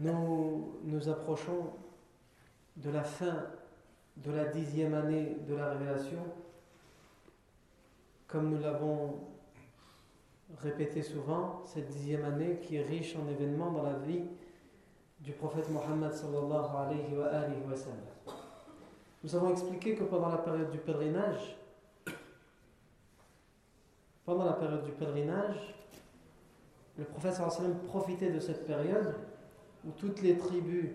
Nous 0.00 0.78
nous 0.84 1.08
approchons 1.08 1.72
de 2.76 2.90
la 2.90 3.02
fin 3.02 3.46
de 4.16 4.30
la 4.30 4.44
dixième 4.44 4.94
année 4.94 5.36
de 5.46 5.54
la 5.56 5.70
révélation. 5.70 6.22
Comme 8.28 8.50
nous 8.50 8.60
l'avons 8.60 9.18
répété 10.62 11.02
souvent, 11.02 11.62
cette 11.64 11.88
dixième 11.88 12.24
année 12.24 12.60
qui 12.62 12.76
est 12.76 12.84
riche 12.84 13.16
en 13.16 13.28
événements 13.28 13.72
dans 13.72 13.82
la 13.82 13.94
vie 13.94 14.22
du 15.18 15.32
prophète 15.32 15.68
Mohammed 15.68 16.12
sallallahu 16.12 16.76
alayhi 16.76 17.14
wa. 17.14 17.30
Nous 19.24 19.34
avons 19.34 19.50
expliqué 19.50 19.96
que 19.96 20.04
pendant 20.04 20.28
la 20.28 20.36
période 20.38 20.70
du 20.70 20.78
pèlerinage, 20.78 21.56
le 26.96 27.04
prophète 27.04 27.34
sallallahu 27.34 27.74
profitait 27.88 28.30
de 28.30 28.38
cette 28.38 28.64
période 28.64 29.14
où 29.88 29.92
toutes 29.92 30.20
les 30.22 30.36
tribus 30.36 30.90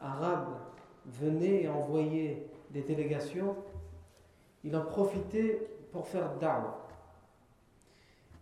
arabes 0.00 0.58
venaient 1.06 1.62
et 1.62 1.68
envoyaient 1.68 2.46
des 2.70 2.82
délégations, 2.82 3.56
il 4.64 4.76
en 4.76 4.84
profitait 4.84 5.68
pour 5.92 6.08
faire 6.08 6.36
da'wah. 6.38 6.88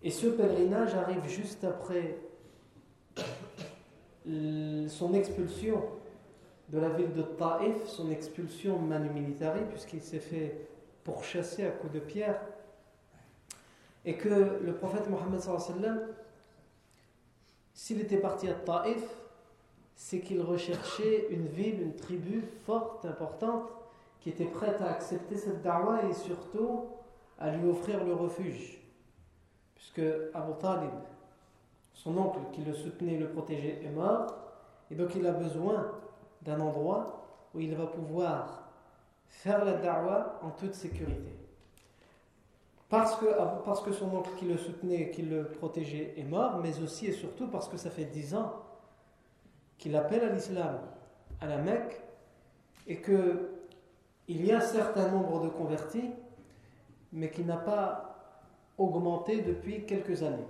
Et 0.03 0.11
ce 0.11 0.27
pèlerinage 0.27 0.95
arrive 0.95 1.29
juste 1.29 1.65
après 1.65 2.17
son 4.25 5.15
expulsion 5.15 5.83
de 6.71 6.79
la 6.79 6.89
ville 6.89 7.13
de 7.13 7.23
Taïf, 7.23 7.85
son 7.87 8.11
expulsion 8.11 8.79
manu 8.79 9.11
militari, 9.11 9.61
puisqu'il 9.69 10.03
s'est 10.03 10.21
fait 10.21 10.69
pourchasser 11.05 11.67
à 11.67 11.71
coups 11.71 11.93
de 11.93 12.01
pierre, 12.01 12.41
et 14.05 14.17
que 14.17 14.59
le 14.65 14.73
prophète 14.75 15.09
Mohammed, 15.11 15.41
s'il 17.75 18.01
était 18.01 18.17
parti 18.17 18.49
à 18.49 18.55
Taïf, 18.55 19.05
c'est 19.95 20.21
qu'il 20.21 20.41
recherchait 20.41 21.27
une 21.31 21.47
ville, 21.47 21.83
une 21.83 21.95
tribu 21.95 22.43
forte, 22.67 23.05
importante, 23.05 23.71
qui 24.21 24.31
était 24.31 24.45
prête 24.45 24.81
à 24.81 24.91
accepter 24.91 25.37
cette 25.37 25.63
da'wah 25.63 26.05
et 26.09 26.13
surtout 26.13 26.87
à 27.39 27.51
lui 27.51 27.69
offrir 27.69 28.05
le 28.05 28.15
refuge. 28.15 28.81
Puisque 29.75 30.03
Abu 30.33 30.53
Talib, 30.61 30.91
son 31.95 32.17
oncle 32.17 32.39
qui 32.53 32.63
le 32.63 32.73
soutenait, 32.73 33.19
le 33.19 33.29
protégeait, 33.29 33.81
est 33.85 33.91
mort, 33.91 34.35
et 34.91 34.95
donc 34.95 35.15
il 35.17 35.27
a 35.27 35.33
besoin 35.33 35.91
d'un 36.43 36.61
endroit 36.61 37.25
où 37.55 37.61
il 37.61 37.75
va 37.75 37.87
pouvoir 37.87 38.69
faire 39.27 39.65
la 39.65 39.75
da'wah 39.75 40.41
en 40.43 40.51
toute 40.51 40.75
sécurité. 40.75 41.33
Parce 42.89 43.17
que, 43.17 43.27
parce 43.65 43.81
que 43.81 43.93
son 43.93 44.15
oncle 44.15 44.31
qui 44.37 44.45
le 44.45 44.59
soutenait, 44.59 45.11
qui 45.11 45.23
le 45.23 45.45
protégeait 45.45 46.15
est 46.17 46.25
mort, 46.25 46.59
mais 46.59 46.79
aussi 46.81 47.07
et 47.07 47.13
surtout 47.13 47.49
parce 47.49 47.69
que 47.69 47.79
ça 47.79 47.91
fait 47.91 48.05
dix 48.05 48.35
ans 48.35 48.62
qu'il 49.83 49.97
appelle 49.97 50.23
à 50.23 50.29
l'islam 50.29 50.79
à 51.41 51.47
la 51.47 51.59
Mecque 51.59 52.01
et 52.87 53.01
que 53.01 53.51
il 54.29 54.47
y 54.47 54.53
a 54.53 54.59
un 54.59 54.61
certain 54.61 55.09
nombre 55.09 55.43
de 55.43 55.49
convertis, 55.49 56.09
mais 57.13 57.31
qui 57.31 57.43
n'a 57.43 57.57
pas 57.57 58.47
augmenté 58.79 59.43
depuis 59.43 59.85
quelques 59.85 60.23
années. 60.23 60.47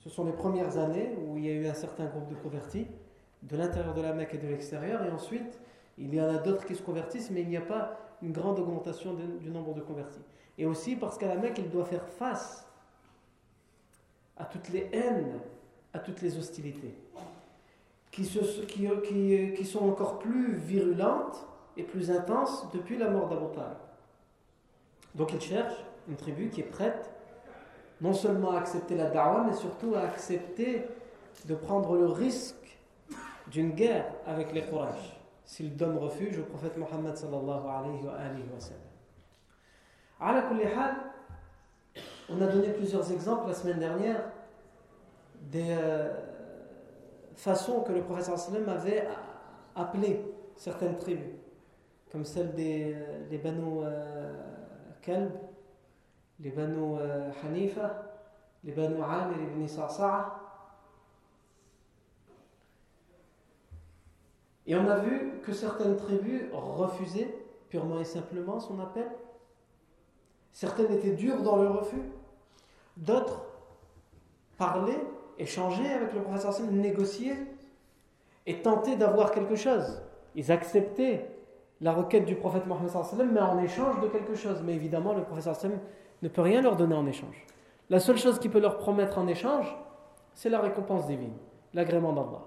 Ce 0.00 0.08
sont 0.08 0.24
les 0.24 0.32
premières 0.32 0.78
années 0.78 1.14
où 1.22 1.36
il 1.36 1.44
y 1.44 1.50
a 1.50 1.52
eu 1.52 1.66
un 1.66 1.74
certain 1.74 2.06
groupe 2.06 2.26
de 2.30 2.34
convertis 2.34 2.86
de 3.42 3.54
l'intérieur 3.54 3.92
de 3.92 4.00
la 4.00 4.14
Mecque 4.14 4.32
et 4.32 4.38
de 4.38 4.48
l'extérieur, 4.48 5.04
et 5.04 5.10
ensuite 5.10 5.60
il 5.98 6.14
y 6.14 6.20
en 6.20 6.34
a 6.34 6.38
d'autres 6.38 6.64
qui 6.64 6.74
se 6.74 6.82
convertissent, 6.82 7.30
mais 7.30 7.42
il 7.42 7.48
n'y 7.50 7.58
a 7.58 7.60
pas 7.60 7.98
une 8.22 8.32
grande 8.32 8.58
augmentation 8.58 9.12
du 9.12 9.50
nombre 9.50 9.74
de 9.74 9.82
convertis. 9.82 10.22
Et 10.56 10.64
aussi 10.64 10.96
parce 10.96 11.18
qu'à 11.18 11.28
la 11.28 11.36
Mecque, 11.36 11.58
il 11.58 11.68
doit 11.68 11.84
faire 11.84 12.08
face 12.08 12.66
à 14.38 14.46
toutes 14.46 14.70
les 14.70 14.88
haines, 14.90 15.38
à 15.92 15.98
toutes 15.98 16.22
les 16.22 16.38
hostilités 16.38 16.94
qui, 18.12 19.64
sont 19.64 19.88
encore 19.88 20.18
plus 20.18 20.54
virulentes 20.54 21.46
et 21.76 21.82
plus 21.82 22.10
intenses 22.10 22.66
depuis 22.72 22.98
la 22.98 23.08
mort 23.08 23.28
d'Abu 23.28 23.46
Talib. 23.54 23.78
Donc 25.14 25.32
il 25.32 25.40
cherche 25.40 25.74
une 26.08 26.16
tribu 26.16 26.50
qui 26.50 26.60
est 26.60 26.64
prête 26.64 27.10
non 28.00 28.12
seulement 28.12 28.52
à 28.52 28.58
accepter 28.58 28.96
la 28.96 29.08
da'wah, 29.08 29.44
mais 29.46 29.54
surtout 29.54 29.94
à 29.94 30.00
accepter 30.00 30.84
de 31.46 31.54
prendre 31.54 31.96
le 31.96 32.06
risque 32.06 32.78
d'une 33.50 33.70
guerre 33.70 34.12
avec 34.26 34.52
les 34.52 34.62
Quraysh 34.62 35.16
s'il 35.44 35.76
donne 35.76 35.96
refuge 35.96 36.38
au 36.38 36.42
prophète 36.42 36.76
Mohammed 36.76 37.16
sallallahu 37.16 37.66
alayhi 37.66 38.04
wa, 38.04 38.12
alayhi 38.12 38.44
wa 38.52 38.60
sallam. 38.60 38.80
On 42.28 42.40
a 42.40 42.46
donné 42.46 42.68
plusieurs 42.72 43.10
exemples 43.10 43.48
la 43.48 43.54
semaine 43.54 43.78
dernière 43.78 44.22
des, 45.50 45.70
euh, 45.70 46.31
façon 47.36 47.80
que 47.80 47.92
le 47.92 48.02
prophète 48.02 48.36
sallam 48.36 48.68
avait 48.68 49.06
appelé 49.74 50.24
certaines 50.56 50.98
tribus, 50.98 51.34
comme 52.10 52.24
celle 52.24 52.54
des 52.54 52.96
les 53.30 53.38
Banu 53.38 53.80
euh, 53.82 54.32
les 56.40 56.50
Banu 56.50 56.96
euh, 56.98 57.30
Hanifa, 57.44 58.04
les 58.64 58.72
Banu 58.72 59.02
Amir 59.02 59.36
et 59.38 59.58
les 59.58 59.68
Sa'sa'a. 59.68 60.38
Et 64.66 64.76
on 64.76 64.88
a 64.88 64.98
vu 64.98 65.40
que 65.42 65.52
certaines 65.52 65.96
tribus 65.96 66.42
refusaient 66.52 67.34
purement 67.68 67.98
et 67.98 68.04
simplement 68.04 68.60
son 68.60 68.78
appel. 68.80 69.10
Certaines 70.52 70.92
étaient 70.92 71.14
dures 71.14 71.42
dans 71.42 71.56
le 71.56 71.68
refus, 71.68 72.02
d'autres 72.96 73.44
parlaient 74.58 75.04
échanger 75.38 75.86
avec 75.92 76.12
le 76.14 76.20
prophète 76.20 76.52
sallam, 76.52 76.76
négocier 76.76 77.34
et 78.46 78.62
tenter 78.62 78.96
d'avoir 78.96 79.30
quelque 79.30 79.56
chose. 79.56 80.02
Ils 80.34 80.50
acceptaient 80.50 81.28
la 81.80 81.92
requête 81.92 82.24
du 82.24 82.36
prophète 82.36 82.66
Mohammed 82.66 82.90
mais 83.32 83.40
en 83.40 83.58
échange 83.58 84.00
de 84.00 84.08
quelque 84.08 84.34
chose. 84.34 84.62
Mais 84.64 84.74
évidemment, 84.74 85.14
le 85.14 85.24
sallam 85.40 85.78
ne 86.22 86.28
peut 86.28 86.42
rien 86.42 86.62
leur 86.62 86.76
donner 86.76 86.94
en 86.94 87.06
échange. 87.06 87.46
La 87.90 88.00
seule 88.00 88.18
chose 88.18 88.38
qu'il 88.38 88.50
peut 88.50 88.60
leur 88.60 88.78
promettre 88.78 89.18
en 89.18 89.26
échange, 89.26 89.76
c'est 90.34 90.48
la 90.48 90.60
récompense 90.60 91.06
divine, 91.06 91.34
l'agrément 91.74 92.12
d'Allah. 92.12 92.42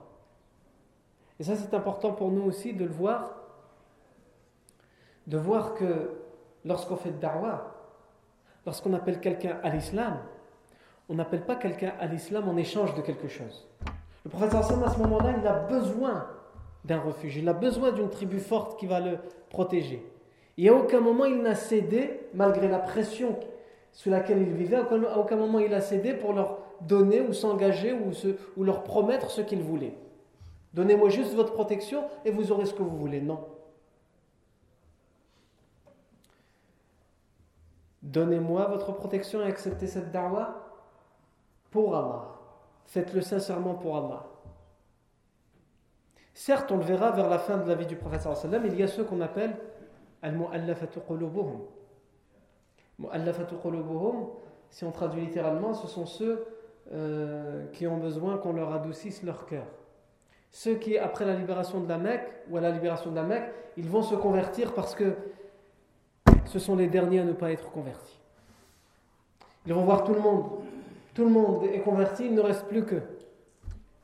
Et 1.40 1.44
ça, 1.44 1.56
c'est 1.56 1.74
important 1.74 2.14
pour 2.14 2.32
nous 2.32 2.44
aussi 2.44 2.74
de 2.74 2.86
le 2.86 2.92
voir, 2.92 3.36
de 5.28 5.38
voir 5.38 5.74
que 5.74 6.12
lorsqu'on 6.64 6.96
fait 6.96 7.12
da'wah, 7.12 7.76
lorsqu'on 8.66 8.94
appelle 8.94 9.20
quelqu'un 9.20 9.60
à 9.64 9.70
l'islam, 9.70 10.18
on 11.10 11.16
n'appelle 11.16 11.46
pas 11.46 11.56
quelqu'un 11.56 11.94
à 12.00 12.08
l'islam 12.08 12.48
en 12.50 12.58
échange 12.58 12.96
de 12.96 13.02
quelque 13.02 13.28
chose. 13.28 13.68
Le 14.24 14.30
prophète 14.30 14.56
à 14.56 14.64
ce 14.64 14.74
moment-là, 14.74 15.36
il 15.40 15.48
a 15.48 15.54
besoin 15.54 16.28
d'un 16.84 17.00
refuge, 17.00 17.38
il 17.38 17.48
a 17.48 17.54
besoin 17.54 17.92
d'une 17.92 18.10
tribu 18.10 18.40
forte 18.40 18.80
qui 18.80 18.86
va 18.86 19.00
le 19.00 19.18
protéger. 19.50 20.06
Et 20.58 20.70
à 20.70 20.74
aucun 20.74 21.00
moment 21.00 21.26
il 21.26 21.42
n'a 21.42 21.56
cédé, 21.56 22.22
malgré 22.34 22.68
la 22.68 22.80
pression 22.80 23.40
sous 23.92 24.10
laquelle 24.10 24.42
il 24.42 24.54
vivait, 24.54 24.78
à 24.78 25.18
aucun 25.18 25.36
moment 25.36 25.60
il 25.60 25.74
a 25.74 25.82
cédé 25.82 26.14
pour 26.14 26.34
leur 26.34 26.60
donner 26.82 27.22
ou 27.22 27.34
s'engager 27.34 27.94
ou, 27.94 28.12
ou 28.58 28.64
leur 28.64 28.84
promettre 28.84 29.32
ce 29.32 29.42
qu'il 29.42 29.62
voulait. 29.62 29.96
Donnez-moi 30.74 31.10
juste 31.10 31.34
votre 31.34 31.54
protection 31.54 32.04
et 32.26 32.32
vous 32.32 32.52
aurez 32.52 32.66
ce 32.66 32.74
que 32.74 32.84
vous 32.84 32.98
voulez. 32.98 33.22
Non. 33.22 33.40
Donnez-moi 38.02 38.66
votre 38.68 38.92
protection 38.92 39.42
et 39.42 39.46
acceptez 39.46 39.88
cette 39.88 40.12
da'wah 40.12 40.66
pour 41.72 41.96
Allah. 41.96 42.36
Faites-le 42.86 43.22
sincèrement 43.22 43.76
pour 43.76 43.98
Allah. 43.98 44.26
Certes, 46.34 46.72
on 46.72 46.78
le 46.78 46.84
verra 46.84 47.12
vers 47.12 47.30
la 47.30 47.40
fin 47.40 47.58
de 47.58 47.68
la 47.68 47.76
vie 47.76 47.86
du 47.86 47.96
prophète 47.96 48.28
il 48.66 48.76
y 48.76 48.84
a 48.84 48.88
ceux 48.88 49.04
qu'on 49.04 49.22
appelle 49.22 49.58
al-mu'allafatu 50.22 51.00
qulubuhum. 51.00 51.62
Mu'allafatu 53.00 53.56
si 54.70 54.84
on 54.84 54.92
traduit 54.92 55.22
littéralement, 55.22 55.74
ce 55.74 55.88
sont 55.88 56.06
ceux 56.06 56.46
euh, 56.92 57.66
qui 57.72 57.88
ont 57.88 57.98
besoin 57.98 58.38
qu'on 58.38 58.54
leur 58.54 58.74
adoucisse 58.74 59.24
leur 59.24 59.46
cœur. 59.46 59.66
Ceux 60.52 60.76
qui, 60.76 60.98
après 60.98 61.26
la 61.26 61.36
libération 61.36 61.80
de 61.80 61.88
la 61.88 61.98
Mecque, 61.98 62.28
ou 62.50 62.58
à 62.58 62.62
la 62.62 62.72
libération 62.72 63.12
de 63.12 63.16
la 63.16 63.24
Mecque, 63.24 63.52
ils 63.78 63.88
vont 63.88 64.04
se 64.04 64.16
convertir 64.16 64.74
parce 64.74 64.96
que 64.96 65.16
ce 66.46 66.60
sont 66.60 66.76
les 66.76 66.88
derniers 66.88 67.20
à 67.20 67.24
ne 67.24 67.34
pas 67.34 67.52
être 67.52 67.72
convertis. 67.72 68.20
Ils 69.66 69.74
vont 69.74 69.84
voir 69.84 70.04
tout 70.04 70.14
le 70.14 70.22
monde. 70.22 70.65
Tout 71.16 71.24
le 71.24 71.32
monde 71.32 71.64
est 71.64 71.80
converti, 71.80 72.26
il 72.26 72.36
ne 72.36 72.42
reste 72.42 72.68
plus 72.68 72.86
que. 72.86 73.02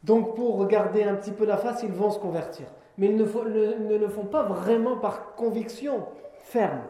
Donc 0.03 0.33
pour 0.33 0.57
regarder 0.57 1.03
un 1.03 1.15
petit 1.15 1.31
peu 1.31 1.45
la 1.45 1.57
face, 1.57 1.83
ils 1.83 1.91
vont 1.91 2.09
se 2.09 2.17
convertir. 2.17 2.65
Mais 2.97 3.07
ils 3.07 3.17
ne, 3.17 3.97
le 3.97 4.07
font 4.07 4.25
pas 4.25 4.43
vraiment 4.43 4.97
par 4.97 5.35
conviction 5.35 6.07
ferme. 6.39 6.81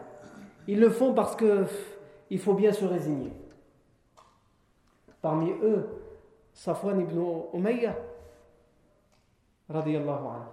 Ils 0.68 0.78
le 0.78 0.90
font 0.90 1.12
parce 1.12 1.34
que 1.34 1.66
il 2.30 2.38
faut 2.38 2.54
bien 2.54 2.72
se 2.72 2.84
résigner. 2.84 3.32
Parmi 5.20 5.50
eux, 5.50 5.88
Safwan 6.54 7.00
ibn 7.00 7.20
Umayya, 7.52 7.96
radiyallahu 9.68 10.26
anhu. 10.26 10.48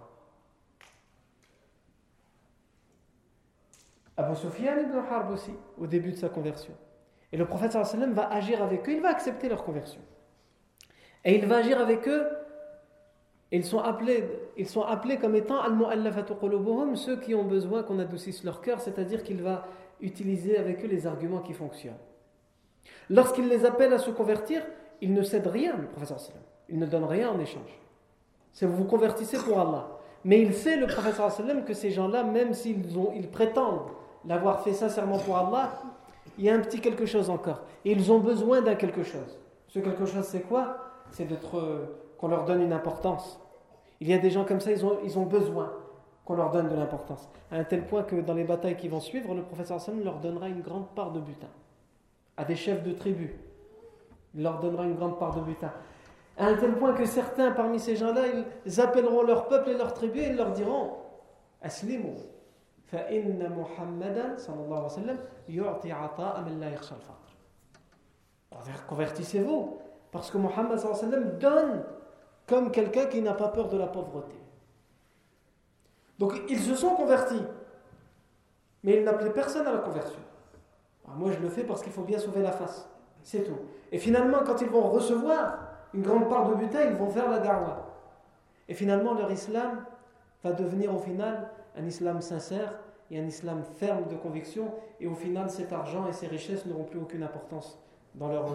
Abu 4.18 4.36
Sufyan 4.36 4.80
ibn 4.80 4.98
Harb 4.98 5.31
aussi, 5.31 5.54
au 5.77 5.86
début 5.86 6.12
de 6.12 6.18
sa 6.18 6.27
conversion. 6.27 6.74
Et 7.31 7.38
le 7.38 7.46
prophète 7.46 7.72
sallam 7.72 8.14
va 8.14 8.31
agir 8.31 8.62
avec 8.64 8.88
eux, 8.90 8.94
il 8.94 9.02
va 9.02 9.10
accepter 9.10 9.50
leur 9.50 9.64
conversion. 9.64 10.02
Et 11.26 11.36
il 11.36 11.46
va 11.46 11.58
agir 11.58 11.80
avec 11.80 12.08
eux, 12.08 12.28
ils 13.52 13.66
sont 13.66 13.80
appelés, 13.80 14.24
ils 14.58 14.68
sont 14.68 14.84
appelés 14.84 15.18
comme 15.18 15.36
étant 15.36 15.60
ceux 16.96 17.18
qui 17.18 17.34
ont 17.36 17.44
besoin 17.44 17.84
qu'on 17.84 18.00
adoucisse 18.00 18.44
leur 18.44 18.62
cœur, 18.62 18.80
c'est-à-dire 18.80 19.24
qu'il 19.24 19.42
va 19.42 19.66
utiliser 20.02 20.58
avec 20.58 20.84
eux 20.84 20.88
les 20.88 21.08
arguments 21.08 21.40
qui 21.40 21.54
fonctionnent. 21.54 21.94
Lorsqu'il 23.10 23.48
les 23.48 23.66
appelle 23.66 23.94
à 23.94 23.98
se 23.98 24.12
convertir, 24.12 24.62
il 25.02 25.14
ne 25.14 25.24
cède 25.24 25.48
rien, 25.48 25.78
le 25.78 25.88
prophète 25.88 26.20
sallam. 26.20 26.44
Il 26.70 26.78
ne 26.78 26.86
donne 26.86 27.06
rien 27.06 27.30
en 27.30 27.40
échange. 27.40 27.80
C'est 28.54 28.66
vous 28.66 28.76
vous 28.76 28.86
convertissez 28.86 29.38
pour 29.38 29.60
Allah. 29.60 29.88
Mais 30.24 30.42
il 30.42 30.54
sait, 30.54 30.78
le 30.78 30.88
prophète 30.88 31.16
sallam, 31.16 31.64
que 31.64 31.74
ces 31.74 31.92
gens-là, 31.92 32.24
même 32.24 32.54
s'ils 32.54 32.84
ils 33.16 33.30
prétendent 33.30 33.90
l'avoir 34.26 34.64
fait 34.64 34.74
sincèrement 34.74 35.18
pour 35.18 35.38
Allah, 35.38 35.72
il 36.40 36.46
y 36.46 36.50
a 36.50 36.56
un 36.56 36.60
petit 36.60 36.80
quelque 36.80 37.06
chose 37.06 37.30
encore. 37.30 37.62
Et 37.84 37.92
ils 37.92 38.12
ont 38.14 38.20
besoin 38.20 38.62
d'un 38.62 38.76
quelque 38.76 39.04
chose. 39.04 39.38
Ce 39.68 39.78
quelque 39.80 40.06
chose, 40.06 40.24
c'est 40.24 40.42
quoi? 40.42 40.78
C'est 41.12 41.28
euh, 41.54 41.86
qu'on 42.18 42.30
leur 42.30 42.46
donne 42.46 42.62
une 42.62 42.72
importance. 42.72 43.42
Il 44.00 44.08
y 44.08 44.14
a 44.14 44.18
des 44.20 44.30
gens 44.30 44.46
comme 44.46 44.62
ça, 44.62 44.72
ils 44.72 44.86
ont, 44.86 45.00
ils 45.04 45.20
ont 45.20 45.26
besoin 45.26 45.74
qu'on 46.24 46.36
leur 46.36 46.50
donne 46.52 46.70
de 46.70 46.76
l'importance. 46.76 47.30
À 47.52 47.58
un 47.58 47.66
tel 47.66 47.86
point 47.86 48.04
que 48.04 48.16
dans 48.16 48.34
les 48.34 48.46
batailles 48.46 48.78
qui 48.78 48.88
vont 48.88 49.02
suivre, 49.02 49.36
le 49.36 49.44
professeur 49.44 49.78
Hassan 49.78 50.02
leur 50.02 50.20
donnera 50.20 50.48
une 50.48 50.62
grande 50.62 50.88
part 50.96 51.12
de 51.12 51.20
butin. 51.20 51.50
À 52.38 52.46
des 52.46 52.56
chefs 52.56 52.84
de 52.84 52.94
tribus. 52.94 53.32
Il 54.34 54.44
leur 54.44 54.60
donnera 54.60 54.86
une 54.86 54.96
grande 54.96 55.20
part 55.20 55.36
de 55.36 55.42
butin. 55.42 55.74
À 56.38 56.46
un 56.46 56.56
tel 56.56 56.78
point 56.78 56.94
que 56.94 57.04
certains 57.04 57.52
parmi 57.52 57.82
ces 57.82 57.98
gens-là, 57.98 58.22
ils 58.66 58.80
appelleront 58.80 59.24
leur 59.24 59.50
peuple 59.50 59.72
et 59.72 59.78
leur 59.78 59.94
tribu 59.94 60.20
et 60.20 60.28
ils 60.28 60.38
leur 60.38 60.52
diront 60.52 60.92
Aslimu. 68.52 68.78
Convertissez-vous. 68.88 69.78
Parce 70.12 70.32
que 70.32 70.38
Muhammad 70.38 70.80
donne 71.40 71.84
comme 72.48 72.72
quelqu'un 72.72 73.06
qui 73.06 73.22
n'a 73.22 73.34
pas 73.34 73.50
peur 73.50 73.70
de 73.70 73.78
la 73.78 73.88
pauvreté. 73.88 74.36
Donc 76.18 76.34
ils 76.50 76.60
se 76.60 76.76
sont 76.76 76.96
convertis. 76.96 77.44
Mais 78.84 78.98
ils 78.98 79.04
n'appelaient 79.04 79.34
personne 79.34 79.68
à 79.68 79.74
la 79.74 79.80
conversion. 79.80 80.20
moi 81.08 81.32
je 81.32 81.40
le 81.40 81.50
fais 81.50 81.64
parce 81.64 81.84
qu'il 81.84 81.92
faut 81.92 82.04
bien 82.04 82.18
sauver 82.18 82.42
la 82.42 82.52
face. 82.52 82.90
C'est 83.24 83.44
tout. 83.44 83.58
Et 83.92 84.00
finalement, 84.00 84.40
quand 84.46 84.62
ils 84.62 84.70
vont 84.70 84.90
recevoir 84.90 85.60
une 85.94 86.02
grande 86.02 86.30
part 86.30 86.48
de 86.50 86.56
butin, 86.56 86.82
ils 86.86 86.96
vont 86.96 87.10
faire 87.10 87.30
la 87.30 87.40
da'wah. 87.40 87.86
Et 88.68 88.74
finalement, 88.74 89.14
leur 89.14 89.32
islam 89.32 89.86
va 90.44 90.54
devenir 90.54 90.96
au 90.96 91.00
final 91.00 91.50
un 91.80 91.86
islam 91.86 92.22
sincère 92.22 92.74
et 93.12 93.20
un 93.20 93.26
islam 93.26 93.64
ferme 93.64 94.08
de 94.08 94.16
conviction, 94.16 94.72
et 95.00 95.08
au 95.08 95.16
final, 95.16 95.50
cet 95.50 95.74
argent 95.74 96.08
et 96.08 96.14
ces 96.14 96.28
richesses 96.28 96.66
n'auront 96.66 96.84
plus 96.84 97.00
aucune 97.00 97.24
importance 97.24 97.80
dans 98.14 98.28
leur, 98.28 98.46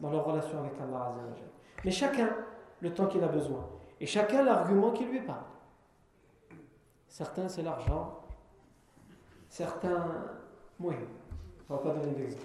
dans 0.00 0.10
leur 0.10 0.24
relation 0.24 0.58
avec 0.58 0.72
Allah. 0.80 1.14
Mais 1.84 1.90
chacun, 1.90 2.30
le 2.80 2.92
temps 2.92 3.06
qu'il 3.06 3.22
a 3.22 3.28
besoin, 3.28 3.68
et 4.00 4.06
chacun 4.06 4.42
l'argument 4.42 4.90
qui 4.90 5.04
lui 5.04 5.20
parle. 5.20 5.44
Certains, 7.06 7.48
c'est 7.48 7.62
l'argent, 7.62 8.20
certains, 9.48 10.06
oui, 10.80 10.94
on 11.68 11.74
ne 11.74 11.78
va 11.78 11.84
pas 11.84 11.94
donner 11.94 12.14
d'exemple. 12.14 12.44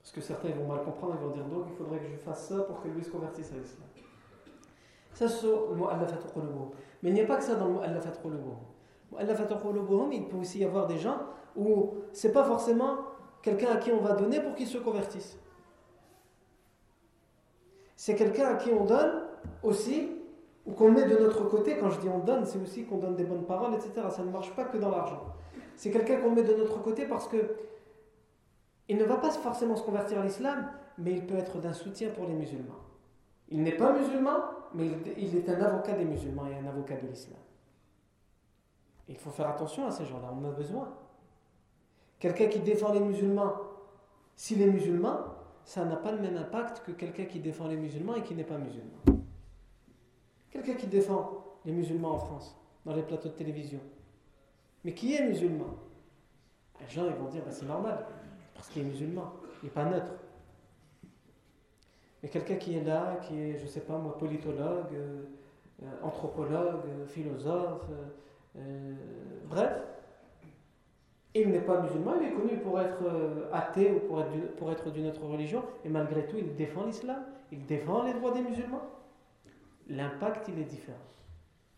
Parce 0.00 0.12
que 0.12 0.20
certains 0.20 0.50
vont 0.50 0.68
mal 0.68 0.84
comprendre, 0.84 1.16
ils 1.20 1.26
vont 1.26 1.32
dire 1.32 1.44
donc 1.46 1.66
il 1.68 1.76
faudrait 1.76 1.98
que 1.98 2.06
je 2.06 2.16
fasse 2.16 2.48
ça 2.48 2.60
pour 2.62 2.80
que 2.80 2.88
lui 2.88 3.02
se 3.02 3.10
convertisse 3.10 3.50
à 3.52 3.56
l'islam. 3.56 3.88
Ça, 5.12 5.26
c'est 5.28 5.46
le 5.46 5.74
mu'allafat 5.74 6.18
Mais 7.02 7.10
il 7.10 7.14
n'y 7.14 7.22
a 7.22 7.26
pas 7.26 7.36
que 7.36 7.42
ça 7.42 7.56
dans 7.56 7.66
le 7.66 7.72
mu'allafat 7.72 8.12
il 10.12 10.28
peut 10.28 10.36
aussi 10.36 10.58
y 10.58 10.64
avoir 10.64 10.86
des 10.86 10.98
gens 10.98 11.18
où 11.56 11.94
c'est 12.12 12.32
pas 12.32 12.44
forcément 12.44 12.98
quelqu'un 13.42 13.72
à 13.72 13.76
qui 13.76 13.90
on 13.92 14.00
va 14.00 14.12
donner 14.12 14.40
pour 14.40 14.54
qu'il 14.54 14.66
se 14.66 14.78
convertisse. 14.78 15.38
C'est 17.96 18.14
quelqu'un 18.14 18.48
à 18.48 18.54
qui 18.56 18.70
on 18.72 18.84
donne 18.84 19.22
aussi, 19.62 20.10
ou 20.66 20.72
qu'on 20.72 20.90
met 20.90 21.06
de 21.06 21.16
notre 21.16 21.48
côté. 21.48 21.78
Quand 21.78 21.90
je 21.90 22.00
dis 22.00 22.08
on 22.08 22.18
donne, 22.18 22.44
c'est 22.44 22.60
aussi 22.60 22.84
qu'on 22.84 22.98
donne 22.98 23.16
des 23.16 23.24
bonnes 23.24 23.44
paroles, 23.46 23.74
etc. 23.74 24.08
Ça 24.10 24.22
ne 24.22 24.30
marche 24.30 24.54
pas 24.54 24.64
que 24.64 24.76
dans 24.76 24.90
l'argent. 24.90 25.22
C'est 25.76 25.90
quelqu'un 25.90 26.16
qu'on 26.18 26.32
met 26.32 26.42
de 26.42 26.54
notre 26.54 26.82
côté 26.82 27.06
parce 27.06 27.28
que 27.28 27.56
il 28.88 28.96
ne 28.98 29.04
va 29.04 29.16
pas 29.16 29.30
forcément 29.30 29.76
se 29.76 29.82
convertir 29.82 30.20
à 30.20 30.24
l'islam, 30.24 30.70
mais 30.98 31.12
il 31.12 31.26
peut 31.26 31.36
être 31.36 31.58
d'un 31.58 31.72
soutien 31.72 32.10
pour 32.10 32.26
les 32.26 32.34
musulmans. 32.34 32.80
Il 33.48 33.62
n'est 33.62 33.76
pas 33.76 33.92
musulman, 33.92 34.38
mais 34.74 34.88
il 35.16 35.36
est 35.36 35.48
un 35.48 35.60
avocat 35.60 35.92
des 35.92 36.04
musulmans 36.04 36.46
et 36.46 36.54
un 36.54 36.68
avocat 36.68 36.96
de 36.96 37.06
l'islam. 37.06 37.38
Il 39.08 39.16
faut 39.16 39.30
faire 39.30 39.48
attention 39.48 39.86
à 39.86 39.90
ces 39.90 40.04
gens-là, 40.04 40.30
on 40.32 40.44
en 40.44 40.48
a 40.48 40.52
besoin. 40.52 40.92
Quelqu'un 42.18 42.46
qui 42.46 42.60
défend 42.60 42.92
les 42.92 43.00
musulmans, 43.00 43.52
s'il 44.34 44.60
est 44.62 44.66
musulman, 44.66 45.18
ça 45.64 45.84
n'a 45.84 45.96
pas 45.96 46.12
le 46.12 46.18
même 46.18 46.36
impact 46.36 46.82
que 46.84 46.92
quelqu'un 46.92 47.24
qui 47.24 47.40
défend 47.40 47.68
les 47.68 47.76
musulmans 47.76 48.14
et 48.14 48.22
qui 48.22 48.34
n'est 48.34 48.44
pas 48.44 48.58
musulman. 48.58 48.98
Quelqu'un 50.50 50.74
qui 50.74 50.86
défend 50.86 51.44
les 51.64 51.72
musulmans 51.72 52.12
en 52.12 52.18
France, 52.18 52.56
dans 52.84 52.94
les 52.94 53.02
plateaux 53.02 53.28
de 53.28 53.34
télévision, 53.34 53.80
mais 54.84 54.94
qui 54.94 55.14
est 55.14 55.26
musulman? 55.26 55.66
Les 56.80 56.88
gens 56.88 57.06
ils 57.06 57.14
vont 57.14 57.28
dire 57.28 57.42
bah, 57.44 57.50
c'est 57.50 57.66
normal, 57.66 58.06
parce 58.54 58.68
qu'il 58.68 58.82
est 58.82 58.86
musulman, 58.86 59.32
il 59.62 59.66
n'est 59.66 59.72
pas 59.72 59.84
neutre. 59.84 60.12
Mais 62.22 62.28
quelqu'un 62.28 62.56
qui 62.56 62.76
est 62.76 62.84
là, 62.84 63.16
qui 63.22 63.38
est, 63.38 63.58
je 63.58 63.64
ne 63.64 63.68
sais 63.68 63.80
pas 63.80 63.98
moi, 63.98 64.16
politologue, 64.16 64.94
euh, 64.94 65.24
euh, 65.82 65.86
anthropologue, 66.02 66.86
euh, 66.86 67.06
philosophe, 67.06 67.88
bref, 69.48 69.72
il 71.34 71.50
n'est 71.50 71.60
pas 71.60 71.80
musulman, 71.80 72.14
il 72.20 72.28
est 72.28 72.32
connu 72.32 72.58
pour 72.58 72.80
être 72.80 73.02
euh, 73.04 73.48
athée 73.52 73.92
ou 73.92 74.00
pour 74.00 74.20
être, 74.70 74.90
d'une 74.90 75.06
autre 75.06 75.24
religion, 75.24 75.62
et 75.84 75.88
malgré 75.88 76.26
tout, 76.26 76.36
il 76.38 76.54
défend 76.54 76.84
l'islam, 76.86 77.24
il 77.52 77.64
défend 77.66 78.02
les 78.04 78.14
droits 78.14 78.32
des 78.32 78.40
musulmans. 78.40 78.82
L'impact, 79.88 80.48
il 80.48 80.58
est 80.58 80.64
différent. 80.64 80.98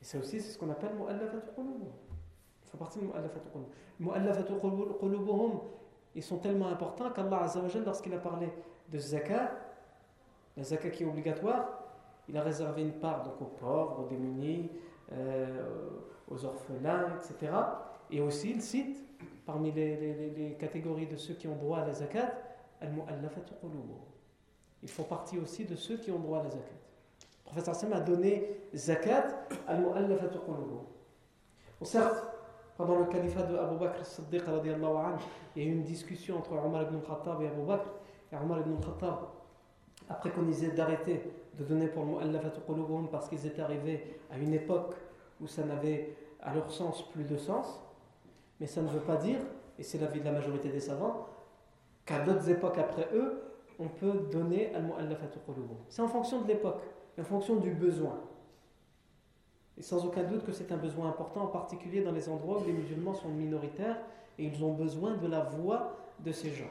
Et 0.00 0.04
ça 0.04 0.18
aussi, 0.18 0.40
c'est 0.40 0.52
ce 0.52 0.58
qu'on 0.58 0.70
appelle 0.70 0.94
mu'allafat 0.94 1.40
qulubuhum. 1.54 1.90
Ça 2.62 2.78
fait 2.78 3.00
de 3.00 3.06
ils 6.14 6.22
sont 6.22 6.38
tellement 6.38 6.68
importants 6.68 7.10
qu'Allah 7.10 7.42
Azzawajal, 7.42 7.84
lorsqu'il 7.84 8.14
a 8.14 8.18
parlé 8.18 8.48
de 8.90 8.98
zakat, 8.98 9.50
la 10.56 10.62
zakat 10.62 10.90
qui 10.90 11.02
est 11.02 11.06
obligatoire, 11.06 11.78
il 12.28 12.36
a 12.36 12.42
réservé 12.42 12.82
une 12.82 12.92
part 12.92 13.24
donc 13.24 13.40
aux 13.40 13.56
pauvres, 13.56 14.00
aux 14.00 14.06
démunis, 14.06 14.70
euh, 15.12 15.64
aux 16.30 16.44
orphelins, 16.44 17.16
etc. 17.16 17.52
Et 18.10 18.20
aussi, 18.20 18.50
il 18.50 18.62
cite, 18.62 19.04
parmi 19.46 19.72
les, 19.72 20.56
catégories 20.58 21.06
de 21.06 21.16
ceux 21.16 21.34
qui 21.34 21.48
ont 21.48 21.56
droit 21.56 21.78
à 21.78 21.86
la 21.86 21.94
zakat, 21.94 22.32
al 22.80 22.92
Ils 24.82 24.90
font 24.90 25.04
partie 25.04 25.38
aussi 25.38 25.64
de 25.64 25.74
ceux 25.74 25.96
qui 25.96 26.10
ont 26.10 26.18
droit 26.18 26.40
à 26.40 26.44
la 26.44 26.50
zakat. 26.50 26.74
Le 27.46 27.62
prophète 27.62 27.92
a 27.92 28.00
donné 28.00 28.60
zakat 28.74 29.26
al-mu'allafat 29.66 30.28
Certes, 31.82 32.24
pendant 32.76 32.98
le 32.98 33.06
califat 33.06 33.42
de 33.44 33.56
Abu 33.56 33.76
Bakr 33.78 33.98
al-Siddiq, 33.98 34.42
il 35.56 35.62
y 35.62 35.66
a 35.66 35.68
eu 35.68 35.72
une 35.72 35.82
discussion 35.82 36.38
entre 36.38 36.52
Omar 36.52 36.82
ibn 36.82 37.00
Khattab 37.00 37.40
et 37.42 37.48
Abu 37.48 37.62
Bakr. 37.62 37.88
Et 38.30 38.36
Omar 38.36 38.60
ibn 38.60 38.76
Khattab 38.80 39.28
a 40.08 40.14
préconisé 40.14 40.72
d'arrêter 40.72 41.22
de 41.58 41.64
donner 41.64 41.88
pour 41.88 42.04
le 42.04 42.10
mu'allafat 42.10 42.52
parce 43.10 43.28
qu'ils 43.28 43.46
étaient 43.46 43.62
arrivés 43.62 44.20
à 44.30 44.38
une 44.38 44.52
époque 44.52 44.94
où 45.40 45.46
ça 45.46 45.64
n'avait, 45.64 46.14
à 46.40 46.54
leur 46.54 46.70
sens, 46.70 47.08
plus 47.10 47.24
de 47.24 47.36
sens. 47.36 47.80
Mais 48.60 48.66
ça 48.66 48.82
ne 48.82 48.88
veut 48.88 49.00
pas 49.00 49.16
dire, 49.16 49.38
et 49.78 49.82
c'est 49.82 49.98
l'avis 49.98 50.20
de 50.20 50.24
la 50.24 50.32
majorité 50.32 50.68
des 50.68 50.80
savants, 50.80 51.26
qu'à 52.04 52.20
d'autres 52.20 52.48
époques 52.50 52.78
après 52.78 53.08
eux, 53.14 53.42
on 53.78 53.88
peut 53.88 54.26
donner 54.32 54.74
al-mu'allafat 54.74 55.26
C'est 55.88 56.02
en 56.02 56.08
fonction 56.08 56.42
de 56.42 56.48
l'époque, 56.48 56.82
en 57.18 57.24
fonction 57.24 57.56
du 57.56 57.70
besoin. 57.70 58.18
Et 59.76 59.82
sans 59.82 60.04
aucun 60.04 60.24
doute 60.24 60.44
que 60.44 60.52
c'est 60.52 60.72
un 60.72 60.76
besoin 60.76 61.08
important, 61.08 61.42
en 61.42 61.48
particulier 61.48 62.02
dans 62.02 62.10
les 62.10 62.28
endroits 62.28 62.60
où 62.60 62.64
les 62.64 62.72
musulmans 62.72 63.14
sont 63.14 63.28
minoritaires 63.28 63.98
et 64.38 64.44
ils 64.44 64.64
ont 64.64 64.72
besoin 64.72 65.16
de 65.16 65.26
la 65.28 65.40
voix 65.40 65.96
de 66.18 66.32
ces 66.32 66.50
gens. 66.50 66.70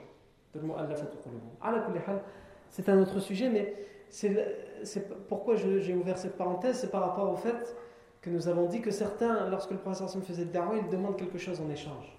C'est 2.70 2.90
un 2.90 3.02
autre 3.02 3.20
sujet, 3.20 3.50
mais 3.50 3.76
c'est 4.10 5.28
pourquoi 5.28 5.56
j'ai 5.56 5.96
ouvert 5.96 6.18
cette 6.18 6.38
parenthèse, 6.38 6.80
c'est 6.80 6.92
par 6.92 7.02
rapport 7.02 7.32
au 7.32 7.38
fait 7.38 7.76
que 8.28 8.34
nous 8.34 8.48
avons 8.48 8.66
dit 8.66 8.82
que 8.82 8.92
certains, 8.92 9.50
lorsque 9.50 9.72
le 9.72 9.78
professeur 9.78 10.10
faisait 10.24 10.46
dawa, 10.46 10.76
ils 10.76 10.90
demandent 10.90 11.18
quelque 11.18 11.38
chose 11.38 11.62
en 11.62 11.70
échange. 11.70 12.18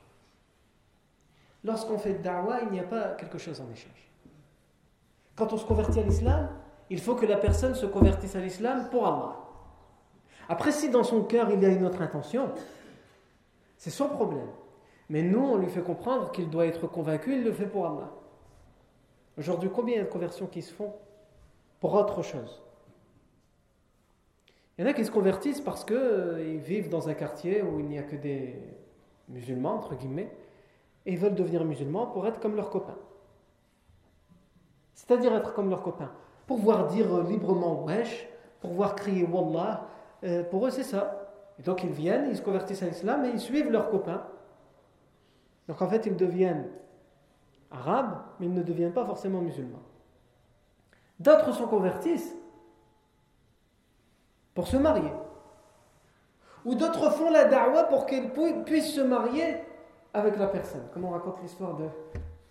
Lorsqu'on 1.65 1.99
fait 1.99 2.15
dawa, 2.15 2.61
il 2.63 2.71
n'y 2.71 2.81
a 2.81 2.85
pas 2.85 3.11
quelque 3.11 3.39
chose 3.39 3.61
en 3.61 3.71
échange. 3.71 4.11
Quand 5.37 5.53
on 5.53 5.57
se 5.57 5.67
convertit 5.67 5.99
à 6.01 6.03
l'islam, 6.03 6.49
il 6.91 7.01
faut 7.01 7.15
que 7.15 7.27
la 7.27 7.37
personne 7.37 7.75
se 7.75 7.87
convertisse 7.87 8.35
à 8.37 8.41
l'islam 8.41 8.89
pour 8.91 9.07
Allah. 9.07 9.37
Après, 10.49 10.73
si 10.73 10.89
dans 10.89 11.05
son 11.05 11.25
cœur 11.25 11.51
il 11.51 11.63
y 11.63 11.67
a 11.67 11.69
une 11.69 11.85
autre 11.85 12.01
intention, 12.01 12.51
c'est 13.77 13.91
son 13.91 14.09
problème. 14.09 14.49
Mais 15.11 15.23
nous, 15.23 15.41
on 15.41 15.57
lui 15.57 15.69
fait 15.69 15.83
comprendre 15.83 16.33
qu'il 16.33 16.49
doit 16.49 16.67
être 16.67 16.87
convaincu, 16.87 17.35
il 17.35 17.45
le 17.45 17.53
fait 17.53 17.67
pour 17.67 17.87
Allah. 17.87 18.11
Aujourd'hui, 19.37 19.71
combien 19.73 19.97
il 19.97 20.05
de 20.05 20.09
conversions 20.09 20.47
qui 20.47 20.63
se 20.63 20.73
font 20.73 20.95
pour 21.81 21.95
autre 21.95 22.23
chose? 22.23 22.63
Il 24.79 24.85
y 24.85 24.87
en 24.87 24.91
a 24.91 24.95
qui 24.95 25.05
se 25.05 25.11
convertissent 25.11 25.61
parce 25.61 25.85
qu'ils 25.85 25.97
euh, 25.97 26.59
vivent 26.63 26.89
dans 26.89 27.09
un 27.09 27.15
quartier 27.15 27.63
où 27.63 27.81
il 27.81 27.87
n'y 27.87 27.99
a 27.99 28.05
que 28.05 28.15
des 28.15 28.55
musulmans, 29.29 29.75
entre 29.75 29.97
guillemets, 29.97 30.33
et 31.05 31.13
ils 31.13 31.19
veulent 31.19 31.35
devenir 31.35 31.65
musulmans 31.65 32.07
pour 32.07 32.27
être 32.29 32.39
comme 32.39 32.55
leurs 32.55 32.71
copains. 32.71 32.99
C'est-à-dire 34.95 35.35
être 35.35 35.53
comme 35.53 35.69
leurs 35.69 35.83
copains. 35.83 36.13
Pour 36.47 36.59
voir 36.59 36.87
dire 36.87 37.25
librement 37.25 37.85
wesh, 37.85 38.29
pour 38.61 38.73
voir 38.73 38.95
crier 38.95 39.25
wallah, 39.25 39.89
euh, 40.23 40.45
pour 40.45 40.65
eux, 40.65 40.71
c'est 40.71 40.85
ça. 40.85 41.29
Et 41.59 41.63
donc, 41.63 41.83
ils 41.83 41.91
viennent, 41.91 42.29
ils 42.31 42.37
se 42.37 42.43
convertissent 42.43 42.83
à 42.85 42.87
l'islam 42.87 43.25
et 43.25 43.31
ils 43.31 43.41
suivent 43.41 43.71
leurs 43.71 43.91
copains. 43.91 44.23
Donc, 45.67 45.83
en 45.83 45.89
fait, 45.89 46.07
ils 46.07 46.17
deviennent 46.17 46.69
arabes, 47.73 48.23
mais 48.39 48.47
ils 48.47 48.55
ne 48.55 48.63
deviennent 48.63 48.93
pas 48.93 49.05
forcément 49.05 49.41
musulmans. 49.41 49.83
D'autres 51.19 51.53
s'en 51.53 51.67
convertissent 51.67 52.37
pour 54.59 54.67
se 54.67 54.77
marier. 54.77 55.13
Ou 56.65 56.75
d'autres 56.75 57.11
font 57.11 57.31
la 57.31 57.45
da'wah 57.45 57.85
pour 57.85 58.07
qu'ils 58.07 58.29
puissent 58.65 58.93
se 58.93 59.01
marier 59.01 59.55
avec 60.13 60.37
la 60.37 60.49
personne. 60.49 60.83
Comme 60.93 61.05
on 61.05 61.11
raconte 61.11 61.41
l'histoire 61.43 61.77
de 61.77 61.85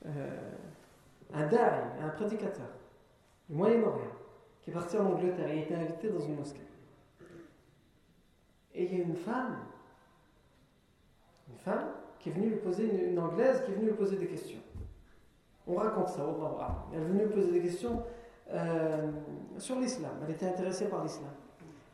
euh, 0.06 0.30
un 1.34 1.48
da'i, 1.48 1.82
un 2.02 2.08
prédicateur 2.08 2.70
du 3.50 3.58
Moyen-Orient, 3.58 4.14
qui 4.62 4.70
est 4.70 4.74
parti 4.74 4.98
en 4.98 5.08
Angleterre 5.08 5.50
et 5.50 5.52
a 5.52 5.56
été 5.56 5.76
invité 5.76 6.10
dans 6.10 6.22
une 6.22 6.38
mosquée. 6.38 6.62
Et 8.74 8.86
il 8.86 8.98
y 8.98 9.02
a 9.02 9.04
une 9.04 9.18
femme, 9.18 9.58
une 11.50 11.58
femme 11.58 11.90
qui 12.20 12.30
est 12.30 12.32
venue 12.32 12.52
lui 12.52 12.60
poser, 12.60 13.10
une, 13.10 13.20
anglaise 13.20 13.64
qui 13.66 13.72
est 13.72 13.76
venue 13.76 13.88
lui 13.88 13.98
poser 13.98 14.16
des 14.16 14.28
questions. 14.28 14.62
On 15.68 15.76
raconte 15.76 16.08
ça, 16.08 16.26
Elle 16.94 17.02
est 17.02 17.04
venue 17.04 17.26
lui 17.26 17.34
poser 17.34 17.52
des 17.52 17.62
questions 17.64 18.02
euh, 18.54 19.12
sur 19.58 19.78
l'islam. 19.78 20.14
Elle 20.24 20.36
était 20.36 20.48
intéressée 20.48 20.88
par 20.88 21.04
l'islam. 21.04 21.34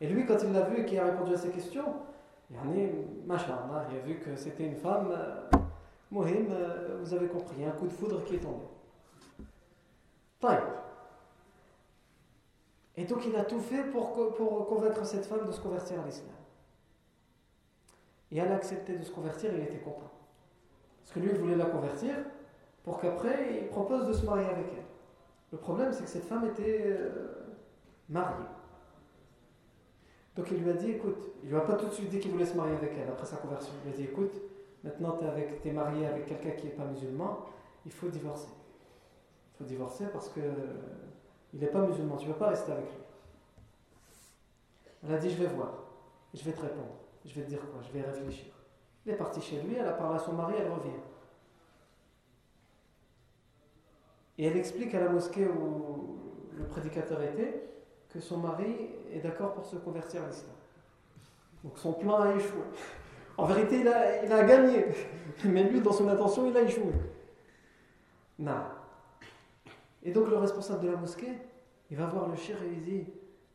Et 0.03 0.07
lui, 0.07 0.25
quand 0.25 0.35
il 0.43 0.51
l'a 0.51 0.63
vu 0.63 0.81
et 0.81 0.85
qu'il 0.85 0.99
a 0.99 1.05
répondu 1.05 1.33
à 1.33 1.37
ces 1.37 1.49
questions, 1.49 1.85
il 2.51 2.57
a 2.57 3.99
vu 4.05 4.19
que 4.19 4.35
c'était 4.35 4.65
une 4.65 4.75
femme, 4.75 5.07
euh, 5.13 5.49
Mohim, 6.11 6.51
euh, 6.51 6.97
vous 7.01 7.13
avez 7.13 7.27
compris, 7.27 7.55
il 7.57 7.63
y 7.63 7.65
a 7.65 7.69
un 7.69 7.71
coup 7.71 7.87
de 7.87 7.93
foudre 7.93 8.21
qui 8.25 8.35
est 8.35 8.39
tombé. 8.39 8.65
Et 12.97 13.05
donc 13.05 13.25
il 13.25 13.33
a 13.37 13.45
tout 13.45 13.61
fait 13.61 13.85
pour, 13.91 14.35
pour 14.35 14.67
convaincre 14.67 15.05
cette 15.05 15.25
femme 15.25 15.47
de 15.47 15.51
se 15.53 15.61
convertir 15.61 16.01
à 16.01 16.05
l'islam. 16.05 16.35
Et 18.29 18.39
elle 18.39 18.51
a 18.51 18.55
accepté 18.55 18.97
de 18.97 19.03
se 19.05 19.11
convertir, 19.11 19.53
il 19.53 19.63
était 19.63 19.79
content. 19.79 20.11
Parce 21.01 21.13
que 21.13 21.21
lui, 21.21 21.29
il 21.29 21.37
voulait 21.37 21.55
la 21.55 21.67
convertir 21.67 22.13
pour 22.83 22.99
qu'après, 22.99 23.61
il 23.61 23.67
propose 23.69 24.05
de 24.05 24.11
se 24.11 24.25
marier 24.25 24.47
avec 24.47 24.65
elle. 24.75 24.83
Le 25.53 25.57
problème, 25.59 25.93
c'est 25.93 26.03
que 26.03 26.09
cette 26.09 26.25
femme 26.25 26.45
était 26.45 26.87
euh, 26.87 27.45
mariée. 28.09 28.52
Donc 30.35 30.47
il 30.51 30.63
lui 30.63 30.69
a 30.69 30.73
dit, 30.73 30.91
écoute, 30.91 31.31
il 31.43 31.49
lui 31.49 31.55
a 31.55 31.61
pas 31.61 31.75
tout 31.75 31.85
de 31.85 31.91
suite 31.91 32.09
dit 32.09 32.19
qu'il 32.19 32.31
voulait 32.31 32.45
se 32.45 32.55
marier 32.55 32.75
avec 32.75 32.93
elle 32.97 33.09
après 33.09 33.25
sa 33.25 33.37
conversion. 33.37 33.73
Il 33.83 33.89
lui 33.89 33.93
a 33.93 33.97
dit, 33.97 34.03
écoute, 34.11 34.41
maintenant 34.83 35.17
tu 35.17 35.67
es, 35.67 35.71
marié 35.71 36.07
avec 36.07 36.25
quelqu'un 36.25 36.51
qui 36.51 36.65
n'est 36.65 36.71
pas 36.71 36.85
musulman, 36.85 37.45
il 37.85 37.91
faut 37.91 38.07
divorcer. 38.07 38.49
Il 39.53 39.57
faut 39.57 39.63
divorcer 39.63 40.05
parce 40.11 40.29
que 40.29 40.39
il 41.53 41.59
n'est 41.59 41.67
pas 41.67 41.85
musulman, 41.85 42.17
tu 42.17 42.27
ne 42.27 42.33
peux 42.33 42.39
pas 42.39 42.49
rester 42.49 42.71
avec 42.71 42.85
lui. 42.85 43.03
Elle 45.03 45.13
a 45.13 45.17
dit, 45.17 45.29
je 45.29 45.43
vais 45.43 45.49
voir, 45.49 45.83
je 46.33 46.43
vais 46.43 46.53
te 46.53 46.61
répondre. 46.61 46.95
Je 47.25 47.33
vais 47.35 47.43
te 47.43 47.49
dire 47.49 47.59
quoi? 47.59 47.81
Je 47.81 47.91
vais 47.91 48.01
réfléchir. 48.01 48.53
Elle 49.05 49.13
est 49.13 49.17
partie 49.17 49.41
chez 49.41 49.61
lui, 49.61 49.75
elle 49.75 49.87
a 49.87 49.93
parlé 49.93 50.15
à 50.15 50.19
son 50.19 50.33
mari, 50.33 50.55
elle 50.57 50.71
revient. 50.71 50.89
Et 54.37 54.45
elle 54.45 54.57
explique 54.57 54.93
à 54.95 54.99
la 54.99 55.09
mosquée 55.09 55.47
où 55.47 56.17
le 56.57 56.65
prédicateur 56.65 57.21
était 57.21 57.72
que 58.13 58.19
son 58.19 58.37
mari 58.37 58.91
est 59.11 59.19
d'accord 59.19 59.53
pour 59.53 59.65
se 59.65 59.75
convertir 59.75 60.23
à 60.23 60.27
l'islam. 60.27 60.55
Donc 61.63 61.77
son 61.77 61.93
plan 61.93 62.21
a 62.21 62.35
échoué. 62.35 62.61
En 63.35 63.45
vérité, 63.45 63.79
il 63.79 63.87
a, 63.87 64.43
gagné. 64.43 64.85
Mais 65.43 65.63
lui, 65.63 65.81
dans 65.81 65.91
son 65.91 66.07
intention, 66.07 66.47
il 66.47 66.55
a 66.55 66.61
échoué. 66.61 66.93
Non. 68.37 68.61
Et 70.03 70.11
donc 70.11 70.29
le 70.29 70.37
responsable 70.37 70.85
de 70.85 70.91
la 70.91 70.97
mosquée, 70.97 71.39
il 71.89 71.97
va 71.97 72.05
voir 72.05 72.27
le 72.27 72.35
cher 72.35 72.57
et 72.61 72.67
il 72.71 72.83
dit, 72.83 73.07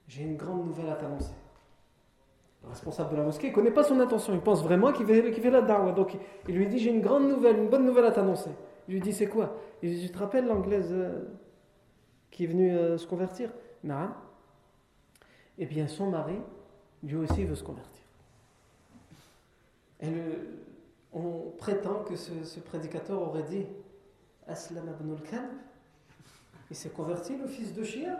j'ai 0.08 0.24
une 0.24 0.36
grande 0.36 0.66
nouvelle 0.66 0.88
à 0.88 0.96
t'annoncer 0.96 1.34
le 2.62 2.68
responsable 2.70 3.12
de 3.12 3.16
la 3.16 3.22
mosquée, 3.22 3.50
ne 3.50 3.54
connaît 3.54 3.70
pas 3.70 3.84
son 3.84 3.98
intention. 4.00 4.34
Il 4.34 4.40
pense 4.40 4.62
vraiment 4.62 4.92
qu'il 4.92 5.06
fait, 5.06 5.50
la 5.50 5.62
dawa. 5.62 5.92
Donc 5.92 6.16
il 6.48 6.54
lui 6.54 6.66
dit 6.66 6.78
J'ai 6.78 6.90
une 6.90 7.00
grande 7.00 7.28
nouvelle, 7.28 7.56
une 7.56 7.68
bonne 7.68 7.84
nouvelle 7.84 8.06
à 8.06 8.12
t'annoncer. 8.12 8.50
Il 8.88 8.94
lui 8.94 9.00
dit 9.00 9.12
C'est 9.12 9.28
quoi? 9.28 9.54
Il 9.82 9.90
lui 9.90 9.96
dit 9.96 10.06
Tu 10.06 10.12
te 10.12 10.18
rappelles 10.18 10.46
l'anglaise 10.46 10.92
euh, 10.92 11.22
qui 12.30 12.44
est 12.44 12.46
venue 12.46 12.76
euh, 12.76 12.98
se 12.98 13.06
convertir? 13.06 13.50
Non. 13.84 14.10
Eh 15.58 15.66
bien, 15.66 15.88
son 15.88 16.10
mari, 16.10 16.38
lui 17.02 17.16
aussi, 17.16 17.44
veut 17.44 17.56
se 17.56 17.64
convertir. 17.64 18.02
Et 20.00 20.08
on 21.12 21.52
prétend 21.58 22.04
que 22.04 22.14
ce, 22.14 22.60
prédicateur 22.60 23.20
aurait 23.20 23.42
dit 23.42 23.66
Aslam 24.46 24.88
ibn 25.00 25.12
al 25.12 25.48
Il 26.70 26.76
s'est 26.76 26.90
converti, 26.90 27.36
le 27.36 27.48
fils 27.48 27.74
de 27.74 27.82
chien. 27.82 28.16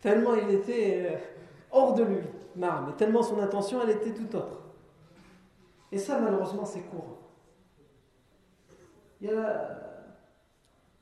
Tellement 0.00 0.34
il 0.34 0.50
était. 0.54 1.12
Euh, 1.12 1.18
hors 1.70 1.94
de 1.94 2.04
lui. 2.04 2.20
mais 2.56 2.66
tellement 2.96 3.22
son 3.22 3.38
intention, 3.40 3.80
elle 3.82 3.90
était 3.90 4.14
tout 4.14 4.34
autre. 4.36 4.60
Et 5.90 5.98
ça, 5.98 6.18
malheureusement, 6.18 6.64
c'est 6.64 6.80
courant. 6.80 7.18
Il 9.20 9.28
y 9.28 9.32
a 9.32 9.78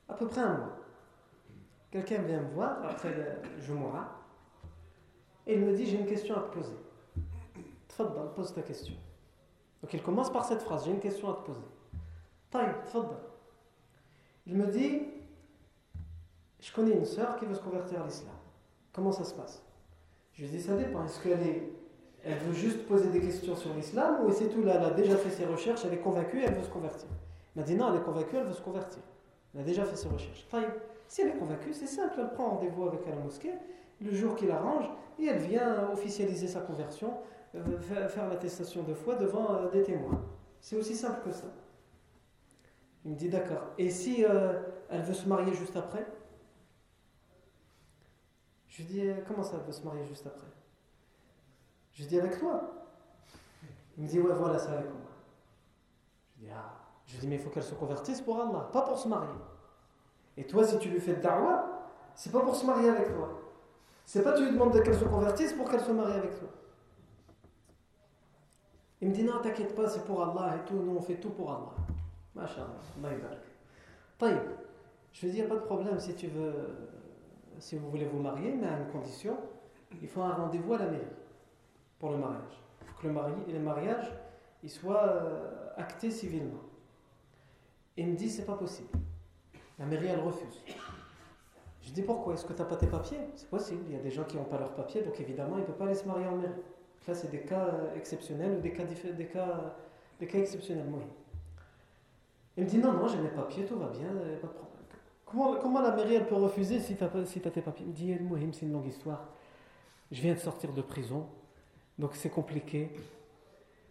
à 0.08 0.14
peu 0.14 0.26
près 0.26 0.40
un 0.40 0.56
mois, 0.58 0.76
quelqu'un 1.90 2.22
vient 2.22 2.40
me 2.40 2.50
voir 2.50 2.84
après 2.84 3.14
le 3.14 3.62
Jumu'ah 3.62 4.19
et 5.46 5.54
il 5.54 5.60
me 5.60 5.74
dit 5.74 5.86
J'ai 5.86 5.98
une 5.98 6.06
question 6.06 6.36
à 6.36 6.40
te 6.40 6.54
poser. 6.54 6.76
Tfaddal, 7.88 8.32
pose 8.34 8.54
ta 8.54 8.62
question. 8.62 8.94
Donc 9.82 9.92
il 9.94 10.02
commence 10.02 10.32
par 10.32 10.44
cette 10.44 10.62
phrase 10.62 10.84
J'ai 10.84 10.92
une 10.92 11.00
question 11.00 11.30
à 11.30 11.34
te 11.34 11.42
poser. 11.42 11.66
Taïb, 12.50 12.74
tfaddal. 12.86 13.18
Il 14.46 14.56
me 14.56 14.66
dit 14.66 15.02
Je 16.60 16.72
connais 16.72 16.92
une 16.92 17.06
sœur 17.06 17.36
qui 17.36 17.46
veut 17.46 17.54
se 17.54 17.62
convertir 17.62 18.02
à 18.02 18.06
l'islam. 18.06 18.34
Comment 18.92 19.12
ça 19.12 19.24
se 19.24 19.34
passe? 19.34 19.62
Je 20.32 20.42
lui 20.42 20.50
dit, 20.50 20.60
ça 20.60 20.76
dépend. 20.76 21.04
Est-ce 21.04 21.20
qu'elle 21.20 21.42
est, 21.42 21.70
elle 22.24 22.38
veut 22.38 22.52
juste 22.52 22.86
poser 22.86 23.08
des 23.08 23.20
questions 23.20 23.56
sur 23.56 23.74
l'islam 23.74 24.24
ou 24.24 24.32
c'est 24.32 24.48
tout 24.48 24.62
là, 24.62 24.76
elle 24.76 24.84
a 24.84 24.90
déjà 24.90 25.16
fait 25.16 25.30
ses 25.30 25.44
recherches, 25.44 25.84
elle 25.84 25.94
est 25.94 26.00
convaincue, 26.00 26.42
elle 26.42 26.54
veut 26.54 26.62
se 26.62 26.70
convertir 26.70 27.08
Il 27.54 27.60
m'a 27.60 27.64
dit, 27.64 27.74
non, 27.74 27.92
elle 27.92 28.00
est 28.00 28.04
convaincue, 28.04 28.36
elle 28.36 28.46
veut 28.46 28.52
se 28.52 28.62
convertir. 28.62 29.02
Elle 29.54 29.60
a 29.60 29.64
déjà 29.64 29.84
fait 29.84 29.96
ses 29.96 30.08
recherches. 30.08 30.46
si 31.08 31.22
elle 31.22 31.28
est 31.28 31.38
convaincue, 31.38 31.72
c'est 31.72 31.86
simple, 31.86 32.14
elle 32.18 32.30
prend 32.30 32.50
rendez-vous 32.50 32.84
avec 32.84 33.06
la 33.06 33.16
mosquée 33.16 33.52
le 34.00 34.12
jour 34.14 34.34
qu'il 34.34 34.50
arrange 34.50 34.90
et 35.18 35.26
elle 35.26 35.38
vient 35.38 35.90
officialiser 35.90 36.48
sa 36.48 36.60
conversion, 36.60 37.14
euh, 37.54 38.08
faire 38.08 38.28
l'attestation 38.28 38.82
de 38.82 38.94
foi 38.94 39.16
devant 39.16 39.54
euh, 39.54 39.70
des 39.70 39.82
témoins. 39.82 40.22
C'est 40.60 40.76
aussi 40.76 40.94
simple 40.94 41.20
que 41.24 41.32
ça. 41.32 41.46
Il 43.04 43.12
me 43.12 43.16
dit 43.16 43.28
d'accord. 43.28 43.62
Et 43.78 43.90
si 43.90 44.24
euh, 44.24 44.60
elle 44.88 45.02
veut 45.02 45.14
se 45.14 45.28
marier 45.28 45.52
juste 45.54 45.76
après? 45.76 46.06
Je 48.68 48.78
lui 48.78 48.84
dis 48.84 49.10
Comment 49.26 49.42
ça, 49.42 49.56
veut 49.58 49.72
se 49.72 49.82
marier 49.82 50.04
juste 50.04 50.26
après? 50.26 50.46
Je 51.92 52.02
lui 52.02 52.08
dis 52.08 52.18
Avec 52.18 52.38
toi 52.38 52.70
Il 53.96 54.04
me 54.04 54.08
dit 54.08 54.20
Ouais, 54.20 54.34
voilà, 54.34 54.58
c'est 54.58 54.70
avec 54.70 54.86
moi. 54.86 55.10
Je 56.36 56.40
lui 56.40 56.46
dis 56.46 56.52
Ah. 56.54 56.76
Je 57.06 57.14
lui 57.14 57.20
dis 57.20 57.28
Mais 57.28 57.36
il 57.36 57.40
faut 57.40 57.50
qu'elle 57.50 57.62
se 57.62 57.74
convertisse 57.74 58.20
pour 58.20 58.40
Allah, 58.40 58.68
pas 58.72 58.82
pour 58.82 58.98
se 58.98 59.08
marier. 59.08 59.34
Et 60.36 60.46
toi, 60.46 60.64
si 60.64 60.78
tu 60.78 60.88
lui 60.88 61.00
fais 61.00 61.14
de 61.14 61.20
da'wah, 61.20 61.90
c'est 62.14 62.30
pas 62.30 62.40
pour 62.40 62.54
se 62.54 62.64
marier 62.64 62.88
avec 62.88 63.08
toi. 63.08 63.39
C'est 64.12 64.24
pas 64.24 64.32
tu 64.32 64.44
lui 64.44 64.50
demandes 64.50 64.72
qu'elle 64.82 64.98
se 64.98 65.04
convertisse 65.04 65.52
pour 65.52 65.70
qu'elle 65.70 65.82
se 65.82 65.92
marie 65.92 66.14
avec 66.14 66.36
toi. 66.36 66.48
Il 69.00 69.10
me 69.10 69.14
dit 69.14 69.22
non, 69.22 69.40
t'inquiète 69.40 69.72
pas, 69.76 69.88
c'est 69.88 70.04
pour 70.04 70.20
Allah 70.20 70.56
et 70.56 70.64
tout, 70.68 70.74
nous 70.74 70.96
on 70.96 71.00
fait 71.00 71.14
tout 71.14 71.30
pour 71.30 71.48
Allah. 71.48 71.70
Masha'Allah, 72.34 72.74
Allah 74.20 74.42
Je 75.12 75.26
lui 75.26 75.30
dis, 75.30 75.38
il 75.38 75.44
n'y 75.44 75.46
a 75.46 75.48
pas 75.48 75.60
de 75.60 75.64
problème 75.64 76.00
si 76.00 76.16
tu 76.16 76.26
veux, 76.26 76.52
si 77.60 77.78
vous 77.78 77.88
voulez 77.88 78.06
vous 78.06 78.18
marier, 78.18 78.52
mais 78.60 78.66
à 78.66 78.78
une 78.78 78.88
condition, 78.88 79.36
il 80.02 80.08
faut 80.08 80.22
un 80.22 80.34
rendez-vous 80.34 80.74
à 80.74 80.78
la 80.78 80.86
mairie 80.86 81.04
pour 82.00 82.10
le 82.10 82.16
mariage. 82.16 82.60
Il 82.82 82.88
faut 82.88 83.02
que 83.02 83.06
le, 83.06 83.12
mari, 83.12 83.32
le 83.46 83.60
mariage 83.60 84.12
soit 84.66 85.04
euh, 85.04 85.68
acté 85.76 86.10
civilement. 86.10 86.62
Il 87.96 88.08
me 88.08 88.16
dit, 88.16 88.28
c'est 88.28 88.44
pas 88.44 88.56
possible. 88.56 88.90
La 89.78 89.86
mairie, 89.86 90.08
elle 90.08 90.18
refuse. 90.18 90.64
Je 91.82 91.92
dis 91.92 92.02
pourquoi 92.02 92.34
Est-ce 92.34 92.44
que 92.44 92.52
tu 92.52 92.60
n'as 92.60 92.68
pas 92.68 92.76
tes 92.76 92.86
papiers? 92.86 93.18
C'est 93.34 93.48
possible. 93.48 93.82
Il 93.88 93.96
y 93.96 93.98
a 93.98 94.02
des 94.02 94.10
gens 94.10 94.24
qui 94.24 94.36
n'ont 94.36 94.44
pas 94.44 94.58
leurs 94.58 94.74
papiers, 94.74 95.02
donc 95.02 95.18
évidemment, 95.20 95.56
ils 95.56 95.60
ne 95.60 95.66
peuvent 95.66 95.76
pas 95.76 95.86
aller 95.86 95.94
se 95.94 96.06
marier 96.06 96.26
en 96.26 96.36
mairie. 96.36 96.52
Là, 97.08 97.14
c'est 97.14 97.30
des 97.30 97.40
cas 97.40 97.66
euh, 97.66 97.96
exceptionnels 97.96 98.58
ou 98.58 98.60
des 98.60 98.72
cas, 98.72 98.84
des 98.84 99.26
cas, 99.26 99.74
des 100.20 100.26
cas 100.26 100.38
exceptionnels. 100.38 100.86
Il 102.56 102.64
me 102.64 102.68
dit 102.68 102.78
non, 102.78 102.92
non, 102.92 103.08
j'ai 103.08 103.18
mes 103.18 103.28
papiers, 103.28 103.64
tout 103.64 103.78
va 103.78 103.88
bien, 103.88 104.08
pas 104.40 104.46
de 104.46 104.52
problème. 104.52 104.70
Comment, 105.24 105.56
comment 105.56 105.80
la 105.80 105.92
mairie 105.92 106.14
elle 106.14 106.26
peut 106.26 106.34
refuser 106.34 106.78
si 106.80 106.96
tu 106.96 107.04
as, 107.04 107.10
si 107.24 107.40
tes 107.40 107.62
papiers? 107.62 107.86
Il 107.86 107.90
me 107.90 107.94
dit 107.94 108.14
Mohim, 108.22 108.52
c'est 108.52 108.66
une 108.66 108.72
longue 108.72 108.86
histoire. 108.86 109.28
Je 110.12 110.20
viens 110.20 110.34
de 110.34 110.38
sortir 110.38 110.72
de 110.72 110.82
prison, 110.82 111.26
donc 111.98 112.14
c'est 112.14 112.30
compliqué. 112.30 112.90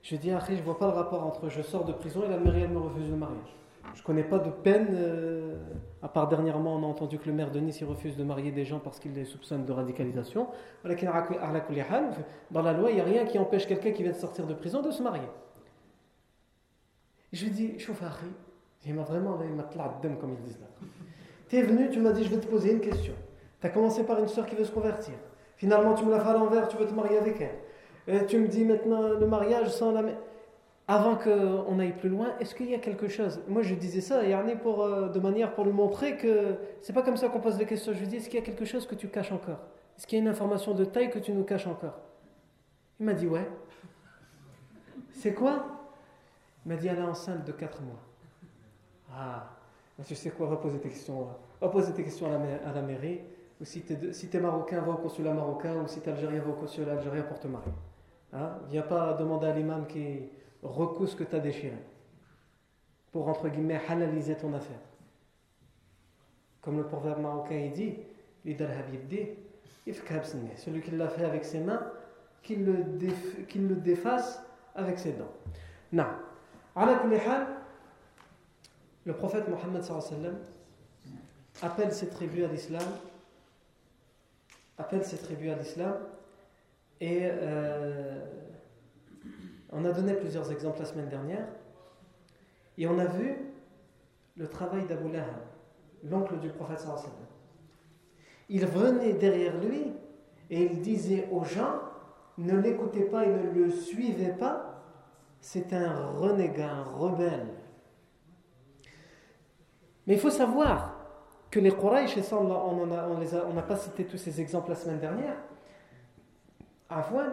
Je 0.01 0.15
dis 0.15 0.31
après, 0.31 0.55
je 0.55 0.63
vois 0.63 0.77
pas 0.77 0.87
le 0.87 0.93
rapport 0.93 1.25
entre 1.25 1.49
je 1.49 1.61
sors 1.61 1.85
de 1.85 1.93
prison 1.93 2.23
et 2.23 2.29
la 2.29 2.37
mairie 2.37 2.61
elle 2.61 2.71
me 2.71 2.79
refuse 2.79 3.09
le 3.09 3.15
mariage. 3.15 3.55
Je 3.95 4.03
connais 4.03 4.23
pas 4.23 4.39
de 4.39 4.49
peine, 4.49 4.87
euh, 4.93 5.57
à 6.01 6.07
part 6.07 6.27
dernièrement, 6.27 6.75
on 6.75 6.83
a 6.83 6.87
entendu 6.87 7.17
que 7.17 7.27
le 7.27 7.33
maire 7.33 7.51
de 7.51 7.59
Nice 7.59 7.81
il 7.81 7.85
refuse 7.85 8.15
de 8.15 8.23
marier 8.23 8.51
des 8.51 8.65
gens 8.65 8.79
parce 8.79 8.99
qu'il 8.99 9.13
les 9.13 9.25
soupçonne 9.25 9.65
de 9.65 9.71
radicalisation. 9.71 10.47
Dans 10.83 12.61
la 12.61 12.73
loi, 12.73 12.91
il 12.91 12.95
n'y 12.95 13.01
a 13.01 13.03
rien 13.03 13.25
qui 13.25 13.37
empêche 13.39 13.67
quelqu'un 13.67 13.91
qui 13.91 14.03
vient 14.03 14.11
de 14.11 14.17
sortir 14.17 14.45
de 14.45 14.53
prison 14.53 14.81
de 14.81 14.91
se 14.91 15.03
marier. 15.03 15.27
Je 17.31 17.45
lui 17.45 17.51
dis, 17.51 17.79
Choufari, 17.79 18.27
il 18.85 18.95
m'a 18.95 19.03
vraiment, 19.03 19.37
il 19.41 20.17
comme 20.17 20.33
ils 20.33 20.43
disent 20.45 20.59
là. 20.59 20.67
Tu 21.47 21.57
es 21.57 21.61
venu, 21.63 21.89
tu 21.89 21.99
m'as 21.99 22.11
dit, 22.11 22.23
je 22.23 22.29
vais 22.29 22.39
te 22.39 22.47
poser 22.47 22.71
une 22.71 22.79
question. 22.79 23.13
Tu 23.59 23.67
as 23.67 23.69
commencé 23.69 24.03
par 24.03 24.19
une 24.19 24.27
soeur 24.27 24.45
qui 24.45 24.55
veut 24.55 24.63
se 24.63 24.71
convertir. 24.71 25.15
Finalement, 25.57 25.93
tu 25.93 26.05
me 26.05 26.11
l'as 26.11 26.21
fait 26.21 26.29
à 26.29 26.33
l'envers, 26.33 26.67
tu 26.67 26.77
veux 26.77 26.85
te 26.85 26.93
marier 26.93 27.17
avec 27.17 27.41
elle. 27.41 28.25
Tu 28.27 28.39
me 28.39 28.47
dis 28.47 28.63
maintenant 28.63 29.09
le 29.09 29.27
mariage 29.27 29.69
sans 29.69 29.91
la 29.91 30.01
avant 30.89 31.15
qu'on 31.17 31.77
aille 31.77 31.95
plus 31.95 32.09
loin, 32.09 32.33
est-ce 32.39 32.55
qu'il 32.55 32.67
y 32.67 32.73
a 32.73 32.79
quelque 32.79 33.07
chose? 33.07 33.39
Moi, 33.47 33.61
je 33.61 33.75
disais 33.75 34.01
ça, 34.01 34.21
pour, 34.63 34.81
euh, 34.81 35.07
de 35.07 35.19
manière 35.19 35.53
pour 35.53 35.63
lui 35.63 35.71
montrer 35.71 36.17
que 36.17 36.55
c'est 36.81 36.93
pas 36.93 37.03
comme 37.03 37.15
ça 37.15 37.29
qu'on 37.29 37.39
pose 37.39 37.57
des 37.57 37.67
questions. 37.67 37.93
Je 37.93 37.99
lui 37.99 38.07
dis, 38.07 38.15
est-ce 38.15 38.27
qu'il 38.27 38.39
y 38.39 38.41
a 38.41 38.45
quelque 38.45 38.65
chose 38.65 38.87
que 38.87 38.95
tu 38.95 39.07
caches 39.07 39.31
encore? 39.31 39.59
Est-ce 39.95 40.07
qu'il 40.07 40.17
y 40.17 40.19
a 40.19 40.23
une 40.23 40.29
information 40.31 40.73
de 40.73 40.83
taille 40.85 41.11
que 41.11 41.19
tu 41.19 41.31
nous 41.31 41.43
caches 41.43 41.67
encore? 41.67 41.93
Il 42.99 43.05
m'a 43.05 43.13
dit, 43.13 43.27
ouais. 43.27 43.47
C'est 45.11 45.35
quoi? 45.35 45.63
Il 46.65 46.69
m'a 46.69 46.75
dit, 46.75 46.87
elle 46.87 46.97
est 46.97 47.03
enceinte 47.03 47.45
de 47.45 47.51
4 47.51 47.83
mois. 47.83 47.99
Ah, 49.15 49.47
tu 50.07 50.15
sais 50.15 50.31
quoi, 50.31 50.47
va 50.47 50.55
poser 50.55 50.79
tes 50.79 50.89
questions. 50.89 51.27
Va 51.61 51.69
poser 51.69 51.93
tes 51.93 52.03
questions 52.03 52.25
à 52.25 52.73
la, 52.73 52.81
mairie. 52.81 53.19
Ou 53.61 53.65
si 53.65 53.83
tu 53.83 53.93
es, 53.93 54.11
si 54.11 54.35
marocain, 54.39 54.81
va 54.81 54.93
au 54.93 54.97
consulat 54.97 55.33
marocain. 55.33 55.75
Ou 55.83 55.87
si 55.87 56.01
tu 56.01 56.09
es 56.09 56.11
algérien, 56.11 56.41
va 56.41 56.49
au 56.49 56.53
consulat 56.53 56.93
algérien 56.93 57.21
pour 57.21 57.39
te 57.39 57.47
marier. 57.47 57.73
Hein? 58.33 58.57
Viens 58.71 58.81
pas 58.81 59.13
demander 59.13 59.45
à 59.45 59.53
l'imam 59.53 59.85
qui 59.85 60.29
recous 60.63 61.11
ce 61.11 61.15
que 61.15 61.23
tu 61.23 61.35
as 61.35 61.39
déchiré 61.39 61.77
pour 63.11 63.27
entre 63.27 63.49
guillemets 63.49 63.81
halaliser 63.87 64.35
ton 64.35 64.53
affaire. 64.53 64.79
Comme 66.61 66.77
le 66.77 66.85
proverbe 66.85 67.21
marocain 67.21 67.69
dit, 67.73 67.95
celui 70.55 70.81
qui 70.81 70.91
l'a 70.91 71.09
fait 71.09 71.25
avec 71.25 71.45
ses 71.45 71.59
mains, 71.59 71.91
qu'il 72.43 72.65
le, 72.65 72.73
le 72.73 73.75
défasse 73.75 74.41
avec 74.75 74.99
ses 74.99 75.13
dents. 75.13 75.31
Non. 75.91 76.07
Le 79.05 79.13
prophète 79.13 79.47
Mohammed 79.47 79.83
appelle 81.61 81.93
ses 81.93 82.09
tribus 82.09 82.45
à 82.45 82.47
l'islam, 82.47 82.83
appelle 84.77 85.03
ses 85.03 85.17
tribus 85.17 85.51
à 85.51 85.55
l'islam 85.55 85.95
et 87.01 87.21
euh, 87.23 88.25
on 89.71 89.85
a 89.85 89.91
donné 89.91 90.13
plusieurs 90.13 90.51
exemples 90.51 90.79
la 90.79 90.85
semaine 90.85 91.09
dernière. 91.09 91.47
Et 92.77 92.87
on 92.87 92.97
a 92.97 93.05
vu 93.05 93.37
le 94.35 94.47
travail 94.47 94.85
d'Abu 94.85 95.11
Lahab, 95.11 95.41
l'oncle 96.03 96.39
du 96.39 96.49
prophète 96.49 96.79
sallallahu 96.79 97.03
Il 98.49 98.65
venait 98.65 99.13
derrière 99.13 99.57
lui 99.59 99.93
et 100.49 100.63
il 100.63 100.81
disait 100.81 101.27
aux 101.31 101.43
gens 101.43 101.79
ne 102.39 102.57
l'écoutez 102.57 103.03
pas 103.03 103.25
et 103.25 103.29
ne 103.29 103.51
le 103.51 103.69
suivez 103.69 104.29
pas, 104.29 104.81
c'est 105.41 105.73
un 105.73 106.07
renégat, 106.07 106.71
un 106.71 106.83
rebelle. 106.83 107.47
Mais 110.07 110.13
il 110.13 110.19
faut 110.19 110.29
savoir 110.29 110.95
que 111.51 111.59
les 111.59 111.71
Quraysh, 111.71 112.17
et 112.17 112.23
ça 112.23 112.37
on 112.39 113.53
n'a 113.53 113.61
pas 113.61 113.75
cité 113.75 114.05
tous 114.05 114.17
ces 114.17 114.39
exemples 114.39 114.69
la 114.69 114.75
semaine 114.75 114.99
dernière, 114.99 115.35
avant, 116.89 117.27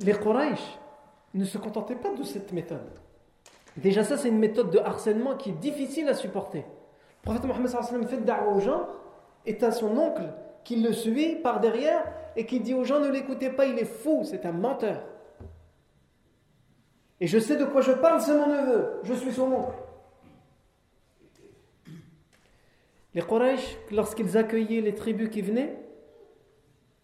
les 0.00 0.12
Quraysh, 0.12 0.78
ne 1.34 1.44
se 1.44 1.58
contentez 1.58 1.94
pas 1.94 2.12
de 2.12 2.22
cette 2.22 2.52
méthode. 2.52 3.00
Déjà 3.76 4.04
ça, 4.04 4.16
c'est 4.16 4.28
une 4.28 4.38
méthode 4.38 4.70
de 4.70 4.78
harcèlement 4.78 5.36
qui 5.36 5.50
est 5.50 5.54
difficile 5.54 6.08
à 6.08 6.14
supporter. 6.14 6.58
Le 6.58 7.22
prophète 7.22 7.44
Mohammed 7.44 8.08
fait 8.08 8.24
da'wa 8.24 8.52
aux 8.52 8.60
gens, 8.60 8.86
et 9.46 9.62
à 9.62 9.70
son 9.70 9.96
oncle 9.96 10.32
qui 10.64 10.76
le 10.76 10.92
suit 10.92 11.36
par 11.36 11.60
derrière 11.60 12.04
et 12.36 12.46
qui 12.46 12.60
dit 12.60 12.74
aux 12.74 12.84
gens 12.84 13.00
ne 13.00 13.10
l'écoutez 13.10 13.50
pas, 13.50 13.66
il 13.66 13.78
est 13.78 13.84
fou, 13.84 14.22
c'est 14.24 14.46
un 14.46 14.52
menteur. 14.52 15.04
Et 17.20 17.26
je 17.26 17.38
sais 17.38 17.56
de 17.56 17.64
quoi 17.64 17.80
je 17.80 17.92
parle, 17.92 18.20
c'est 18.20 18.34
mon 18.34 18.48
neveu, 18.48 19.00
je 19.04 19.14
suis 19.14 19.32
son 19.32 19.52
oncle. 19.52 19.76
Les 23.14 23.22
Quraysh, 23.22 23.76
lorsqu'ils 23.90 24.36
accueillaient 24.38 24.80
les 24.80 24.94
tribus 24.94 25.28
qui 25.28 25.42
venaient, 25.42 25.78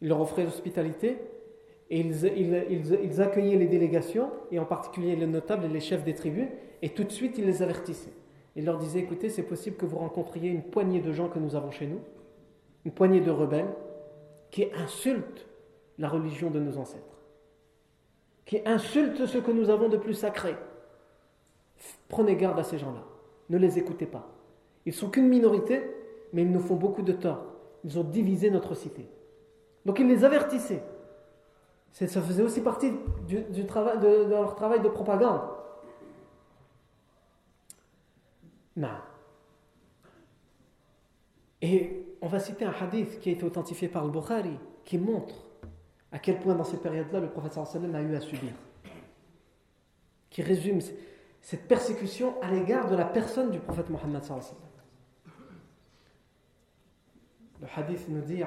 ils 0.00 0.08
leur 0.08 0.20
offraient 0.20 0.44
l'hospitalité, 0.44 1.18
et 1.90 2.00
ils, 2.00 3.20
accueillaient 3.20 3.56
les 3.56 3.66
délégations, 3.66 4.30
et 4.50 4.58
en 4.58 4.66
particulier 4.66 5.16
les 5.16 5.26
notables 5.26 5.64
et 5.64 5.68
les 5.68 5.80
chefs 5.80 6.04
des 6.04 6.14
tribus, 6.14 6.48
et 6.82 6.90
tout 6.90 7.04
de 7.04 7.10
suite 7.10 7.38
ils 7.38 7.46
les 7.46 7.62
avertissaient. 7.62 8.12
Ils 8.56 8.64
leur 8.64 8.78
disaient, 8.78 9.00
écoutez, 9.00 9.30
c'est 9.30 9.42
possible 9.42 9.76
que 9.76 9.86
vous 9.86 9.98
rencontriez 9.98 10.50
une 10.50 10.62
poignée 10.62 11.00
de 11.00 11.12
gens 11.12 11.28
que 11.28 11.38
nous 11.38 11.56
avons 11.56 11.70
chez 11.70 11.86
nous, 11.86 12.00
une 12.84 12.92
poignée 12.92 13.20
de 13.20 13.30
rebelles, 13.30 13.72
qui 14.50 14.66
insultent 14.74 15.46
la 15.98 16.08
religion 16.08 16.50
de 16.50 16.60
nos 16.60 16.76
ancêtres, 16.76 17.04
qui 18.44 18.60
insultent 18.66 19.26
ce 19.26 19.38
que 19.38 19.50
nous 19.50 19.70
avons 19.70 19.88
de 19.88 19.96
plus 19.96 20.14
sacré. 20.14 20.54
Prenez 22.08 22.36
garde 22.36 22.58
à 22.58 22.64
ces 22.64 22.78
gens-là, 22.78 23.04
ne 23.48 23.58
les 23.58 23.78
écoutez 23.78 24.06
pas. 24.06 24.28
Ils 24.84 24.92
sont 24.92 25.08
qu'une 25.08 25.28
minorité, 25.28 25.82
mais 26.32 26.42
ils 26.42 26.50
nous 26.50 26.60
font 26.60 26.76
beaucoup 26.76 27.02
de 27.02 27.12
tort. 27.12 27.44
Ils 27.84 27.98
ont 27.98 28.04
divisé 28.04 28.50
notre 28.50 28.74
cité. 28.74 29.06
Donc 29.86 30.00
ils 30.00 30.08
les 30.08 30.24
avertissaient. 30.24 30.82
Ça 31.92 32.22
faisait 32.22 32.42
aussi 32.42 32.60
partie 32.60 32.92
du, 33.26 33.66
travail, 33.66 33.98
de, 33.98 34.28
leur 34.28 34.54
travail 34.54 34.80
de 34.80 34.88
propagande. 34.88 35.40
Non. 38.76 38.88
Et 41.60 42.06
on 42.20 42.28
va 42.28 42.38
citer 42.38 42.64
un 42.64 42.72
hadith 42.72 43.18
qui 43.18 43.30
a 43.30 43.32
été 43.32 43.44
authentifié 43.44 43.88
par 43.88 44.04
le 44.04 44.10
Bukhari, 44.10 44.56
qui 44.84 44.98
montre 44.98 45.34
à 46.12 46.18
quel 46.18 46.38
point 46.38 46.54
dans 46.54 46.64
ces 46.64 46.76
périodes-là 46.76 47.20
le 47.20 47.30
prophète 47.30 47.52
sallam 47.52 47.94
a 47.94 48.00
eu 48.00 48.14
à 48.14 48.20
subir. 48.20 48.52
Qui 50.30 50.42
résume 50.42 50.80
cette 51.40 51.66
persécution 51.66 52.40
à 52.42 52.50
l'égard 52.50 52.88
de 52.88 52.94
la 52.94 53.04
personne 53.04 53.50
du 53.50 53.58
prophète 53.58 53.90
Mohammed 53.90 54.22
sallam. 54.22 54.42
Le 57.60 57.66
hadith 57.74 58.08
nous 58.08 58.20
dit 58.20 58.42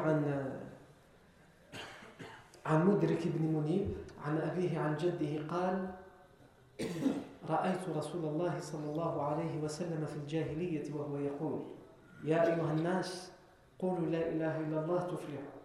عن 2.66 2.88
مدرك 2.88 3.28
بن 3.28 3.46
منيب 3.46 3.96
عن 4.26 4.38
أبيه 4.38 4.80
عن 4.80 4.98
جده 4.98 5.48
قال 5.48 5.92
رأيت 7.50 7.90
رسول 7.90 8.26
الله 8.26 8.60
صلى 8.60 8.90
الله 8.92 9.22
عليه 9.22 9.62
وسلم 9.62 10.06
في 10.06 10.16
الجاهلية 10.16 10.94
وهو 10.94 11.18
يقول 11.18 11.62
يا 12.24 12.46
أيها 12.46 12.74
الناس 12.74 13.32
قولوا 13.80 14.08
لا 14.08 14.30
إله 14.30 14.60
إلا 14.60 14.84
الله 14.84 15.00
تفلحوا. 15.00 15.62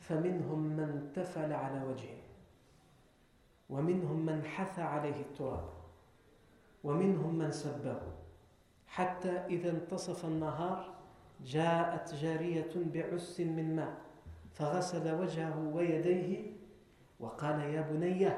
فمنهم 0.00 0.58
من 0.58 1.10
تفل 1.14 1.52
على 1.52 1.82
وجهه 1.84 2.20
ومنهم 3.70 4.26
من 4.26 4.44
حث 4.44 4.78
عليه 4.78 5.20
التراب 5.20 5.68
ومنهم 6.84 7.38
من 7.38 7.50
سبه. 7.50 8.00
حتى 8.86 9.30
إذا 9.30 9.70
انتصف 9.70 10.24
النهار 10.24 10.94
جاءت 11.44 12.14
جارية 12.14 12.70
بعس 12.76 13.40
من 13.40 13.76
ماء. 13.76 13.96
فغسل 14.52 15.20
وجهه 15.20 15.58
ويديه 15.74 16.52
وقال 17.20 17.60
يا 17.60 17.80
بني 17.80 18.32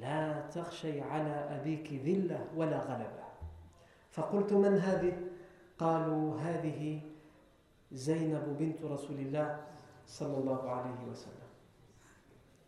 لا 0.00 0.40
تخشي 0.40 1.00
على 1.00 1.30
أبيك 1.30 1.92
ذلة 1.92 2.48
ولا 2.56 2.78
غلبة. 2.78 3.24
فقلت 4.10 4.52
من 4.52 4.78
هذه؟ 4.78 5.20
قالوا 5.78 6.40
هذه 6.40 7.00
زينب 7.92 8.56
بنت 8.58 8.82
رسول 8.82 9.16
الله 9.16 9.66
صلى 10.06 10.38
الله 10.38 10.70
عليه 10.70 11.10
وسلم. 11.10 11.50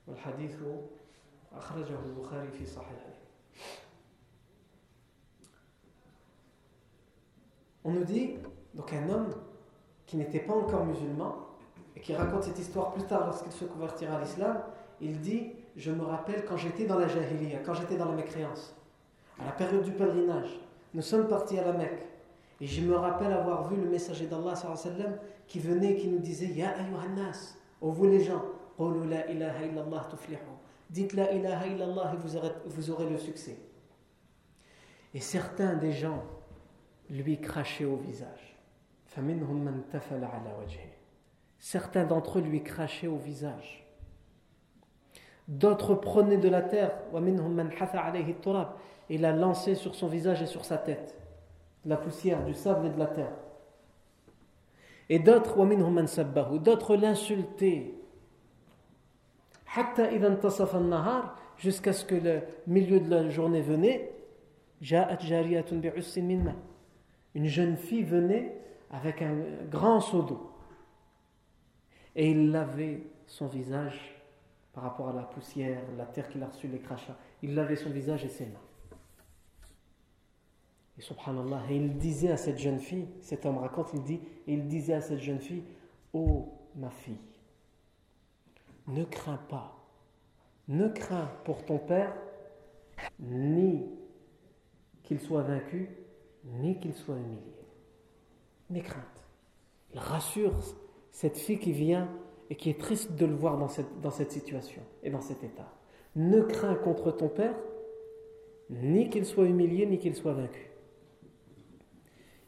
والحديث 0.07 0.63
أخرجه 1.53 1.99
البخاري 2.05 2.51
في 2.51 2.67
صحيحه. 2.67 3.17
On 7.85 7.91
nous 7.93 8.05
dit, 8.05 8.37
donc 8.75 8.93
un 8.93 9.09
homme 9.09 9.33
qui 10.07 10.17
n'était 10.17 10.41
pas 10.41 10.55
encore 10.55 10.85
musulman, 10.85 11.46
qui 12.07 12.15
raconte 12.15 12.45
cette 12.45 12.61
histoire 12.61 12.93
plus 12.93 13.03
tard 13.03 13.27
lorsqu'il 13.27 13.51
se 13.51 13.65
convertira 13.65 14.17
à 14.17 14.21
l'islam, 14.21 14.61
il 15.01 15.21
dit 15.21 15.51
Je 15.75 15.91
me 15.91 16.05
rappelle 16.05 16.45
quand 16.45 16.57
j'étais 16.57 16.85
dans 16.85 17.01
la 17.01 17.09
jahiliya, 17.09 17.59
quand 17.67 17.75
j'étais 17.75 17.97
dans 17.97 18.05
la 18.05 18.15
mécréance, 18.15 18.77
à 19.41 19.47
la 19.47 19.51
période 19.51 19.83
du 19.83 19.91
pèlerinage, 19.91 20.61
nous 20.95 21.03
sommes 21.03 21.27
partis 21.27 21.59
à 21.59 21.65
la 21.65 21.73
Mecque, 21.73 22.07
et 22.61 22.67
je 22.67 22.81
me 22.83 22.95
rappelle 22.95 23.33
avoir 23.33 23.69
vu 23.69 23.75
le 23.75 23.91
messager 23.91 24.29
d'Allah 24.29 24.55
qui 25.49 25.59
venait 25.59 25.95
et 25.95 25.97
qui 25.97 26.07
nous 26.07 26.21
disait 26.21 26.47
Ya 26.47 26.77
ayyuhannas, 26.79 27.57
ô 27.81 27.91
vous 27.91 28.07
les 28.07 28.23
gens, 28.23 28.45
la 28.79 29.29
ilaha 29.29 29.65
illallah 29.65 30.07
tuflihu. 30.09 30.39
Dites 30.89 31.13
la 31.13 31.33
ilaha 31.33 31.67
illallah 31.67 32.13
et 32.15 32.17
vous 32.19 32.37
aurez, 32.37 32.53
vous 32.67 32.91
aurez 32.93 33.11
le 33.11 33.19
succès. 33.19 33.59
Et 35.13 35.19
certains 35.19 35.75
des 35.75 35.91
gens 35.91 36.23
lui 37.11 37.41
crachaient 37.41 37.85
au 37.85 37.97
visage. 37.97 38.57
Certains 41.59 42.05
d'entre 42.05 42.39
eux 42.39 42.43
lui 42.43 42.63
crachaient 42.63 43.07
au 43.07 43.17
visage. 43.17 43.87
D'autres 45.49 45.95
prenaient 45.95 46.37
de 46.37 46.49
la 46.49 46.63
terre. 46.63 46.93
Et 49.09 49.19
la 49.19 49.33
lançaient 49.33 49.75
sur 49.75 49.95
son 49.95 50.09
visage 50.09 50.43
et 50.43 50.47
sur 50.47 50.65
sa 50.65 50.79
tête. 50.79 51.17
La 51.85 51.97
poussière, 51.97 52.45
du 52.45 52.55
sable 52.55 52.87
et 52.87 52.91
de 52.91 52.99
la 52.99 53.07
terre. 53.07 53.33
Et 55.09 55.21
d'autres, 55.21 55.65
d'autres 56.59 56.97
l'insultaient. 56.97 57.95
Jusqu'à 61.59 61.93
ce 61.93 62.05
que 62.05 62.15
le 62.17 62.43
milieu 62.67 63.01
de 63.01 63.11
la 63.11 63.29
journée 63.29 63.63
venait. 63.63 64.13
Une 67.35 67.47
jeune 67.47 67.77
fille 67.77 68.03
venait 68.03 68.61
avec 68.91 69.23
un 69.23 69.35
grand 69.71 70.01
seau 70.01 70.23
d'eau. 70.23 70.56
Et 72.17 72.31
il 72.31 72.51
lavait 72.51 73.03
son 73.27 73.47
visage 73.47 74.15
par 74.73 74.83
rapport 74.83 75.09
à 75.11 75.13
la 75.13 75.23
poussière, 75.23 75.81
la 75.97 76.07
terre 76.07 76.29
qu'il 76.29 76.43
a 76.43 76.49
reçue, 76.49 76.67
les 76.67 76.81
crachats. 76.81 77.17
Il 77.43 77.55
lavait 77.55 77.77
son 77.77 77.91
visage 77.91 78.25
et 78.25 78.29
ses 78.29 78.47
mains. 78.47 78.61
Et 80.99 81.03
subhanallah, 81.03 81.63
et 81.71 81.77
il 81.77 81.97
disait 81.99 82.33
à 82.33 82.37
cette 82.37 82.59
jeune 82.59 82.81
fille, 82.81 83.07
cet 83.21 83.45
homme 83.47 83.59
raconte, 83.59 83.91
il 83.93 84.03
dit, 84.03 84.21
il 84.47 84.67
disait 84.67 84.95
à 84.95 85.01
cette 85.01 85.21
jeune 85.21 85.41
fille, 85.41 85.63
oh 86.15 86.53
ma 86.75 86.91
fille, 86.91 87.21
ne 88.87 89.05
crains 89.05 89.41
pas, 89.49 89.77
ne 90.69 90.89
crains 90.89 91.31
pour 91.45 91.65
ton 91.67 91.79
père, 91.79 92.17
ni 93.21 93.85
qu'il 95.03 95.21
soit 95.21 95.43
vaincu, 95.43 95.91
ni 96.45 96.81
qu'il 96.81 96.95
soit 96.95 97.17
humilié 97.17 97.57
n'aie 98.71 98.83
crainte. 98.83 99.25
Il 99.93 99.99
rassure 99.99 100.53
cette 101.17 101.39
fille 101.39 101.59
qui 101.59 101.73
vient 101.73 102.11
et 102.51 102.57
qui 102.57 102.69
est 102.69 102.79
triste 102.79 103.13
de 103.13 103.25
le 103.25 103.35
voir 103.35 103.57
dans 103.57 103.69
cette, 103.69 104.03
dans 104.03 104.11
cette 104.11 104.31
situation 104.33 104.83
et 105.03 105.09
dans 105.09 105.23
cet 105.23 105.43
état. 105.43 105.73
Ne 106.15 106.43
crains 106.43 106.75
contre 106.75 107.11
ton 107.11 107.31
père, 107.31 107.57
ni 108.69 109.09
qu'il 109.09 109.25
soit 109.25 109.47
humilié, 109.47 109.87
ni 109.87 109.99
qu'il 109.99 110.15
soit 110.15 110.35
vaincu. 110.35 110.71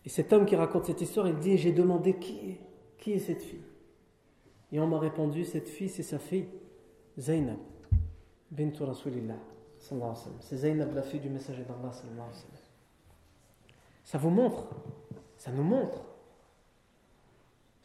Et 0.05 0.11
cet 0.11 0.35
homme 0.35 0.45
qui 0.45 0.55
raconte 0.55 0.85
cette 0.85 1.01
histoire, 1.01 1.27
il 1.29 1.39
dit 1.39 1.57
J'ai 1.57 1.73
demandé 1.73 2.19
qui 2.19 2.51
est, 2.51 2.61
qui 2.99 3.13
est 3.15 3.21
cette 3.21 3.41
fille 3.41 3.65
Et 4.71 4.79
on 4.81 4.87
m'a 4.87 4.99
répondu 4.99 5.47
Cette 5.47 5.71
fille, 5.71 5.89
c'est 5.89 6.03
sa 6.03 6.19
fille, 6.19 6.49
Zainab, 7.19 7.57
bintu 8.51 8.83
Rasulillah. 8.83 9.41
C'est 9.79 10.57
Zainab, 10.59 10.95
la 10.95 11.03
fille 11.03 11.21
du 11.21 11.31
messager 11.31 11.65
d'Allah. 11.65 11.91
Ça 14.05 14.19
vous 14.19 14.31
montre, 14.31 14.69
ça 15.39 15.53
nous 15.53 15.63
montre 15.63 16.08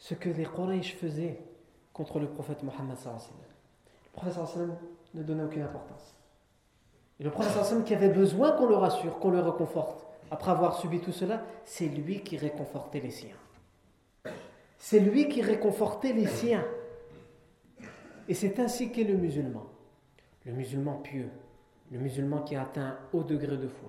ce 0.04 0.12
que 0.12 0.28
les 0.28 0.44
Quraysh 0.44 0.96
faisaient 0.96 1.38
contre 1.94 2.18
le 2.18 2.28
prophète 2.28 2.62
Mohammed. 2.62 2.98
Le 3.06 4.12
prophète 4.12 4.36
ne 5.14 5.22
donnait 5.22 5.44
aucune 5.44 5.62
importance. 5.62 6.14
Et 7.18 7.24
le 7.24 7.30
prophète 7.30 7.84
qui 7.86 7.94
avait 7.94 8.10
besoin 8.10 8.52
qu'on 8.52 8.66
le 8.66 8.74
rassure, 8.74 9.18
qu'on 9.18 9.30
le 9.30 9.40
réconforte, 9.40 10.04
après 10.30 10.50
avoir 10.50 10.78
subi 10.78 11.00
tout 11.00 11.10
cela, 11.10 11.42
c'est 11.64 11.86
lui 11.86 12.20
qui 12.20 12.36
réconfortait 12.36 13.00
les 13.00 13.10
siens. 13.10 13.36
C'est 14.76 15.00
lui 15.00 15.26
qui 15.26 15.40
réconfortait 15.40 16.12
les 16.12 16.26
siens. 16.26 16.66
Et 18.28 18.34
c'est 18.34 18.58
ainsi 18.60 18.92
qu'est 18.92 19.04
le 19.04 19.16
musulman. 19.16 19.64
Le 20.44 20.52
musulman 20.52 20.96
pieux, 20.98 21.30
le 21.90 21.98
musulman 21.98 22.42
qui 22.42 22.56
a 22.56 22.62
atteint 22.62 22.88
un 22.88 22.98
haut 23.14 23.22
degré 23.22 23.56
de 23.56 23.68
foi. 23.68 23.88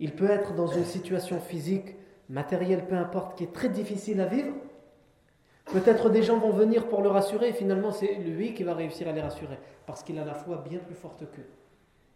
Il 0.00 0.12
peut 0.12 0.28
être 0.28 0.54
dans 0.54 0.66
une 0.66 0.84
situation 0.84 1.40
physique, 1.40 1.96
matérielle, 2.28 2.86
peu 2.86 2.96
importe, 2.96 3.38
qui 3.38 3.44
est 3.44 3.52
très 3.54 3.70
difficile 3.70 4.20
à 4.20 4.26
vivre, 4.26 4.52
Peut-être 5.66 6.10
des 6.10 6.22
gens 6.22 6.38
vont 6.38 6.52
venir 6.52 6.88
pour 6.88 7.02
le 7.02 7.08
rassurer 7.08 7.48
et 7.48 7.52
finalement 7.52 7.90
c'est 7.90 8.14
lui 8.14 8.54
qui 8.54 8.62
va 8.62 8.74
réussir 8.74 9.08
à 9.08 9.12
les 9.12 9.20
rassurer 9.20 9.58
parce 9.84 10.02
qu'il 10.02 10.18
a 10.18 10.24
la 10.24 10.34
foi 10.34 10.64
bien 10.68 10.78
plus 10.78 10.94
forte 10.94 11.30
qu'eux. 11.32 11.46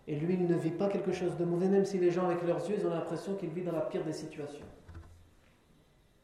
Et 0.07 0.17
lui, 0.17 0.35
il 0.35 0.47
ne 0.47 0.55
vit 0.55 0.71
pas 0.71 0.89
quelque 0.89 1.13
chose 1.13 1.37
de 1.37 1.45
mauvais, 1.45 1.69
même 1.69 1.85
si 1.85 1.99
les 1.99 2.11
gens 2.11 2.25
avec 2.25 2.43
leurs 2.43 2.69
yeux 2.69 2.77
ils 2.79 2.87
ont 2.87 2.91
l'impression 2.91 3.35
qu'il 3.35 3.51
vit 3.51 3.63
dans 3.63 3.73
la 3.73 3.83
pire 3.83 4.05
des 4.05 4.13
situations. 4.13 4.67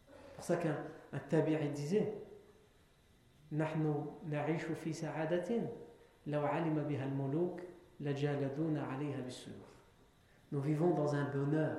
C'est 0.08 0.34
pour 0.34 0.44
ça 0.44 0.56
qu'un 0.56 0.76
un 1.12 1.18
tabi'i 1.18 1.68
disait 1.70 2.12
Nous 3.52 3.64
vivons 10.60 10.94
dans 10.94 11.14
un 11.14 11.24
bonheur. 11.30 11.76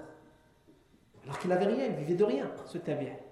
Alors 1.24 1.40
qu'il 1.40 1.50
n'avait 1.50 1.66
rien, 1.66 1.88
il 1.88 1.96
vivait 1.96 2.16
de 2.16 2.24
rien, 2.24 2.50
ce 2.66 2.78
tabi'i 2.78 3.27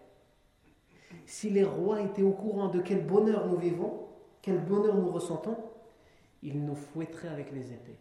si 1.25 1.49
les 1.49 1.63
rois 1.63 2.01
étaient 2.01 2.23
au 2.23 2.31
courant 2.31 2.67
de 2.67 2.79
quel 2.79 3.05
bonheur 3.05 3.47
nous 3.47 3.57
vivons, 3.57 4.07
quel 4.41 4.59
bonheur 4.59 4.95
nous 4.95 5.09
ressentons, 5.09 5.57
ils 6.43 6.63
nous 6.63 6.75
fouetteraient 6.75 7.29
avec 7.29 7.51
les 7.51 7.73
épées. 7.73 7.97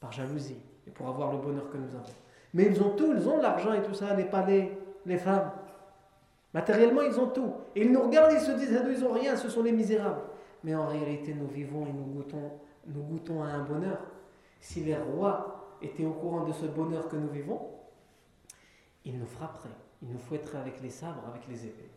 Par 0.00 0.12
jalousie 0.12 0.60
et 0.86 0.90
pour 0.90 1.08
avoir 1.08 1.32
le 1.32 1.38
bonheur 1.38 1.70
que 1.70 1.76
nous 1.76 1.94
avons. 1.94 2.14
Mais 2.54 2.64
ils 2.64 2.82
ont 2.82 2.90
tout, 2.90 3.12
ils 3.14 3.28
ont 3.28 3.40
l'argent 3.40 3.72
et 3.74 3.82
tout 3.82 3.94
ça, 3.94 4.14
les 4.14 4.24
palais, 4.24 4.78
les 5.04 5.18
femmes. 5.18 5.50
Matériellement, 6.54 7.02
ils 7.02 7.18
ont 7.20 7.28
tout. 7.28 7.52
Et 7.74 7.82
ils 7.82 7.92
nous 7.92 8.00
regardent, 8.00 8.32
ils 8.32 8.40
se 8.40 8.52
disent, 8.52 8.74
ah, 8.80 8.88
ils 8.88 9.00
n'ont 9.00 9.12
rien, 9.12 9.36
ce 9.36 9.48
sont 9.50 9.62
les 9.62 9.72
misérables. 9.72 10.22
Mais 10.64 10.74
en 10.74 10.86
réalité, 10.86 11.34
nous 11.34 11.48
vivons 11.48 11.86
et 11.86 11.92
nous 11.92 12.04
goûtons, 12.04 12.52
nous 12.86 13.02
goûtons 13.02 13.42
à 13.42 13.48
un 13.48 13.64
bonheur. 13.64 13.98
Si 14.60 14.80
les 14.80 14.96
rois 14.96 15.76
étaient 15.82 16.06
au 16.06 16.12
courant 16.12 16.44
de 16.44 16.52
ce 16.52 16.64
bonheur 16.66 17.08
que 17.08 17.16
nous 17.16 17.28
vivons, 17.28 17.60
ils 19.04 19.18
nous 19.18 19.26
frapperaient. 19.26 19.68
Il 20.02 20.08
nous 20.08 20.34
être 20.34 20.56
avec 20.56 20.80
les 20.82 20.90
sabres, 20.90 21.22
avec 21.28 21.46
les 21.48 21.66
épées. 21.66 21.90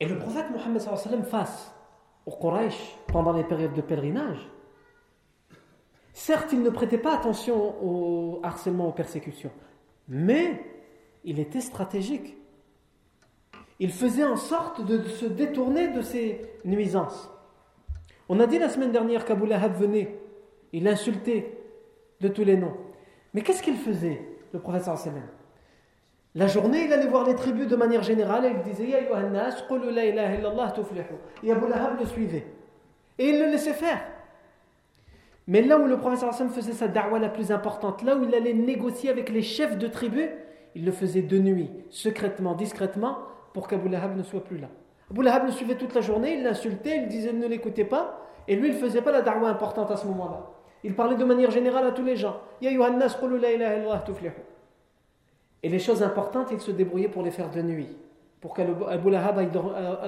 Et 0.00 0.06
le 0.06 0.18
prophète 0.18 0.50
Mohammed 0.50 0.82
face 1.24 1.72
au 2.26 2.30
Quraysh 2.32 2.96
pendant 3.08 3.32
les 3.32 3.44
périodes 3.44 3.74
de 3.74 3.80
pèlerinage, 3.80 4.48
certes, 6.12 6.52
il 6.52 6.62
ne 6.62 6.70
prêtait 6.70 6.98
pas 6.98 7.14
attention 7.14 7.82
au 7.82 8.40
harcèlement, 8.42 8.88
aux 8.88 8.92
persécutions, 8.92 9.52
mais 10.08 10.64
il 11.24 11.38
était 11.38 11.60
stratégique. 11.60 12.36
Il 13.78 13.92
faisait 13.92 14.24
en 14.24 14.36
sorte 14.36 14.84
de 14.84 15.02
se 15.04 15.26
détourner 15.26 15.88
de 15.88 16.00
ces 16.00 16.40
nuisances. 16.64 17.30
On 18.28 18.40
a 18.40 18.46
dit 18.46 18.58
la 18.58 18.68
semaine 18.68 18.92
dernière 18.92 19.24
qu'Abu 19.24 19.46
Lahab 19.46 19.74
venait, 19.74 20.18
il 20.72 20.88
insultait 20.88 21.58
de 22.20 22.28
tous 22.28 22.44
les 22.44 22.56
noms. 22.56 22.76
Mais 23.36 23.42
qu'est-ce 23.42 23.62
qu'il 23.62 23.76
faisait, 23.76 24.18
le 24.54 24.58
professeur 24.58 24.96
sallam 24.96 25.20
La 26.34 26.46
journée, 26.46 26.86
il 26.86 26.92
allait 26.94 27.06
voir 27.06 27.26
les 27.26 27.34
tribus 27.34 27.68
de 27.68 27.76
manière 27.76 28.02
générale 28.02 28.46
et 28.46 28.52
il 28.56 28.62
disait 28.62 28.88
Ya 28.88 29.02
Yohannas, 29.02 29.62
la 29.92 30.06
ilaha 30.06 30.34
illallah 30.36 30.72
tuflihu. 30.74 31.04
Et 31.42 31.52
Abu 31.52 31.68
Lahab 31.68 32.00
le 32.00 32.06
suivait. 32.06 32.46
Et 33.18 33.28
il 33.28 33.38
le 33.38 33.50
laissait 33.50 33.74
faire. 33.74 34.00
Mais 35.46 35.60
là 35.60 35.78
où 35.78 35.84
le 35.86 35.98
professeur 35.98 36.32
sallam 36.32 36.50
faisait 36.50 36.72
sa 36.72 36.88
da'wah 36.88 37.18
la 37.18 37.28
plus 37.28 37.52
importante, 37.52 38.02
là 38.02 38.16
où 38.16 38.24
il 38.24 38.34
allait 38.34 38.54
négocier 38.54 39.10
avec 39.10 39.28
les 39.28 39.42
chefs 39.42 39.76
de 39.76 39.86
tribus, 39.86 40.30
il 40.74 40.86
le 40.86 40.92
faisait 40.92 41.20
de 41.20 41.38
nuit, 41.38 41.70
secrètement, 41.90 42.54
discrètement, 42.54 43.18
pour 43.52 43.68
qu'Abu 43.68 43.90
Lahab 43.90 44.16
ne 44.16 44.22
soit 44.22 44.44
plus 44.44 44.56
là. 44.56 44.68
Abu 45.10 45.22
Lahab 45.22 45.44
le 45.44 45.52
suivait 45.52 45.76
toute 45.76 45.94
la 45.94 46.00
journée, 46.00 46.38
il 46.38 46.42
l'insultait, 46.42 47.02
il 47.02 47.08
disait 47.08 47.34
ne 47.34 47.46
l'écoutez 47.46 47.84
pas, 47.84 48.18
et 48.48 48.56
lui 48.56 48.68
il 48.68 48.74
ne 48.76 48.78
faisait 48.78 49.02
pas 49.02 49.12
la 49.12 49.20
da'wah 49.20 49.50
importante 49.50 49.90
à 49.90 49.98
ce 49.98 50.06
moment-là. 50.06 50.55
Il 50.86 50.94
parlait 50.94 51.16
de 51.16 51.24
manière 51.24 51.50
générale 51.50 51.84
à 51.84 51.90
tous 51.90 52.04
les 52.04 52.14
gens. 52.14 52.40
Et 55.62 55.68
les 55.68 55.78
choses 55.80 56.04
importantes, 56.04 56.50
il 56.52 56.60
se 56.60 56.70
débrouillait 56.70 57.08
pour 57.08 57.24
les 57.24 57.32
faire 57.32 57.50
de 57.50 57.60
nuit. 57.60 57.88
Pour 58.40 58.54
qu'Abu 58.54 59.10
Lahab 59.10 59.36
aille 59.36 59.50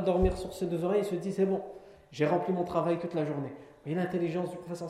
dormir 0.04 0.38
sur 0.38 0.52
ses 0.54 0.66
deux 0.66 0.84
oreilles, 0.84 1.00
il 1.00 1.04
se 1.04 1.16
dit 1.16 1.32
c'est 1.32 1.46
bon, 1.46 1.62
j'ai 2.12 2.26
rempli 2.26 2.52
mon 2.52 2.62
travail 2.62 3.00
toute 3.00 3.14
la 3.14 3.24
journée. 3.24 3.48
Vous 3.48 3.90
voyez 3.90 3.98
l'intelligence 3.98 4.52
du 4.52 4.56
prophète, 4.56 4.86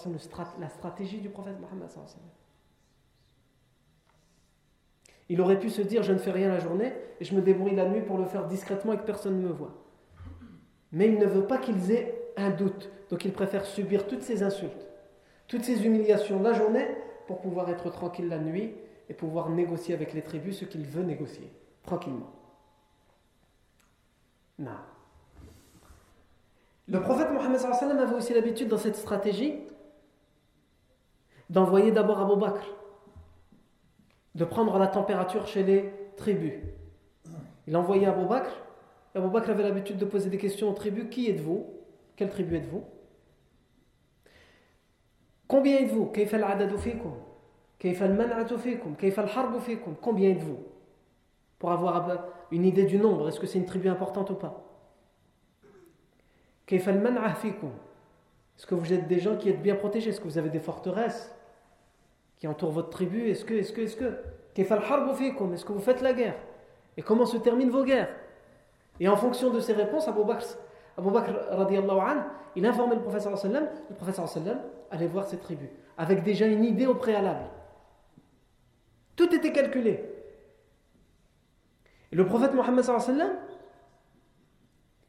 la 0.61 0.69
stratégie 0.69 1.21
du 1.21 1.31
prophète 1.31 1.59
Mohammed. 1.59 1.89
Il 5.31 5.41
aurait 5.41 5.59
pu 5.59 5.71
se 5.71 5.81
dire 5.81 6.03
je 6.03 6.13
ne 6.13 6.19
fais 6.19 6.33
rien 6.33 6.49
la 6.49 6.59
journée 6.59 6.93
et 7.19 7.25
je 7.25 7.35
me 7.35 7.41
débrouille 7.41 7.75
la 7.75 7.89
nuit 7.89 8.03
pour 8.03 8.19
le 8.19 8.27
faire 8.27 8.47
discrètement 8.47 8.93
et 8.93 8.99
que 8.99 9.05
personne 9.05 9.41
ne 9.41 9.49
me 9.49 9.53
voit. 9.55 9.73
Mais 10.93 11.07
il 11.07 11.19
ne 11.19 11.25
veut 11.25 11.47
pas 11.47 11.57
qu'ils 11.57 11.93
aient 11.93 12.33
un 12.37 12.51
doute. 12.51 12.91
Donc 13.09 13.25
il 13.25 13.33
préfère 13.33 13.65
subir 13.65 14.07
toutes 14.07 14.23
ces 14.23 14.43
insultes, 14.43 14.88
toutes 15.49 15.65
ces 15.65 15.85
humiliations 15.85 16.41
la 16.43 16.53
journée 16.53 16.87
pour 17.27 17.41
pouvoir 17.41 17.69
être 17.71 17.91
tranquille 17.91 18.29
la 18.29 18.39
nuit 18.39 18.75
et 19.09 19.15
pouvoir 19.15 19.49
négocier 19.49 19.95
avec 19.95 20.13
les 20.13 20.23
tribus 20.23 20.59
ce 20.61 20.65
qu'il 20.67 20.85
veut 20.85 21.03
négocier, 21.03 21.51
tranquillement. 21.83 22.31
Non. 24.59 24.71
Le 26.87 27.01
prophète 27.01 27.31
Mohammed 27.33 27.61
avait 28.01 28.15
aussi 28.15 28.35
l'habitude 28.35 28.69
dans 28.69 28.79
cette 28.79 28.97
stratégie 28.97 29.55
d'envoyer 31.51 31.93
d'abord 31.93 32.21
Abu 32.21 32.39
Bakr, 32.39 32.75
de 34.35 34.45
prendre 34.45 34.79
la 34.79 34.87
température 34.87 35.47
chez 35.47 35.63
les 35.63 35.93
tribus. 36.17 36.55
Il 37.67 37.77
envoyait 37.77 38.07
Abu 38.07 38.27
Bakr, 38.27 38.51
et 39.15 39.19
Abu 39.19 39.29
Bakr 39.29 39.51
avait 39.51 39.63
l'habitude 39.63 39.97
de 39.97 40.05
poser 40.05 40.29
des 40.29 40.39
questions 40.39 40.69
aux 40.71 40.75
tribus 40.75 41.07
Qui 41.11 41.31
êtes-vous? 41.31 41.67
Quelle 42.17 42.31
tribu 42.31 42.57
êtes-vous? 42.57 42.85
Combien 45.59 45.79
êtes-vous? 45.79 46.13
Combien 50.01 50.31
êtes-vous? 50.31 50.59
Pour 51.59 51.73
avoir 51.73 52.25
une 52.53 52.65
idée 52.65 52.85
du 52.85 52.97
nombre, 52.97 53.29
est-ce 53.29 53.41
que 53.41 53.47
c'est 53.49 53.59
une 53.59 53.67
tribu 53.67 53.89
importante 53.89 54.31
ou 54.31 54.35
pas? 54.35 54.63
Est-ce 56.71 56.85
que 58.69 58.77
vous 58.77 58.93
êtes 58.93 59.09
des 59.09 59.19
gens 59.19 59.37
qui 59.37 59.49
êtes 59.49 59.61
bien 59.61 59.75
protégés? 59.75 60.11
Est-ce 60.11 60.21
que 60.21 60.29
vous 60.29 60.39
avez 60.39 60.51
des 60.51 60.61
forteresses 60.61 61.35
qui 62.37 62.47
entourent 62.47 62.71
votre 62.71 62.91
tribu? 62.91 63.29
Est-ce 63.29 63.45
que, 63.45 63.55
est-ce 63.55 63.73
que, 63.73 63.81
est-ce 63.81 63.97
que? 63.97 64.15
Est-ce 64.57 65.65
que 65.65 65.73
vous 65.73 65.81
faites 65.81 66.03
la 66.03 66.13
guerre? 66.13 66.37
Et 66.97 67.03
comment 67.03 67.27
se 67.27 67.37
terminent 67.39 67.73
vos 67.73 67.83
guerres? 67.83 68.15
Et 69.01 69.09
en 69.09 69.17
fonction 69.17 69.51
de 69.51 69.59
ces 69.59 69.73
réponses, 69.73 70.07
Abu 70.07 70.23
Bakr, 70.23 70.47
Abu 70.97 71.11
Bakr 71.11 71.33
an, 71.91 72.23
il 72.55 72.65
informait 72.65 72.95
le 72.95 73.37
sallam, 73.37 73.69
le 73.91 74.27
sallam 74.29 74.61
allait 74.91 75.07
voir 75.07 75.27
ces 75.27 75.39
tribus, 75.39 75.69
avec 75.97 76.23
déjà 76.23 76.47
une 76.47 76.65
idée 76.65 76.87
au 76.87 76.95
préalable. 76.95 77.45
Tout 79.17 79.35
était 79.35 79.53
calculé. 79.53 80.05
Et 82.13 82.17
le 82.17 82.25
prophète 82.27 82.55
Mohammed 82.55 82.85
sallam, 82.85 83.37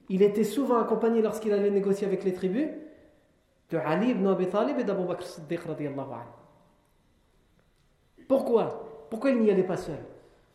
il 0.10 0.22
était 0.24 0.44
souvent 0.44 0.80
accompagné 0.80 1.22
lorsqu'il 1.22 1.54
allait 1.54 1.70
négocier 1.70 2.08
avec 2.08 2.24
les 2.24 2.34
tribus 2.34 2.68
de 3.70 3.78
Ali 3.78 4.10
ibn 4.10 4.26
Abi 4.28 4.48
Talib 4.48 4.80
et 4.80 4.84
d'Abu 4.84 5.06
Bakr 5.06 5.26
Siddiq 5.26 5.62
Pourquoi? 8.28 9.08
Pourquoi 9.10 9.30
il 9.30 9.40
n'y 9.40 9.52
allait 9.52 9.64
pas 9.64 9.78
seul? 9.78 10.00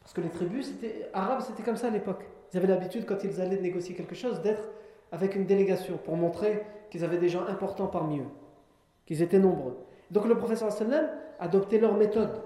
Parce 0.00 0.12
que 0.12 0.20
les 0.20 0.28
tribus 0.28 0.72
arabes, 1.12 1.40
c'était 1.40 1.62
comme 1.62 1.76
ça 1.76 1.86
à 1.86 1.90
l'époque. 1.90 2.24
Ils 2.52 2.58
avaient 2.58 2.66
l'habitude, 2.66 3.06
quand 3.06 3.22
ils 3.24 3.40
allaient 3.40 3.60
négocier 3.60 3.94
quelque 3.94 4.14
chose, 4.14 4.42
d'être 4.42 4.68
avec 5.12 5.34
une 5.34 5.46
délégation 5.46 5.96
pour 5.96 6.16
montrer 6.16 6.66
qu'ils 6.90 7.04
avaient 7.04 7.18
des 7.18 7.28
gens 7.28 7.46
importants 7.46 7.86
parmi 7.86 8.18
eux, 8.18 8.28
qu'ils 9.06 9.22
étaient 9.22 9.38
nombreux. 9.38 9.76
Donc 10.10 10.26
le 10.26 10.36
professeur 10.36 10.70
sallam 10.72 11.08
adoptait 11.38 11.78
leur 11.78 11.94
méthode. 11.94 12.40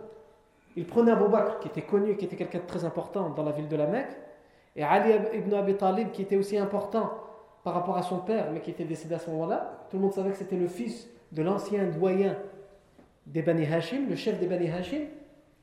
Il 0.77 0.87
prenait 0.87 1.13
Abu 1.13 1.29
Bakr, 1.29 1.59
qui 1.61 1.69
était 1.69 1.83
connu, 1.83 2.17
qui 2.17 2.25
était 2.27 2.37
quelqu'un 2.37 2.59
de 2.59 2.67
très 2.67 2.85
important 2.85 3.31
dans 3.31 3.43
la 3.43 3.53
ville 3.53 3.69
de 3.69 3.77
la 3.77 3.87
Mecque, 3.87 4.17
et 4.77 4.83
Ali 4.83 5.13
ibn 5.35 5.53
Abi 5.55 5.75
Talib, 5.75 6.11
qui 6.13 6.23
était 6.23 6.37
aussi 6.37 6.57
important 6.57 7.11
par 7.65 7.75
rapport 7.75 7.97
à 7.97 8.03
son 8.03 8.19
père, 8.19 8.51
mais 8.53 8.61
qui 8.61 8.71
était 8.71 8.85
décédé 8.85 9.15
à 9.15 9.19
ce 9.19 9.29
moment-là, 9.31 9.87
tout 9.91 9.97
le 9.97 10.03
monde 10.03 10.13
savait 10.13 10.31
que 10.31 10.37
c'était 10.37 10.57
le 10.57 10.69
fils 10.69 11.09
de 11.33 11.43
l'ancien 11.43 11.87
doyen 11.87 12.37
des 13.27 13.43
Bani 13.43 13.67
Hashim, 13.67 14.09
le 14.09 14.17
chef 14.17 14.39
des 14.39 14.47
Bani 14.47 14.71
Hashim. 14.71 15.03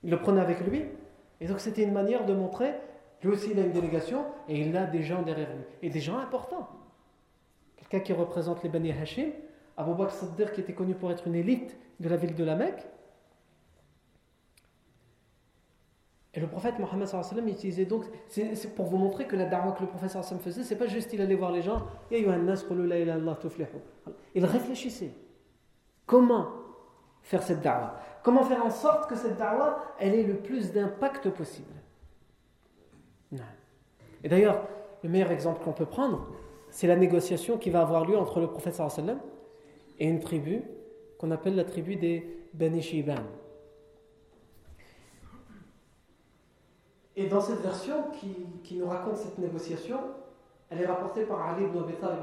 Il 0.03 0.11
le 0.11 0.19
prenait 0.19 0.41
avec 0.41 0.59
lui. 0.67 0.85
Et 1.41 1.47
donc 1.47 1.59
c'était 1.59 1.83
une 1.83 1.93
manière 1.93 2.25
de 2.25 2.33
montrer, 2.33 2.73
lui 3.23 3.31
aussi 3.31 3.51
il 3.51 3.59
a 3.59 3.63
une 3.63 3.71
délégation, 3.71 4.25
et 4.47 4.59
il 4.59 4.75
a 4.77 4.85
des 4.85 5.01
gens 5.01 5.21
derrière 5.21 5.49
lui. 5.49 5.63
Et 5.81 5.89
des 5.89 5.99
gens 5.99 6.17
importants. 6.17 6.69
Quelqu'un 7.77 7.99
qui 7.99 8.13
représente 8.13 8.63
les 8.63 8.69
Bani 8.69 8.91
Hashim, 8.91 9.29
Abu 9.77 9.93
Bakr 9.93 10.13
Sadr, 10.13 10.51
qui 10.51 10.61
était 10.61 10.73
connu 10.73 10.95
pour 10.95 11.11
être 11.11 11.27
une 11.27 11.35
élite 11.35 11.77
de 11.99 12.09
la 12.09 12.17
ville 12.17 12.35
de 12.35 12.43
la 12.43 12.55
Mecque, 12.55 12.85
Et 16.35 16.41
le 16.41 16.47
prophète 16.47 16.77
Mohammed 16.79 17.07
sallam 17.07 17.47
utilisait 17.47 17.85
donc, 17.85 18.03
c'est 18.27 18.75
pour 18.75 18.87
vous 18.87 18.97
montrer 18.97 19.25
que 19.25 19.37
la 19.37 19.45
da'wah 19.45 19.71
que 19.71 19.81
le 19.81 19.87
prophète 19.87 20.09
sallam 20.09 20.39
faisait, 20.41 20.63
c'est 20.63 20.75
pas 20.75 20.87
juste 20.87 21.13
il 21.13 21.21
allait 21.21 21.35
voir 21.35 21.51
les 21.51 21.61
gens, 21.61 21.83
il 22.11 22.27
réfléchissait. 24.45 25.13
Comment 26.05 26.49
faire 27.21 27.41
cette 27.41 27.61
da'wah? 27.61 28.01
Comment 28.21 28.43
faire 28.43 28.65
en 28.65 28.69
sorte 28.69 29.09
que 29.09 29.15
cette 29.15 29.37
da'wah, 29.37 29.79
elle 29.97 30.13
ait 30.13 30.23
le 30.23 30.35
plus 30.35 30.73
d'impact 30.73 31.29
possible? 31.29 31.71
Et 34.21 34.27
d'ailleurs, 34.27 34.61
le 35.03 35.09
meilleur 35.09 35.31
exemple 35.31 35.63
qu'on 35.63 35.71
peut 35.71 35.85
prendre, 35.85 36.27
c'est 36.69 36.87
la 36.87 36.97
négociation 36.97 37.57
qui 37.57 37.69
va 37.69 37.79
avoir 37.81 38.05
lieu 38.05 38.17
entre 38.17 38.41
le 38.41 38.47
prophète 38.47 38.75
sallam 38.75 39.19
et 39.99 40.07
une 40.07 40.19
tribu 40.19 40.61
qu'on 41.17 41.31
appelle 41.31 41.55
la 41.55 41.63
tribu 41.63 41.95
des 41.95 42.47
Bani 42.53 42.81
Shiban. 42.81 43.15
Et 47.17 47.27
dans 47.27 47.39
cette 47.39 47.61
version 47.61 48.11
qui, 48.63 48.75
nous 48.75 48.87
raconte 48.87 49.17
cette 49.17 49.37
négociation, 49.37 49.99
elle 50.69 50.81
est 50.81 50.85
rapportée 50.85 51.23
par 51.23 51.49
Ali 51.49 51.65
ibn 51.65 51.77
Abi 51.77 51.93
Talib 51.93 52.19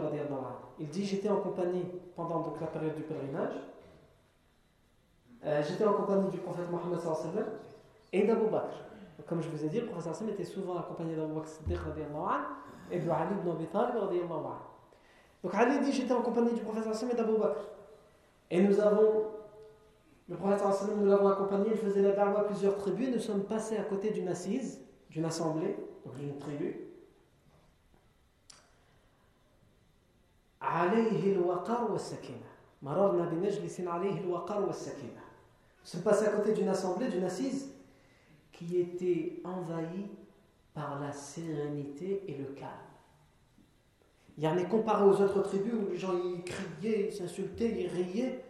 Il 0.78 0.88
dit 0.88 1.04
J'étais 1.04 1.30
en 1.30 1.38
compagnie 1.40 1.85
pendant 2.14 2.40
donc, 2.40 2.61
la 2.61 2.66
période 2.66 2.94
du 2.94 3.02
pèlerinage, 3.02 3.54
euh, 5.44 5.62
j'étais 5.66 5.85
en 5.85 5.94
compagnie 5.94 6.30
du 6.30 6.38
prophète 6.38 6.70
Mohammed 6.70 7.00
et 8.12 8.26
d'Abu 8.26 8.48
Bakr. 8.50 8.85
Comme 9.26 9.40
je 9.40 9.48
vous 9.48 9.64
ai 9.64 9.68
dit, 9.68 9.80
le 9.80 9.87
prophète 9.87 10.28
était 10.28 10.44
souvent 10.44 10.78
accompagné 10.78 11.16
d'Abu 11.16 11.32
Bakr 11.35 11.82
et 12.90 12.98
de 12.98 13.11
Ali 13.11 13.35
ibn 13.40 13.50
Abi 13.50 13.66
Talib. 13.66 13.94
Donc 15.42 15.55
Ali 15.55 15.81
dit 15.81 15.92
J'étais 15.92 16.12
en 16.12 16.22
compagnie 16.22 16.52
du 16.52 16.61
prophète 16.61 16.85
et 17.11 17.16
d'Abu 17.16 17.38
Bakr. 17.38 17.61
Et 18.50 18.62
nous 18.62 18.78
avons 18.81 19.24
le 20.28 20.37
prophète 20.37 20.62
nous 20.96 21.07
l'avons 21.07 21.28
accompagné, 21.28 21.70
il 21.72 21.76
faisait 21.76 22.00
la 22.00 22.12
da'wah 22.12 22.40
à 22.40 22.44
plusieurs 22.44 22.76
tribus. 22.78 23.11
Nous 23.12 23.18
sommes 23.18 23.44
passés 23.44 23.76
à 23.76 23.83
côté 23.83 24.11
d'une 24.11 24.28
assise, 24.28 24.81
d'une 25.11 25.24
assemblée, 25.24 25.76
donc 26.05 26.16
d'une 26.16 26.38
tribu. 26.38 26.88
Nous 35.83 35.88
sommes 35.90 36.02
passés 36.02 36.26
à 36.26 36.31
côté 36.31 36.52
d'une 36.52 36.68
assemblée, 36.68 37.09
d'une 37.09 37.24
assise, 37.24 37.74
qui 38.52 38.81
était 38.81 39.40
envahie 39.44 40.07
par 40.72 41.00
la 41.00 41.12
sérénité 41.12 42.24
et 42.28 42.37
le 42.38 42.46
calme. 42.55 42.70
Il 44.38 44.45
y 44.45 44.49
en 44.49 44.57
est 44.57 44.68
comparé 44.68 45.05
aux 45.05 45.21
autres 45.21 45.42
tribus 45.42 45.75
où 45.75 45.90
les 45.90 45.99
gens 45.99 46.14
y 46.14 46.42
criaient, 46.42 47.09
ils 47.09 47.12
s'insultaient, 47.12 47.83
ils 47.83 47.88
riaient 47.88 48.42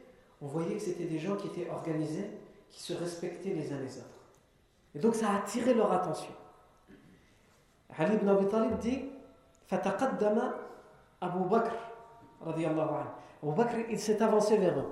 on 0.43 0.47
voyait 0.47 0.75
que 0.75 0.83
c'était 0.83 1.05
des 1.05 1.21
gens 1.21 1.37
qui 1.37 1.47
étaient 1.47 1.71
organisés, 1.71 2.29
qui 2.69 2.83
se 2.83 2.93
respectaient 2.93 3.55
les 3.55 3.73
uns 3.73 3.79
les 3.79 3.97
autres. 3.99 4.07
Et 4.95 4.99
donc 4.99 5.15
ça 5.15 5.31
a 5.31 5.39
attiré 5.39 5.73
leur 5.73 5.93
attention. 5.93 6.33
Ali 7.97 8.17
ibn 8.17 8.29
Abi 8.29 8.47
Talib 8.49 8.79
dit 8.79 9.05
Fataqaddama 9.67 10.55
Abu 11.21 11.49
Bakr 11.49 11.73
radiallahu 12.41 12.89
anhu. 12.89 13.09
Abu 13.43 13.53
Bakr, 13.55 13.77
il 13.89 13.99
s'est 14.01 14.21
avancé 14.21 14.57
vers 14.57 14.79
eux. 14.81 14.89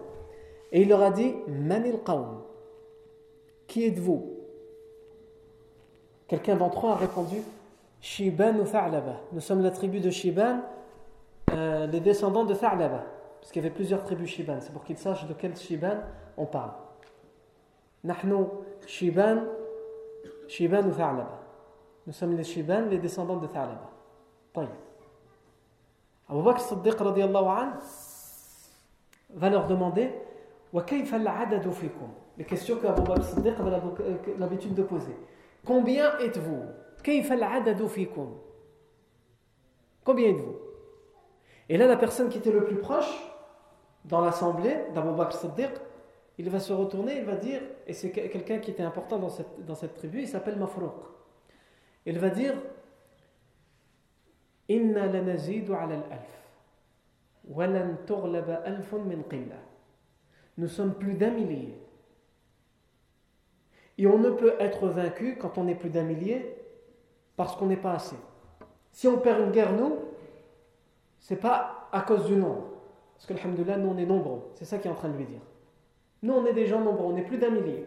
Et 0.71 0.83
il 0.83 0.89
leur 0.89 1.03
a 1.03 1.11
dit 1.11 1.35
Manil 1.49 1.99
qawm? 2.05 2.43
Qui 3.67 3.87
êtes-vous? 3.87 4.37
Quelqu'un 6.29 6.55
d'entre 6.55 6.87
eux 6.87 6.91
a 6.91 6.95
répondu 6.95 7.43
Shiban 8.01 8.55
ou. 8.61 8.65
Nous 9.33 9.41
sommes 9.41 9.63
la 9.63 9.71
tribu 9.73 9.99
de 9.99 10.11
Shiban, 10.11 10.61
euh, 11.53 11.87
les 11.87 12.01
descendants 12.01 12.45
de 12.45 12.55
Tha'laba, 12.55 13.05
parce 13.41 13.51
qu'il 13.53 13.63
y 13.63 13.67
avait 13.67 13.75
plusieurs 13.75 14.05
tribus 14.05 14.31
Shiban, 14.31 14.61
c'est 14.61 14.73
pour 14.73 14.85
qu'ils 14.85 14.99
sachent 14.99 15.27
de 15.27 15.35
quel 15.35 15.57
Shiban 15.57 15.99
on 16.37 16.47
parle. 16.47 16.73
Shiban, 18.87 19.45
Shiban 20.47 20.83
ou 20.87 20.93
Tha'laba. 20.93 21.41
Nous 22.07 22.13
sommes 22.13 22.37
les 22.37 22.45
Shiban, 22.45 22.87
les 22.89 22.99
descendants 22.99 23.37
de 23.37 23.47
Tha'laba. 23.47 23.91
Abu 26.29 26.43
Bakr 26.43 26.61
Siddiq 26.61 26.97
va 29.35 29.51
leur 29.51 29.67
demander 29.67 30.13
les 30.73 32.45
questions 32.45 32.77
qu'Abu 32.77 33.03
Bakr 33.03 33.25
Siddiq 33.25 33.55
avait 33.59 33.71
euh, 33.71 34.17
l'habitude 34.39 34.75
de 34.75 34.83
poser. 34.83 35.17
Combien 35.67 36.17
êtes-vous 36.19 36.63
Combien 40.05 40.29
êtes-vous? 40.31 40.70
Et 41.71 41.77
là, 41.77 41.87
la 41.87 41.97
personne 41.97 42.29
qui 42.29 42.39
était 42.39 42.51
le 42.51 42.65
plus 42.65 42.79
proche, 42.79 43.31
dans 44.05 44.21
l'assemblée 44.21 44.77
d'Abu 44.93 45.13
Bakr 45.17 45.37
Siddiq, 45.37 45.71
il 46.37 46.51
va 46.51 46.59
se 46.59 46.73
retourner, 46.73 47.19
il 47.19 47.25
va 47.25 47.37
dire, 47.37 47.61
et 47.87 47.93
c'est 47.93 48.11
quelqu'un 48.11 48.59
qui 48.59 48.73
était 48.73 48.83
important 48.83 49.21
dans 49.21 49.75
cette, 49.77 49.95
tribu, 49.95 50.23
il 50.23 50.29
s'appelle 50.29 50.59
Mafrouq. 50.59 50.93
Il 52.07 52.19
va 52.19 52.31
dire 52.31 52.55
Inna 54.69 55.07
lanazidu 55.07 55.73
ala 55.73 55.95
al-alf, 55.95 56.51
walan 57.49 57.99
tughlaba 58.05 58.63
alfun 58.65 59.05
min 59.05 59.23
qilla. 59.31 59.57
Nous 60.59 60.69
sommes 60.69 60.95
plus 60.95 61.15
d'un 61.15 61.31
millier. 61.31 61.79
Et 63.97 64.09
on 64.09 64.19
ne 64.19 64.31
peut 64.31 64.55
être 64.59 64.89
vaincu 64.89 65.37
quand 65.37 65.57
on 65.57 65.69
est 65.69 65.77
plus 65.77 65.91
d'un 65.91 66.03
millier 66.03 66.53
parce 67.37 67.55
qu'on 67.55 67.67
n'est 67.67 67.77
pas 67.77 67.93
assez. 67.93 68.17
Si 68.91 69.07
on 69.07 69.19
perd 69.19 69.41
une 69.41 69.53
guerre, 69.53 69.73
nous, 69.73 70.10
c'est 71.21 71.37
pas 71.37 71.89
à 71.93 72.01
cause 72.01 72.27
du 72.27 72.37
nombre. 72.37 72.65
Parce 73.15 73.27
que, 73.27 73.35
alhamdoulilah, 73.35 73.77
nous 73.77 73.91
on 73.91 73.99
est 73.99 74.07
nombreux. 74.07 74.41
C'est 74.55 74.65
ça 74.65 74.79
qu'il 74.79 74.91
est 74.91 74.95
en 74.95 74.97
train 74.97 75.11
de 75.11 75.17
lui 75.17 75.27
dire. 75.27 75.41
Nous 76.23 76.33
on 76.33 76.45
est 76.47 76.53
des 76.53 76.67
gens 76.67 76.81
nombreux, 76.81 77.13
on 77.13 77.17
est 77.17 77.23
plus 77.23 77.39
d'un 77.39 77.51
millier. 77.51 77.87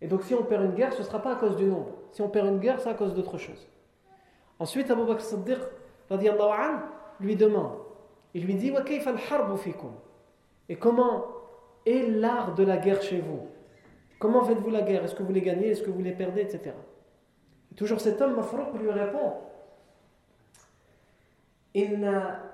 Et 0.00 0.08
donc 0.08 0.22
si 0.22 0.34
on 0.34 0.42
perd 0.42 0.64
une 0.64 0.74
guerre, 0.74 0.92
ce 0.92 1.00
ne 1.00 1.04
sera 1.04 1.20
pas 1.20 1.32
à 1.32 1.36
cause 1.36 1.56
du 1.56 1.64
nombre. 1.64 1.90
Si 2.12 2.22
on 2.22 2.28
perd 2.28 2.48
une 2.48 2.58
guerre, 2.58 2.80
c'est 2.80 2.88
à 2.88 2.94
cause 2.94 3.14
d'autre 3.14 3.38
chose. 3.38 3.68
Ensuite, 4.58 4.90
Abu 4.90 5.04
Bakr 5.04 5.20
Siddiq 5.20 5.58
an, 6.10 6.80
lui 7.20 7.36
demande, 7.36 7.72
il 8.34 8.44
lui 8.44 8.54
dit 8.54 8.72
Et 10.68 10.76
comment 10.76 11.26
est 11.84 12.08
l'art 12.08 12.54
de 12.54 12.64
la 12.64 12.76
guerre 12.76 13.02
chez 13.02 13.20
vous? 13.20 13.48
Comment 14.18 14.44
faites-vous 14.44 14.70
la 14.70 14.82
guerre? 14.82 15.04
Est-ce 15.04 15.14
que 15.14 15.22
vous 15.22 15.32
les 15.32 15.42
gagnez? 15.42 15.70
Est-ce 15.70 15.82
que 15.82 15.90
vous 15.90 16.02
les 16.02 16.12
perdez? 16.12 16.40
Etc. 16.40 16.72
toujours 17.76 18.00
cet 18.00 18.20
homme, 18.22 18.34
Mafrouq, 18.34 18.78
lui 18.80 18.90
répond 18.90 19.34
إنا 21.76 22.44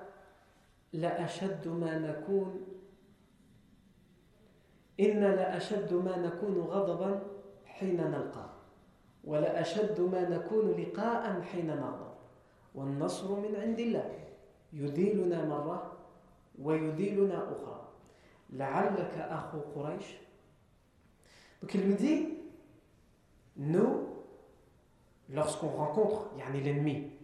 لأشد 0.93 1.67
ما 1.67 1.99
نكون 1.99 2.61
إنا 4.99 5.35
لأشد 5.35 5.93
ما 5.93 6.17
نكون 6.17 6.57
غضبا 6.59 7.21
حين 7.65 7.97
نلقاه 7.97 8.49
ولأشد 9.23 10.01
ما 10.01 10.29
نكون 10.29 10.71
لقاء 10.71 11.41
حين 11.41 11.67
نغضب 11.67 12.13
والنصر 12.75 13.39
من 13.39 13.55
عند 13.55 13.79
الله 13.79 14.19
يذيلنا 14.73 15.45
مرة 15.45 15.97
ويذيلنا 16.61 17.51
أخرى. 17.51 17.87
لعلك 18.49 19.17
أخو 19.17 19.59
قريش. 19.75 20.05
Donc 21.61 21.73
il 21.75 21.81
lui 21.87 21.95
dit, 21.95 22.27
nous, 23.55 24.09
lorsqu'on 25.29 25.69
rencontre 25.69 26.35
يعني 26.37 26.59
yani 26.59 27.22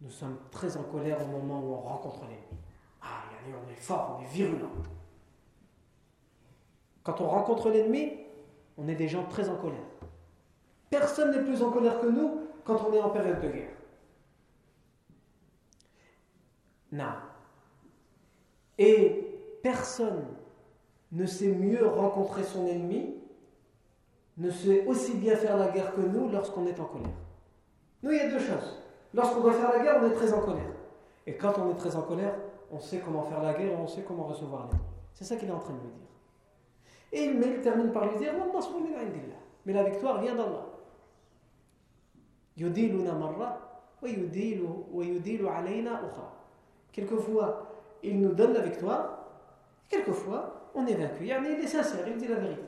nous 0.00 0.10
sommes 0.10 0.38
très 0.50 0.76
en 0.76 0.84
colère 0.84 1.22
au 1.22 1.26
moment 1.26 1.60
où 1.60 1.72
on 1.72 1.80
rencontre 1.80 2.20
l'ennemi. 2.22 2.62
Ah, 3.02 3.24
on 3.46 3.70
est 3.70 3.76
fort, 3.76 4.18
on 4.18 4.24
est 4.24 4.28
virulent. 4.28 4.70
Quand 7.02 7.20
on 7.20 7.28
rencontre 7.28 7.70
l'ennemi, 7.70 8.12
on 8.76 8.86
est 8.86 8.94
des 8.94 9.08
gens 9.08 9.24
très 9.24 9.48
en 9.48 9.56
colère. 9.56 9.78
Personne 10.90 11.32
n'est 11.32 11.42
plus 11.42 11.62
en 11.62 11.70
colère 11.70 12.00
que 12.00 12.06
nous 12.06 12.42
quand 12.64 12.84
on 12.88 12.92
est 12.92 13.00
en 13.00 13.10
période 13.10 13.40
de 13.40 13.48
guerre. 13.48 13.70
Non. 16.92 17.14
Et 18.78 19.40
personne 19.62 20.26
ne 21.12 21.26
sait 21.26 21.48
mieux 21.48 21.86
rencontrer 21.86 22.44
son 22.44 22.66
ennemi, 22.66 23.14
ne 24.36 24.50
sait 24.50 24.86
aussi 24.86 25.14
bien 25.14 25.34
faire 25.34 25.56
la 25.56 25.68
guerre 25.68 25.94
que 25.94 26.00
nous 26.00 26.28
lorsqu'on 26.28 26.66
est 26.66 26.78
en 26.78 26.84
colère. 26.84 27.08
Nous, 28.02 28.12
il 28.12 28.16
y 28.16 28.20
a 28.20 28.30
deux 28.30 28.38
choses. 28.38 28.78
Lorsqu'on 29.14 29.40
doit 29.40 29.52
faire 29.52 29.72
la 29.72 29.80
guerre, 29.80 30.00
on 30.02 30.06
est 30.06 30.14
très 30.14 30.32
en 30.32 30.40
colère. 30.40 30.72
Et 31.26 31.34
quand 31.36 31.54
on 31.58 31.70
est 31.70 31.76
très 31.76 31.94
en 31.96 32.02
colère, 32.02 32.34
on 32.70 32.78
sait 32.78 32.98
comment 32.98 33.22
faire 33.22 33.42
la 33.42 33.54
guerre 33.54 33.72
et 33.72 33.76
on 33.76 33.86
sait 33.86 34.02
comment 34.02 34.24
recevoir 34.24 34.66
l'ennemi. 34.66 34.84
C'est 35.14 35.24
ça 35.24 35.36
qu'il 35.36 35.48
est 35.48 35.52
en 35.52 35.58
train 35.58 35.74
de 35.74 35.80
lui 35.80 35.88
dire. 35.88 36.08
Et 37.12 37.24
il 37.24 37.60
termine 37.60 37.90
par 37.90 38.06
lui 38.06 38.18
dire 38.18 38.34
Mais 39.64 39.72
la 39.72 39.84
victoire 39.84 40.20
vient 40.20 40.34
d'Allah. 40.34 40.66
Quelquefois, 46.92 47.66
il 48.02 48.20
nous 48.20 48.32
donne 48.32 48.52
la 48.52 48.60
victoire, 48.60 49.24
quelquefois, 49.88 50.70
on 50.74 50.86
est 50.86 50.94
vaincu. 50.94 51.24
Il 51.24 51.30
est 51.30 51.66
sincère, 51.66 52.06
il 52.06 52.16
dit 52.16 52.28
la 52.28 52.36
vérité. 52.36 52.62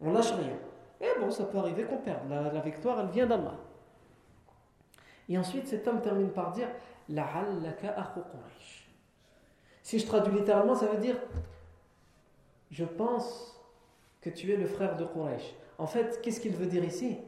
On 0.00 0.12
lâche 0.12 0.32
rien. 0.32 0.56
Mais 1.00 1.08
bon, 1.20 1.30
ça 1.30 1.44
peut 1.44 1.58
arriver 1.58 1.84
qu'on 1.84 1.98
perde. 1.98 2.28
La, 2.28 2.60
victoire, 2.60 3.00
elle 3.00 3.08
vient 3.08 3.26
d'Allah. 3.26 3.54
Et 5.28 5.38
ensuite, 5.38 5.66
cet 5.66 5.86
homme 5.88 6.00
termine 6.00 6.30
par 6.30 6.52
dire 6.52 6.68
Si 9.82 9.98
je 9.98 10.06
traduis 10.06 10.34
littéralement, 10.34 10.74
ça 10.74 10.86
veut 10.86 10.98
dire 10.98 11.16
Je 12.70 12.84
pense 12.84 13.60
que 14.20 14.30
tu 14.30 14.52
es 14.52 14.56
le 14.56 14.66
frère 14.66 14.96
de 14.96 15.04
Quraysh. 15.04 15.54
En 15.78 15.86
fait, 15.86 16.20
qu'est-ce 16.22 16.40
qu'il 16.40 16.52
veut 16.52 16.66
dire 16.66 16.84
ici? 16.84 17.18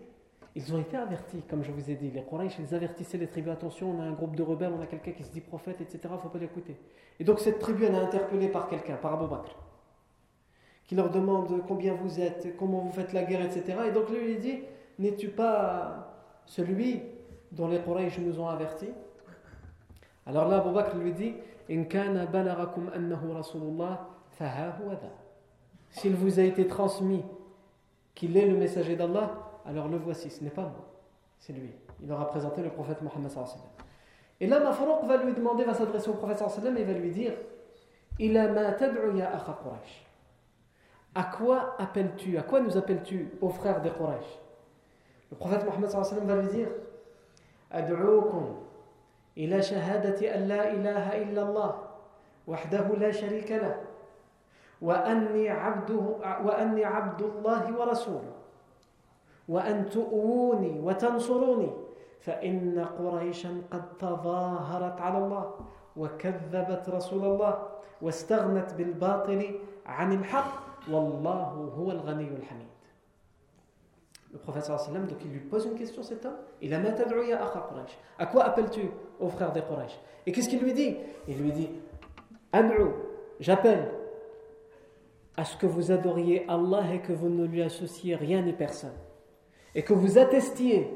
Ils 0.54 0.74
ont 0.74 0.80
été 0.80 0.96
avertis, 0.96 1.42
comme 1.48 1.62
je 1.62 1.70
vous 1.70 1.90
ai 1.90 1.94
dit. 1.94 2.10
Les 2.10 2.22
Quraysh, 2.22 2.56
ils 2.58 2.74
avertissaient 2.74 3.18
les 3.18 3.28
tribus 3.28 3.52
attention, 3.52 3.90
on 3.90 4.00
a 4.00 4.04
un 4.04 4.12
groupe 4.12 4.34
de 4.34 4.42
rebelles, 4.42 4.72
on 4.76 4.82
a 4.82 4.86
quelqu'un 4.86 5.12
qui 5.12 5.22
se 5.22 5.30
dit 5.30 5.40
prophète, 5.40 5.80
etc. 5.80 6.00
Il 6.04 6.12
ne 6.12 6.18
faut 6.18 6.28
pas 6.28 6.38
l'écouter. 6.38 6.76
Et 7.20 7.24
donc 7.24 7.40
cette 7.40 7.58
tribu, 7.58 7.84
elle 7.84 7.94
est 7.94 7.98
interpellée 7.98 8.48
par 8.48 8.68
quelqu'un, 8.68 8.96
par 8.96 9.14
Abu 9.14 9.28
Bakr, 9.28 9.54
qui 10.84 10.94
leur 10.94 11.10
demande 11.10 11.62
combien 11.66 11.94
vous 11.94 12.20
êtes, 12.20 12.56
comment 12.56 12.80
vous 12.80 12.90
faites 12.90 13.12
la 13.12 13.24
guerre, 13.24 13.42
etc. 13.42 13.78
Et 13.88 13.92
donc 13.92 14.08
lui, 14.10 14.32
il 14.32 14.40
dit 14.40 14.62
N'es-tu 14.98 15.28
pas 15.28 16.14
celui 16.46 17.02
dont 17.52 17.68
les 17.68 17.80
Quraysh 17.80 18.18
nous 18.18 18.40
ont 18.40 18.48
avertis 18.48 18.90
Alors 20.26 20.48
là, 20.48 20.58
Abu 20.58 20.72
Bakr 20.72 20.96
lui 20.96 21.12
dit 21.12 21.34
S'il 25.90 26.14
vous 26.14 26.40
a 26.40 26.42
été 26.42 26.66
transmis 26.66 27.24
qu'il 28.14 28.36
est 28.36 28.46
le 28.46 28.56
messager 28.56 28.96
d'Allah, 28.96 29.30
alors 29.64 29.88
le 29.88 29.96
voici, 29.98 30.30
ce 30.30 30.42
n'est 30.42 30.50
pas 30.50 30.62
moi, 30.62 30.86
c'est 31.38 31.52
lui. 31.52 31.70
Il 32.02 32.12
aura 32.12 32.28
présenté 32.28 32.62
le 32.62 32.70
prophète 32.70 33.02
Mohammed 33.02 33.30
Et 34.40 34.46
là, 34.46 34.60
Mafrouq 34.60 35.06
va 35.06 35.16
lui 35.18 35.32
demander, 35.32 35.64
va 35.64 35.74
s'adresser 35.74 36.10
au 36.10 36.14
prophète 36.14 36.42
et 36.64 36.84
va 36.84 36.92
lui 36.92 37.10
dire 37.10 37.32
Il 38.18 38.32
ma 38.32 38.72
tad'u 38.72 38.98
Quraysh. 38.98 40.06
À 41.14 41.24
quoi 41.24 41.74
appelles-tu 41.78 42.38
À 42.38 42.42
quoi 42.42 42.60
nous 42.60 42.76
appelles-tu, 42.76 43.32
aux 43.40 43.48
frères 43.48 43.80
des 43.80 43.90
Quraysh? 43.90 44.38
Le 45.30 45.36
prophète 45.36 45.64
Mohammed 45.64 45.90
va 46.26 46.36
lui 46.36 46.48
dire 46.48 46.68
أدعوكم 47.72 48.56
إلى 49.36 49.62
شهادة 49.62 50.34
أن 50.34 50.40
لا 50.48 50.70
إله 50.72 51.22
إلا 51.22 51.42
الله 51.42 51.74
وحده 52.46 52.86
لا 52.88 53.10
شريك 53.10 53.52
له 53.52 53.76
وأني 54.82 55.50
عبده 55.50 56.02
وأني 56.44 56.84
عبد 56.84 57.22
الله 57.22 57.78
ورسوله 57.80 58.32
وأن 59.48 59.90
تؤوني 59.90 60.80
وتنصروني 60.80 61.70
فإن 62.20 62.86
قريشا 62.98 63.62
قد 63.70 63.82
تظاهرت 63.98 65.00
على 65.00 65.18
الله 65.18 65.54
وكذبت 65.96 66.88
رسول 66.88 67.24
الله 67.24 67.62
واستغنت 68.02 68.74
بالباطل 68.74 69.60
عن 69.86 70.12
الحق 70.12 70.52
والله 70.90 71.72
هو 71.78 71.90
الغني 71.90 72.28
الحميد. 72.28 72.67
Le 74.32 74.38
prophète 74.38 74.64
sallam, 74.64 75.06
donc 75.06 75.18
il 75.24 75.30
lui 75.30 75.40
pose 75.40 75.64
une 75.64 75.74
question 75.74 76.02
cet 76.02 76.26
homme. 76.26 76.36
Il 76.60 76.74
a 76.74 76.78
akha 76.78 77.04
Quraysh? 77.04 77.98
À 78.18 78.26
quoi 78.26 78.44
appelles-tu 78.44 78.82
au 79.20 79.28
frère 79.28 79.52
des 79.52 79.62
Quraysh? 79.62 79.98
Et 80.26 80.32
qu'est-ce 80.32 80.48
qu'il 80.48 80.60
lui 80.60 80.74
dit? 80.74 80.96
Il 81.26 81.38
lui 81.38 81.52
dit 81.52 81.70
Ad'u, 82.52 82.90
j'appelle 83.40 83.90
à 85.36 85.44
ce 85.44 85.56
que 85.56 85.66
vous 85.66 85.92
adoriez 85.92 86.44
Allah 86.48 86.92
et 86.92 87.00
que 87.00 87.12
vous 87.12 87.28
ne 87.28 87.46
lui 87.46 87.62
associez 87.62 88.16
rien 88.16 88.42
ni 88.42 88.52
personne. 88.52 88.92
Et 89.74 89.82
que 89.82 89.94
vous 89.94 90.18
attestiez 90.18 90.90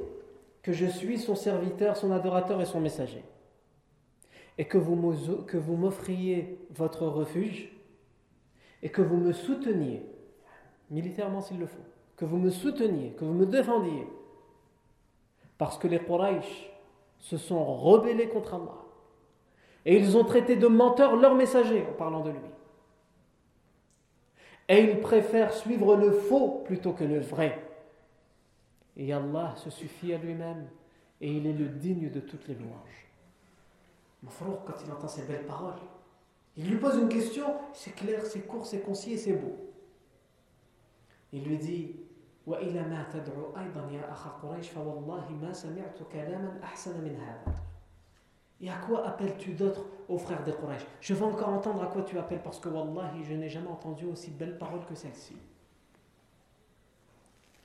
que 0.62 0.73
je 0.73 0.87
suis 0.87 1.18
son 1.18 1.35
serviteur, 1.35 1.97
son 1.97 2.11
adorateur 2.11 2.61
et 2.61 2.66
son 2.66 2.81
messager, 2.81 3.25
et 4.59 4.66
que 4.66 4.79
vous 4.79 4.97
m'offriez 5.77 6.59
votre 6.71 7.07
refuge, 7.07 7.73
et 8.83 8.90
que 8.90 9.03
vous 9.03 9.16
me 9.16 9.33
souteniez, 9.33 10.05
militairement 10.91 11.41
s'il 11.41 11.59
le 11.59 11.66
faut, 11.66 11.83
que 12.23 12.27
vous 12.27 12.39
me 12.39 12.51
souteniez, 12.51 13.11
que 13.18 13.25
vous 13.25 13.33
me 13.33 13.47
défendiez, 13.47 14.07
parce 15.59 15.77
que 15.77 15.89
les 15.89 15.99
Quraysh 15.99 16.70
se 17.18 17.37
sont 17.37 17.64
rebellés 17.64 18.29
contre 18.29 18.55
Allah, 18.55 18.79
et 19.85 19.97
ils 19.97 20.16
ont 20.16 20.23
traité 20.23 20.55
de 20.55 20.68
menteurs 20.68 21.16
leurs 21.16 21.35
messagers 21.35 21.85
en 21.85 21.95
parlant 21.95 22.20
de 22.20 22.31
lui. 22.31 22.39
Et 24.68 24.85
ils 24.85 25.01
préfèrent 25.01 25.53
suivre 25.53 25.97
le 25.97 26.12
faux 26.12 26.62
plutôt 26.64 26.93
que 26.93 27.03
le 27.03 27.18
vrai. 27.18 27.61
Et 28.97 29.12
Allah 29.12 29.55
se 29.57 29.70
suffit 29.70 30.14
à 30.14 30.18
lui-même 30.18 30.68
et 31.20 31.29
il 31.29 31.45
est 31.45 31.53
le 31.53 31.66
digne 31.70 32.09
de 32.09 32.20
toutes 32.20 32.47
les 32.47 32.55
louanges. 32.55 33.09
Mafrouk, 34.23 34.61
quand 34.64 34.81
il 34.87 34.93
entend 34.93 35.09
ces 35.09 35.23
belles 35.23 35.47
paroles, 35.47 35.75
il 36.57 36.70
lui 36.70 36.77
pose 36.77 36.99
une 36.99 37.09
question, 37.09 37.47
c'est 37.73 37.97
clair, 37.97 38.25
c'est 38.25 38.47
court, 38.47 38.64
c'est 38.64 38.83
concis 38.83 39.14
et 39.14 39.18
c'est 39.18 39.33
beau. 39.33 39.57
Il 41.33 41.43
lui 41.43 41.59
dit 41.59 41.97
وإلى 42.47 42.82
ما 42.82 43.05
تدعو 43.13 43.57
أيضا 43.57 43.91
يا 43.91 44.11
أخا 44.11 44.30
قريش 44.30 44.70
فوالله 44.70 45.32
ما 45.41 45.53
سمعت 45.53 45.99
كلاما 46.13 46.59
أحسن 46.63 47.03
من 47.03 47.15
هذا 47.15 47.55
Et 48.59 48.70
à 48.70 48.78
quoi 48.78 49.05
appelles-tu 49.05 49.53
d'autres 49.53 49.86
aux 50.09 50.18
frères 50.18 50.43
des 50.43 50.51
Quraysh 50.51 50.82
Je 50.99 51.13
veux 51.13 51.26
encore 51.26 51.49
entendre 51.49 51.84
à 51.84 51.88
quoi 51.88 52.01
tu 52.01 52.18
appelles 52.18 52.41
parce 52.41 52.59
que 52.59 52.70
Wallahi, 52.70 53.24
je 53.24 53.34
n'ai 53.34 53.49
jamais 53.49 53.68
entendu 53.68 54.05
aussi 54.05 54.32
belle 54.32 54.57
parole 54.57 54.84
que 54.86 54.95
celle-ci. 54.95 55.36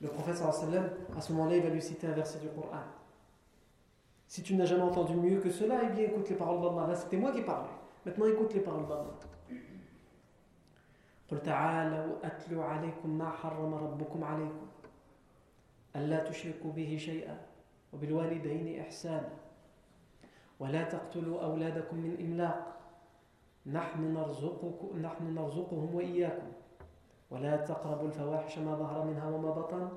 Le 0.02 0.08
prophète 0.08 0.36
sallam, 0.36 0.90
à 1.16 1.20
ce 1.20 1.32
moment-là, 1.32 1.56
il 1.56 1.62
va 1.62 1.70
lui 1.70 1.80
citer 1.80 2.08
un 2.08 2.12
verset 2.12 2.40
du 2.40 2.48
Coran. 2.48 2.82
Si 4.26 4.42
tu 4.42 4.54
n'as 4.54 4.64
jamais 4.64 4.82
entendu 4.82 5.14
mieux 5.14 5.40
que 5.40 5.50
cela, 5.50 5.80
eh 5.84 5.94
bien 5.94 6.04
écoute 6.04 6.28
les 6.28 6.36
paroles 6.36 6.60
d'Allah. 6.60 6.88
Là, 6.88 6.94
c'était 6.94 7.16
moi 7.16 7.32
qui 7.32 7.42
parlais. 7.42 7.68
Maintenant, 8.04 8.26
écoute 8.26 8.52
les 8.52 8.60
paroles 8.60 8.86
d'Allah. 8.86 9.14
قل 11.31 11.43
تعالوا 11.43 12.15
أتلو 12.23 12.61
عليكم 12.61 13.17
ما 13.17 13.29
حرم 13.29 13.73
ربكم 13.73 14.23
عليكم. 14.23 14.67
ألا 15.95 16.29
تشركوا 16.29 16.71
به 16.71 16.97
شيئا 16.99 17.37
وبالوالدين 17.93 18.81
إحسانا. 18.81 19.29
ولا 20.59 20.83
تقتلوا 20.83 21.43
أولادكم 21.43 21.97
من 21.97 22.17
إملاق. 22.19 22.77
نحن 23.65 24.13
نرزقكم 24.13 24.99
نحن 24.99 25.35
نرزقهم 25.35 25.95
وإياكم. 25.95 26.51
ولا 27.31 27.57
تقربوا 27.57 28.07
الفواحش 28.07 28.57
ما 28.57 28.75
ظهر 28.75 29.05
منها 29.05 29.29
وما 29.29 29.51
بطن. 29.51 29.89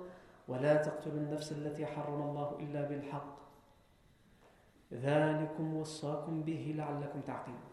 ولا 0.48 0.82
تقتلوا 0.82 1.20
النفس 1.20 1.52
التي 1.52 1.86
حرم 1.86 2.22
الله 2.22 2.56
إلا 2.60 2.82
بالحق. 2.88 3.36
ذلكم 4.92 5.74
وصاكم 5.74 6.42
به 6.42 6.74
لعلكم 6.76 7.20
تعقلون. 7.20 7.69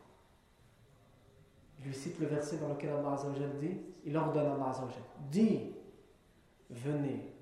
Lui 1.85 1.93
cite 1.93 2.19
le 2.19 2.27
verset 2.27 2.57
dans 2.57 2.69
lequel 2.69 2.89
Allah 2.89 3.17
dit, 3.59 3.77
il 4.05 4.17
ordonne 4.17 4.47
à 4.47 4.53
Allah 4.53 4.87
dis, 5.31 5.73
venez, 6.69 7.33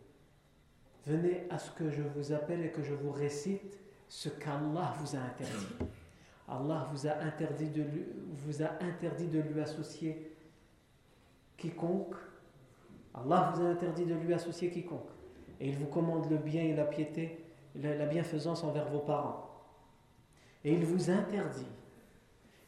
venez 1.06 1.44
à 1.50 1.58
ce 1.58 1.72
que 1.72 1.90
je 1.90 2.02
vous 2.02 2.34
appelle 2.34 2.64
et 2.66 2.72
que 2.72 2.84
je 2.84 2.94
vous 2.94 3.12
récite 3.12 3.80
ce 4.08 4.30
qu'Allah 4.30 4.94
vous 5.00 5.16
a 5.16 5.20
interdit. 5.20 5.76
Allah 6.48 6.88
vous 6.92 7.08
a 7.08 7.18
interdit 7.22 7.70
de 7.70 7.82
lui, 7.82 8.06
vous 8.46 8.62
a 8.62 8.72
interdit 8.82 9.28
de 9.28 9.40
lui 9.40 9.62
associer 9.62 10.36
quiconque. 11.58 12.16
Allah 13.14 13.52
vous 13.54 13.64
a 13.64 13.70
interdit 13.70 14.06
de 14.06 14.14
lui 14.14 14.34
associer 14.34 14.70
quiconque. 14.70 15.10
Et 15.60 15.70
il 15.70 15.78
vous 15.78 15.88
commande 15.88 16.30
le 16.30 16.38
bien 16.38 16.62
et 16.62 16.76
la 16.76 16.84
piété, 16.84 17.46
la 17.76 18.06
bienfaisance 18.06 18.64
envers 18.64 18.90
vos 18.90 19.00
parents. 19.00 19.50
Et 20.64 20.74
il 20.74 20.86
vous 20.86 21.10
interdit 21.10 21.68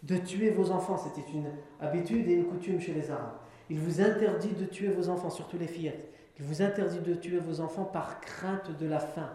de 0.07 0.17
tuer 0.17 0.49
vos 0.49 0.71
enfants. 0.71 0.97
C'était 0.97 1.29
une 1.31 1.51
habitude 1.79 2.27
et 2.27 2.33
une 2.33 2.45
coutume 2.45 2.79
chez 2.79 2.93
les 2.93 3.11
Arabes. 3.11 3.35
Il 3.69 3.79
vous 3.79 4.01
interdit 4.01 4.53
de 4.53 4.65
tuer 4.65 4.87
vos 4.87 5.09
enfants, 5.09 5.29
surtout 5.29 5.57
les 5.57 5.67
fillettes. 5.67 6.09
Il 6.39 6.45
vous 6.45 6.61
interdit 6.61 6.99
de 6.99 7.13
tuer 7.13 7.39
vos 7.39 7.59
enfants 7.59 7.85
par 7.85 8.21
crainte 8.21 8.77
de 8.77 8.87
la 8.87 8.99
faim. 8.99 9.29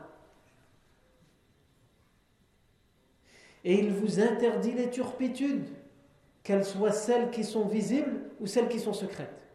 Et 3.64 3.78
il 3.78 3.92
vous 3.92 4.20
interdit 4.20 4.72
les 4.72 4.90
turpitudes, 4.90 5.68
qu'elles 6.42 6.64
soient 6.64 6.90
celles 6.90 7.30
qui 7.30 7.44
sont 7.44 7.68
visibles 7.68 8.20
ou 8.40 8.46
celles 8.46 8.68
qui 8.68 8.80
sont 8.80 8.92
secrètes. 8.92 9.46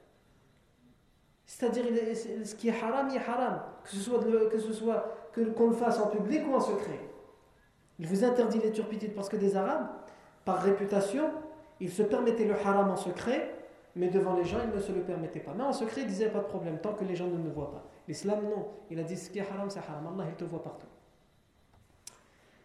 C'est-à-dire, 1.45 1.85
ce 2.45 2.55
qui 2.55 2.69
est 2.69 2.83
haram, 2.83 3.09
il 3.09 3.15
est 3.15 3.25
haram, 3.25 3.61
que 3.83 3.89
ce 3.89 3.97
soit, 3.97 4.19
que 4.49 4.59
ce 4.59 4.71
soit 4.71 5.31
qu'on 5.33 5.67
le 5.67 5.75
fasse 5.75 5.99
en 5.99 6.07
public 6.07 6.43
ou 6.47 6.53
en 6.53 6.61
secret. 6.61 6.99
Il 7.99 8.07
vous 8.07 8.23
interdit 8.23 8.59
les 8.59 8.71
turpitudes 8.71 9.13
parce 9.13 9.27
que 9.27 9.37
des 9.37 9.55
Arabes, 9.55 9.89
par 10.47 10.63
réputation, 10.63 11.29
ils 11.81 11.91
se 11.91 12.01
permettaient 12.01 12.45
le 12.45 12.53
haram 12.53 12.89
en 12.89 12.95
secret, 12.95 13.53
mais 13.97 14.07
devant 14.07 14.33
les 14.33 14.45
gens, 14.45 14.59
ils 14.63 14.73
ne 14.73 14.79
se 14.79 14.93
le 14.93 15.01
permettaient 15.01 15.41
pas. 15.41 15.53
Mais 15.53 15.63
en 15.63 15.73
secret, 15.73 16.03
ils 16.03 16.07
disaient 16.07 16.29
pas 16.29 16.39
de 16.39 16.45
problème, 16.45 16.79
tant 16.79 16.93
que 16.93 17.03
les 17.03 17.17
gens 17.17 17.27
ne 17.27 17.37
me 17.37 17.49
voient 17.49 17.69
pas. 17.69 17.83
L'islam, 18.07 18.45
non. 18.45 18.65
Il 18.89 18.97
a 18.97 19.03
dit 19.03 19.17
ce 19.17 19.29
qui 19.29 19.39
est 19.39 19.41
haram, 19.41 19.69
c'est 19.69 19.79
haram. 19.79 20.07
Allah, 20.07 20.23
il 20.29 20.35
te 20.35 20.45
voit 20.45 20.63
partout. 20.63 20.87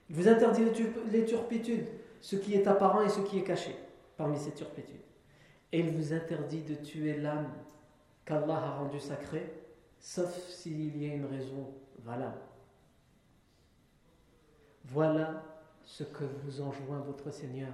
Il 0.09 0.15
vous 0.15 0.29
interdit 0.29 0.63
les 1.11 1.25
turpitudes, 1.25 1.89
ce 2.21 2.37
qui 2.37 2.55
est 2.55 2.69
apparent 2.69 3.03
et 3.03 3.09
ce 3.09 3.19
qui 3.19 3.41
est 3.41 3.43
caché 3.43 3.75
parmi 4.17 4.39
ces 4.39 4.53
turpitudes. 4.53 5.03
Et 5.73 5.81
il 5.81 5.91
vous 5.91 6.13
interdit 6.13 6.63
de 6.63 6.77
tuer 6.77 7.17
l'âme 7.17 7.51
qu'Allah 8.25 8.59
a 8.59 8.71
rendue 8.77 9.01
sacrée, 9.01 9.53
sauf 9.99 10.33
s'il 10.51 11.03
y 11.03 11.11
a 11.11 11.15
une 11.15 11.27
raison 11.27 11.75
valable. 11.99 12.39
Voilà 14.85 15.43
ce 15.84 16.04
que 16.04 16.24
vous 16.24 16.62
enjoint 16.62 17.00
votre 17.00 17.32
Seigneur. 17.32 17.74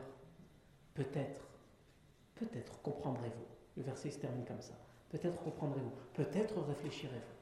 Peut-être, 0.94 1.41
peut-être 2.36 2.82
comprendrez-vous. 2.82 3.46
Le 3.78 3.84
verset 3.84 4.12
se 4.12 4.20
termine 4.20 4.46
comme 4.46 4.62
ça. 4.62 4.76
Peut-être 5.10 5.41
comprendrez-vous. 5.44 5.91
Peut-être 6.14 6.62
réfléchirez-vous. 6.62 7.34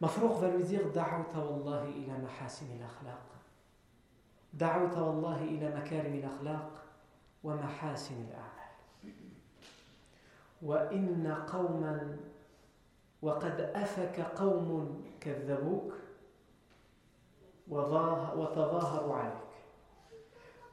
مفروق 0.00 0.40
va 0.40 0.48
lui 0.48 0.64
dire 0.64 0.80
دعوت 0.94 1.36
والله 1.36 1.84
إلى 1.84 2.18
محاسن 2.24 2.66
الأخلاق 2.76 3.26
دعوت 4.54 4.96
والله 4.96 5.44
إلى 5.44 5.76
مكارم 5.76 6.14
الأخلاق 6.14 6.70
ومحاسن 7.44 8.14
الأعمال 8.14 8.60
وإن 10.62 11.34
قوما 11.52 12.16
وقد 13.22 13.60
أفك 13.60 14.20
قوم 14.20 15.02
كذبوك 15.20 15.92
وتظاهروا 17.68 19.14
عليك 19.14 19.50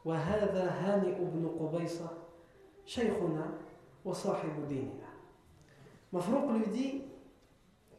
وهذا 0.05 0.69
هانئ 0.69 1.15
بن 1.19 1.47
قبيصة 1.59 2.09
شيخنا 2.86 3.51
وصاحب 4.05 4.67
ديننا 4.67 5.07
مفروق 6.13 6.51
lui 6.51 6.67
dit 6.69 7.03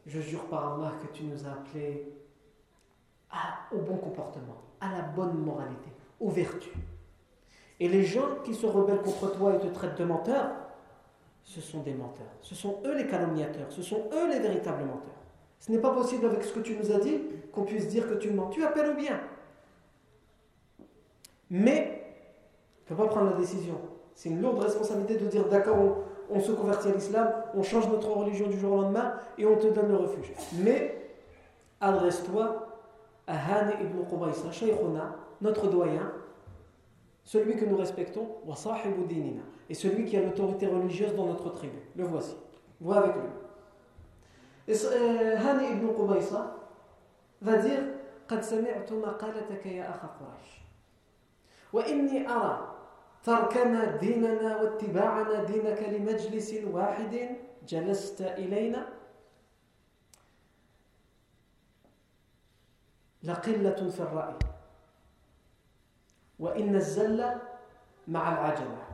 je 0.05 0.19
jure 0.19 0.45
par 0.45 0.73
Allah 0.73 0.93
que 1.01 1.07
tu 1.13 1.23
nous 1.23 1.45
as 1.45 1.51
appelés 1.51 2.19
au 3.71 3.77
bon 3.77 3.97
comportement, 3.97 4.57
à 4.81 4.91
la 4.91 5.01
bonne 5.01 5.37
moralité, 5.37 5.91
aux 6.19 6.29
vertus. 6.29 6.73
Et 7.79 7.87
les 7.87 8.03
gens 8.03 8.37
qui 8.43 8.53
se 8.53 8.65
rebellent 8.65 9.01
contre 9.01 9.31
toi 9.37 9.55
et 9.55 9.59
te 9.59 9.67
traitent 9.67 9.97
de 9.97 10.03
menteur, 10.03 10.49
ce 11.43 11.61
sont 11.61 11.81
des 11.81 11.93
menteurs. 11.93 12.33
Ce 12.41 12.55
sont 12.55 12.79
eux 12.85 12.95
les 12.95 13.07
calomniateurs. 13.07 13.71
Ce 13.71 13.81
sont 13.81 14.09
eux 14.13 14.29
les 14.29 14.39
véritables 14.39 14.83
menteurs. 14.83 15.15
Ce 15.59 15.71
n'est 15.71 15.79
pas 15.79 15.93
possible 15.93 16.25
avec 16.25 16.43
ce 16.43 16.53
que 16.53 16.59
tu 16.59 16.75
nous 16.75 16.91
as 16.91 16.99
dit 16.99 17.21
qu'on 17.54 17.62
puisse 17.62 17.88
dire 17.88 18.08
que 18.08 18.14
tu 18.14 18.30
mens. 18.30 18.48
Tu 18.48 18.64
appelles 18.64 18.90
au 18.90 18.94
bien. 18.94 19.20
Mais, 21.50 22.02
tu 22.86 22.92
ne 22.92 22.96
peux 22.96 23.04
pas 23.04 23.08
prendre 23.08 23.30
la 23.30 23.36
décision. 23.36 23.78
C'est 24.14 24.28
une 24.28 24.40
lourde 24.40 24.58
responsabilité 24.58 25.16
de 25.16 25.26
dire 25.26 25.48
d'accord, 25.48 25.76
on 26.30 26.40
se 26.40 26.52
convertit 26.52 26.88
à 26.88 26.92
l'islam, 26.92 27.28
on 27.54 27.62
change 27.62 27.88
notre 27.88 28.10
religion 28.10 28.48
du 28.48 28.58
jour 28.58 28.72
au 28.72 28.82
lendemain 28.82 29.14
et 29.38 29.46
on 29.46 29.56
te 29.56 29.66
donne 29.68 29.88
le 29.88 29.96
refuge. 29.96 30.32
Mais 30.62 31.10
adresse-toi 31.80 32.68
à 33.26 33.34
Han 33.34 33.70
ibn 33.80 34.04
Qubaysa, 34.08 34.50
Shaykhuna, 34.50 35.16
notre 35.40 35.68
doyen, 35.68 36.12
celui 37.24 37.56
que 37.56 37.64
nous 37.64 37.76
respectons, 37.76 38.26
et 39.70 39.74
celui 39.74 40.04
qui 40.04 40.16
a 40.16 40.22
l'autorité 40.22 40.66
religieuse 40.66 41.14
dans 41.14 41.26
notre 41.26 41.50
tribu. 41.50 41.78
Le 41.96 42.04
voici. 42.04 42.36
Vois 42.80 42.98
avec 42.98 43.14
lui. 43.14 43.22
Euh, 44.68 45.36
Hani 45.36 45.72
ibn 45.72 45.88
Qubaysa 45.94 46.63
va 47.42 47.56
dire 47.56 47.94
قد 48.28 48.40
سمعت 48.40 48.92
مقالتك 48.92 49.66
يا 49.66 49.90
أخا 49.90 50.06
قريش. 50.06 50.50
وإني 51.72 52.28
أرى 52.28 52.76
تركنا 53.24 53.96
ديننا 53.96 54.56
واتباعنا 54.56 55.44
دينك 55.44 55.82
لمجلس 55.82 56.54
واحد 56.64 57.36
جلست 57.68 58.20
إلينا. 58.20 58.88
لقلة 63.22 63.90
في 63.90 64.00
الرأي. 64.00 64.38
وإن 66.38 66.74
الزل 66.74 67.40
مع 68.08 68.32
العجلة. 68.32 68.86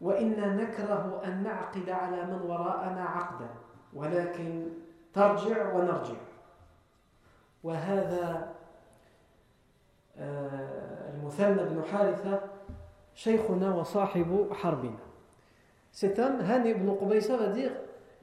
وإنا 0.00 0.46
نكره 0.54 1.22
أن 1.24 1.42
نعقد 1.42 1.88
على 1.90 2.24
من 2.24 2.40
وراءنا 2.42 3.04
عقدا. 3.04 3.48
ولكن 3.94 4.81
ترجع 5.13 5.73
ونرجع 5.73 6.17
وهذا 7.63 8.53
المثنى 11.13 11.63
بن 11.63 11.83
حارثة 11.91 12.41
شيخنا 13.15 13.75
وصاحب 13.75 14.47
حربنا 14.53 15.07
Cet 15.91 16.19
homme, 16.19 16.41
Han 16.47 16.63
ibn 16.65 16.91
Qubaysa, 16.95 17.37
va 17.37 17.47
dire 17.47 17.71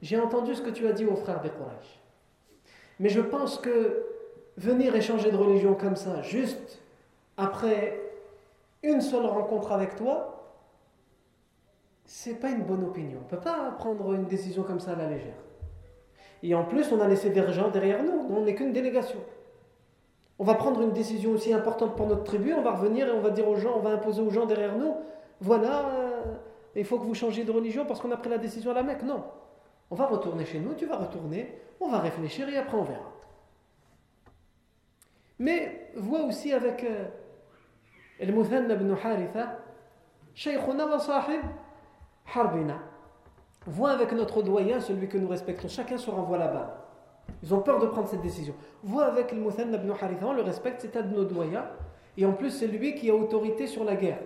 J'ai 0.01 0.17
entendu 0.17 0.55
ce 0.55 0.61
que 0.61 0.69
tu 0.69 0.87
as 0.87 0.93
dit 0.93 1.05
aux 1.05 1.17
frères 1.17 1.41
des 1.41 1.49
Quraysh. 1.49 1.99
Mais 2.99 3.09
je 3.09 3.19
pense 3.19 3.57
que 3.57 4.05
venir 4.55 4.95
échanger 4.95 5.29
de 5.31 5.35
religion 5.35 5.73
comme 5.73 5.97
ça, 5.97 6.21
juste 6.21 6.81
après 7.35 7.99
une 8.83 9.01
seule 9.01 9.25
rencontre 9.25 9.73
avec 9.73 9.95
toi, 9.95 10.53
c'est 12.05 12.35
pas 12.35 12.49
une 12.49 12.63
bonne 12.63 12.83
opinion. 12.83 13.19
On 13.19 13.23
ne 13.23 13.29
peut 13.29 13.43
pas 13.43 13.71
prendre 13.71 14.13
une 14.13 14.25
décision 14.25 14.63
comme 14.63 14.79
ça 14.79 14.91
à 14.91 14.95
la 14.95 15.09
légère. 15.09 15.35
Et 16.42 16.54
en 16.54 16.64
plus, 16.64 16.90
on 16.92 17.00
a 17.00 17.08
laissé 17.08 17.30
des 17.30 17.52
gens 17.52 17.68
derrière 17.68 18.02
nous. 18.02 18.26
On 18.30 18.42
n'est 18.42 18.54
qu'une 18.54 18.72
délégation 18.72 19.18
on 20.40 20.44
va 20.44 20.54
prendre 20.54 20.80
une 20.80 20.92
décision 20.92 21.32
aussi 21.32 21.52
importante 21.52 21.96
pour 21.96 22.06
notre 22.06 22.24
tribu, 22.24 22.54
on 22.54 22.62
va 22.62 22.72
revenir 22.72 23.06
et 23.08 23.10
on 23.10 23.20
va 23.20 23.28
dire 23.28 23.46
aux 23.46 23.56
gens, 23.56 23.74
on 23.76 23.80
va 23.80 23.90
imposer 23.90 24.22
aux 24.22 24.30
gens 24.30 24.46
derrière 24.46 24.74
nous, 24.74 24.96
voilà, 25.38 25.86
euh, 25.90 26.22
il 26.74 26.84
faut 26.86 26.98
que 26.98 27.04
vous 27.04 27.14
changiez 27.14 27.44
de 27.44 27.52
religion 27.52 27.84
parce 27.84 28.00
qu'on 28.00 28.10
a 28.10 28.16
pris 28.16 28.30
la 28.30 28.38
décision 28.38 28.70
à 28.70 28.74
la 28.74 28.82
Mecque. 28.82 29.02
Non. 29.02 29.22
On 29.90 29.94
va 29.94 30.06
retourner 30.06 30.46
chez 30.46 30.58
nous, 30.58 30.72
tu 30.72 30.86
vas 30.86 30.96
retourner, 30.96 31.58
on 31.78 31.90
va 31.90 31.98
réfléchir 31.98 32.48
et 32.48 32.56
après 32.56 32.78
on 32.78 32.84
verra. 32.84 33.12
Mais 35.38 35.90
vois 35.94 36.22
aussi 36.22 36.54
avec 36.54 36.84
euh, 36.84 37.04
ibn 38.18 38.94
Haritha, 38.94 39.58
Shaykhuna 40.34 40.86
wa 40.86 40.98
sahib 41.00 41.42
harbina. 42.34 42.78
Vois 43.70 43.90
avec 43.90 44.12
notre 44.12 44.42
doyen, 44.42 44.80
celui 44.80 45.08
que 45.08 45.16
nous 45.16 45.28
respectons. 45.28 45.68
Chacun 45.68 45.96
se 45.96 46.10
renvoie 46.10 46.38
là-bas. 46.38 46.88
Ils 47.42 47.54
ont 47.54 47.60
peur 47.60 47.78
de 47.78 47.86
prendre 47.86 48.08
cette 48.08 48.22
décision. 48.22 48.54
Vois 48.82 49.04
avec 49.04 49.30
le 49.30 49.38
Muthanna 49.38 49.76
ibn 49.76 49.90
Haritha, 49.90 50.26
on 50.26 50.32
le 50.32 50.42
respecte, 50.42 50.80
c'est 50.80 50.96
un 50.96 51.02
de 51.02 51.14
nos 51.14 51.24
doyens. 51.24 51.66
Et 52.16 52.26
en 52.26 52.32
plus, 52.32 52.50
c'est 52.50 52.66
lui 52.66 52.96
qui 52.96 53.08
a 53.10 53.14
autorité 53.14 53.66
sur 53.68 53.84
la 53.84 53.94
guerre. 53.94 54.18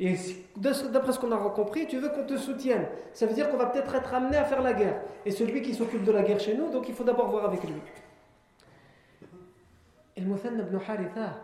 Et 0.00 0.14
d'après 0.56 1.12
ce 1.12 1.18
qu'on 1.18 1.32
a 1.32 1.36
compris, 1.50 1.86
tu 1.86 1.98
veux 1.98 2.08
qu'on 2.08 2.24
te 2.24 2.36
soutienne. 2.36 2.86
Ça 3.12 3.26
veut 3.26 3.34
dire 3.34 3.50
qu'on 3.50 3.56
va 3.56 3.66
peut-être 3.66 3.94
être 3.94 4.14
amené 4.14 4.36
à 4.36 4.44
faire 4.44 4.62
la 4.62 4.72
guerre. 4.72 5.02
Et 5.24 5.30
celui 5.30 5.62
qui 5.62 5.74
s'occupe 5.74 6.04
de 6.04 6.12
la 6.12 6.22
guerre 6.22 6.40
chez 6.40 6.56
nous, 6.56 6.70
donc 6.70 6.88
il 6.88 6.94
faut 6.94 7.04
d'abord 7.04 7.28
voir 7.28 7.44
avec 7.44 7.62
lui. 7.64 7.74
Et 10.16 10.20
le 10.22 10.26
Muthanna 10.26 10.62
ibn 10.62 10.76
Haritha, 10.76 11.40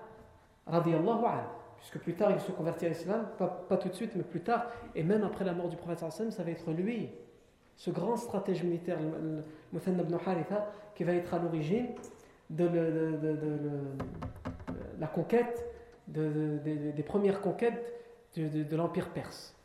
radiallahu 0.67 1.25
anhu, 1.25 1.45
puisque 1.77 1.99
plus 1.99 2.15
tard 2.15 2.31
il 2.31 2.41
se 2.41 2.53
convertit 2.53 2.87
à 2.87 2.89
l'islam, 2.91 3.27
pas, 3.39 3.77
tout 3.77 3.89
de 3.89 3.95
suite, 3.95 4.13
mais 4.15 4.23
plus 4.23 4.41
tard, 4.41 4.67
et 4.95 5.03
même 5.03 5.25
après 5.25 5.45
la 5.45 5.53
mort 5.53 5.69
du 5.69 5.77
prophète 5.77 5.99
ça 5.99 6.43
va 6.43 6.51
être 6.51 6.71
lui, 6.71 7.11
ce 7.83 7.91
grand 7.91 8.17
stratège 8.17 8.63
militaire, 8.63 8.97
Muthanna 9.73 10.05
ibn 10.05 10.17
Haritha, 10.25 10.71
qui 10.95 11.03
va 11.03 11.15
être 11.15 11.35
à 11.35 11.41
l'origine 11.41 11.89
de, 12.49 12.69
la 15.01 15.09
conquête, 15.09 15.67
des 16.07 17.03
premières 17.05 17.41
conquêtes 17.41 17.93
de, 18.37 18.77
l'empire 18.77 19.09
perse. 19.09 19.57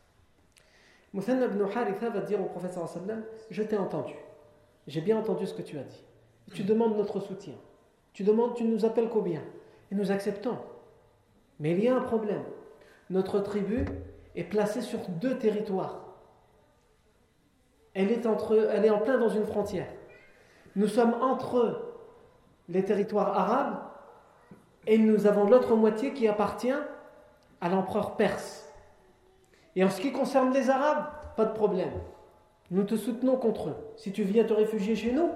Muthanna 1.14 1.46
ibn 1.46 1.62
Haritha 1.62 2.10
va 2.10 2.20
dire 2.22 2.40
au 2.40 2.46
prophète 2.46 2.72
sallam 2.72 3.22
Je 3.52 3.62
t'ai 3.62 3.76
entendu, 3.76 4.16
j'ai 4.88 5.00
bien 5.00 5.16
entendu 5.16 5.46
ce 5.46 5.54
que 5.54 5.62
tu 5.62 5.78
as 5.78 5.84
dit. 5.84 6.04
Tu 6.52 6.64
demandes 6.64 6.96
notre 6.96 7.20
soutien. 7.20 7.54
Tu 8.14 8.24
demandes, 8.24 8.56
tu 8.56 8.64
nous 8.64 8.84
appelles 8.84 9.10
qu'au 9.10 9.22
bien. 9.22 9.44
Et 9.92 9.94
nous 9.94 10.10
acceptons. 10.10 10.58
Mais 11.60 11.70
il 11.70 11.84
y 11.84 11.86
a 11.86 11.94
un 11.94 12.00
problème. 12.00 12.42
Notre 13.10 13.38
tribu 13.38 13.84
est 14.34 14.42
placée 14.42 14.80
sur 14.80 14.98
deux 15.08 15.38
territoires. 15.38 16.07
Elle 17.98 18.12
est, 18.12 18.26
entre, 18.26 18.56
elle 18.72 18.84
est 18.84 18.90
en 18.90 19.00
plein 19.00 19.18
dans 19.18 19.28
une 19.28 19.44
frontière. 19.44 19.88
Nous 20.76 20.86
sommes 20.86 21.14
entre 21.20 21.82
les 22.68 22.84
territoires 22.84 23.36
arabes 23.36 23.74
et 24.86 24.98
nous 24.98 25.26
avons 25.26 25.50
l'autre 25.50 25.74
moitié 25.74 26.12
qui 26.12 26.28
appartient 26.28 26.78
à 27.60 27.68
l'empereur 27.68 28.14
perse. 28.14 28.72
Et 29.74 29.82
en 29.82 29.90
ce 29.90 30.00
qui 30.00 30.12
concerne 30.12 30.54
les 30.54 30.70
Arabes, 30.70 31.06
pas 31.36 31.44
de 31.44 31.52
problème. 31.52 31.90
Nous 32.70 32.84
te 32.84 32.94
soutenons 32.94 33.36
contre 33.36 33.70
eux. 33.70 33.76
Si 33.96 34.12
tu 34.12 34.22
viens 34.22 34.44
te 34.44 34.52
réfugier 34.52 34.94
chez 34.94 35.10
nous, 35.10 35.30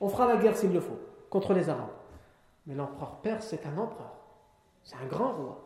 on 0.00 0.08
fera 0.08 0.26
la 0.26 0.38
guerre 0.38 0.56
s'il 0.56 0.72
le 0.72 0.80
faut, 0.80 0.98
contre 1.28 1.52
les 1.52 1.68
Arabes. 1.68 1.90
Mais 2.66 2.74
l'empereur 2.74 3.16
perse, 3.16 3.48
c'est 3.48 3.66
un 3.66 3.76
empereur. 3.76 4.14
C'est 4.82 4.96
un 4.96 5.06
grand 5.06 5.32
roi. 5.32 5.62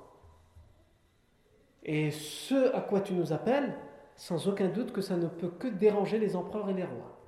Et 1.84 2.10
ce 2.10 2.74
à 2.74 2.80
quoi 2.80 3.00
tu 3.00 3.12
nous 3.14 3.32
appelles, 3.32 3.76
sans 4.22 4.46
aucun 4.46 4.68
doute 4.68 4.92
que 4.92 5.00
ça 5.00 5.16
ne 5.16 5.26
peut 5.26 5.48
que 5.48 5.66
déranger 5.66 6.16
les 6.16 6.36
empereurs 6.36 6.70
et 6.70 6.74
les 6.74 6.84
rois. 6.84 7.18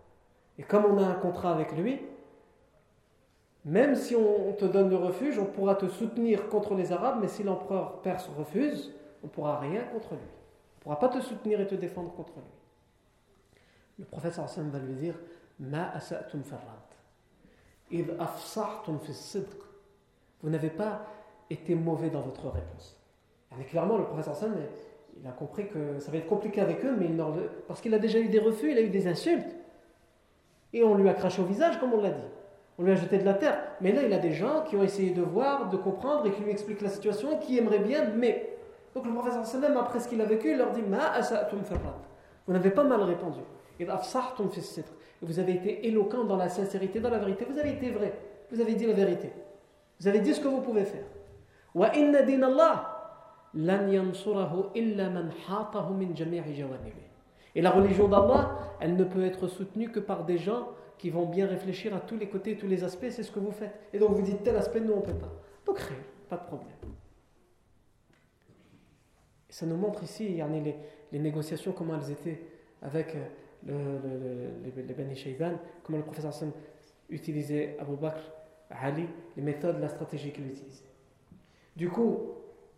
Et 0.59 0.63
comme 0.63 0.85
on 0.85 0.97
a 1.03 1.05
un 1.05 1.15
contrat 1.15 1.51
avec 1.51 1.73
lui, 1.73 2.01
même 3.65 3.97
si 3.97 4.15
on 4.15 4.53
te 4.53 4.65
donne 4.65 4.91
le 4.91 4.97
refuge, 4.97 5.37
on 5.41 5.45
pourra 5.45 5.75
te 5.75 5.89
soutenir 5.89 6.49
contre 6.49 6.77
les 6.77 6.93
Arabes, 6.93 7.19
mais 7.21 7.27
si 7.27 7.43
l'empereur 7.43 8.01
perse 8.03 8.31
refuse, 8.39 8.95
on 9.25 9.27
ne 9.27 9.33
pourra 9.33 9.59
rien 9.59 9.83
contre 9.87 10.13
lui. 10.13 10.21
On 10.21 10.79
ne 10.79 10.83
pourra 10.83 11.01
pas 11.01 11.09
te 11.09 11.21
soutenir 11.21 11.61
et 11.61 11.67
te 11.67 11.75
défendre 11.75 12.13
contre 12.15 12.35
lui. 12.37 12.45
Le 13.99 14.05
prophète 14.05 14.35
sallam 14.35 14.71
va 14.71 14.79
lui 14.79 14.95
dire 14.95 15.19
Ma 15.59 15.91
asa'tum 15.95 16.43
Vous 20.43 20.49
n'avez 20.49 20.71
pas 20.71 21.07
été 21.51 21.75
mauvais 21.75 22.11
dans 22.11 22.21
votre 22.21 22.49
réponse. 22.51 22.97
Et 23.61 23.65
clairement, 23.65 23.99
le 23.99 24.05
prophète 24.05 24.33
sallam, 24.33 24.55
il 25.21 25.27
a 25.27 25.33
compris 25.33 25.69
que 25.69 25.99
ça 25.99 26.11
va 26.11 26.19
être 26.19 26.27
compliqué 26.27 26.61
avec 26.61 26.85
eux, 26.85 26.95
mais 26.99 27.07
il 27.07 27.23
parce 27.67 27.81
qu'il 27.81 27.95
a 27.95 27.99
déjà 27.99 28.19
eu 28.19 28.29
des 28.29 28.39
refus, 28.39 28.71
il 28.71 28.79
a 28.79 28.83
eu 28.83 28.91
des 28.91 29.07
insultes. 29.07 29.57
Et 30.73 30.83
on 30.83 30.95
lui 30.95 31.09
a 31.09 31.15
craché 31.15 31.41
au 31.41 31.45
visage, 31.45 31.79
comme 31.79 31.95
on 31.95 32.01
l'a 32.01 32.11
dit. 32.11 32.27
On 32.79 32.83
lui 32.83 32.91
a 32.91 32.97
jeté 32.97 33.19
de 33.19 33.25
la 33.25 33.35
terre. 33.35 33.59
Mais 33.81 33.93
là, 33.93 34.03
il 34.03 34.13
a 34.13 34.19
des 34.19 34.33
gens 34.33 34.63
qui 34.63 34.77
ont 34.77 34.83
essayé 34.83 35.13
de 35.13 35.23
voir, 35.23 35.69
de 35.71 35.77
comprendre 35.77 36.27
et 36.27 36.33
qui 36.33 36.43
lui 36.43 36.51
expliquent 36.51 36.81
la 36.81 36.89
situation, 36.89 37.39
qui 37.39 37.59
aimeraient 37.59 37.79
bien, 37.79 38.11
mais. 38.17 38.51
Donc 38.95 39.07
le 39.07 39.13
professeur 39.13 39.45
sallam, 39.45 39.77
après 39.77 40.01
ce 40.01 40.09
qu'il 40.09 40.21
a 40.21 40.25
vécu, 40.25 40.51
il 40.51 40.59
leur 40.59 40.73
dit 40.73 40.83
Ma 40.83 41.21
Vous 42.47 42.53
n'avez 42.53 42.71
pas 42.71 42.85
mal 42.85 43.03
répondu. 43.03 43.41
Et 43.81 43.87
vous 45.23 45.39
avez 45.39 45.53
été 45.53 45.87
éloquent 45.87 46.25
dans 46.25 46.37
la 46.37 46.49
sincérité, 46.49 47.01
dans 47.01 47.11
la 47.11 47.19
vérité. 47.19 47.45
Vous 47.49 47.59
avez 47.59 47.71
été 47.71 47.91
vrai. 47.91 48.13
Vous 48.51 48.61
avez 48.61 48.75
dit 48.75 48.87
la 48.87 48.93
vérité. 48.93 49.33
Vous 50.01 50.09
avez 50.09 50.21
dit 50.21 50.35
ce 50.35 50.41
que 50.41 50.49
vous 50.49 50.61
pouvez 50.61 50.85
faire. 50.85 51.05
Et 57.55 57.63
la 57.63 57.71
religion 57.71 58.09
d'Allah, 58.09 58.59
elle 58.81 58.97
ne 58.97 59.05
peut 59.05 59.25
être 59.25 59.47
soutenue 59.47 59.91
que 59.91 60.01
par 60.01 60.25
des 60.25 60.39
gens 60.39 60.69
qui 60.99 61.11
vont 61.11 61.27
bien 61.27 61.47
réfléchir 61.47 61.95
à 61.95 62.01
tous 62.01 62.17
les 62.17 62.29
côtés, 62.29 62.57
tous 62.57 62.67
les 62.67 62.83
aspects, 62.83 63.11
c'est 63.11 63.23
ce 63.23 63.31
que 63.31 63.39
vous 63.39 63.53
faites. 63.53 63.75
Et 63.93 63.99
donc 63.99 64.11
vous 64.11 64.23
dites 64.23 64.43
tel 64.43 64.57
aspect, 64.57 64.81
nous 64.81 64.93
on 64.93 65.01
ne 65.01 65.03
peut 65.03 65.15
pas. 65.15 65.33
Donc 65.67 65.79
rien, 65.79 65.99
pas 66.29 66.37
de 66.37 66.45
problème. 66.47 66.69
Ça 69.49 69.67
nous 69.67 69.77
montre 69.77 70.03
ici 70.03 70.29
les, 70.29 70.77
les 71.13 71.19
négociations, 71.19 71.73
comment 71.73 71.95
elles 71.97 72.11
étaient 72.11 72.43
avec 72.83 73.15
euh, 73.15 73.99
le, 74.03 74.73
le, 74.77 74.83
les 74.83 74.95
Bani 74.95 75.15
Shayban, 75.15 75.53
comment 75.85 75.99
le 75.99 76.05
professeur 76.05 76.31
Hassan 76.31 76.51
utilisait 77.09 77.77
Abu 77.79 77.97
Bakr, 77.97 78.21
Ali, 78.71 79.07
les 79.37 79.43
méthodes, 79.43 79.79
la 79.81 79.89
stratégie 79.89 80.33
qu'il 80.33 80.47
utilisait. 80.47 80.91
Du 81.77 81.89
coup, 81.89 82.33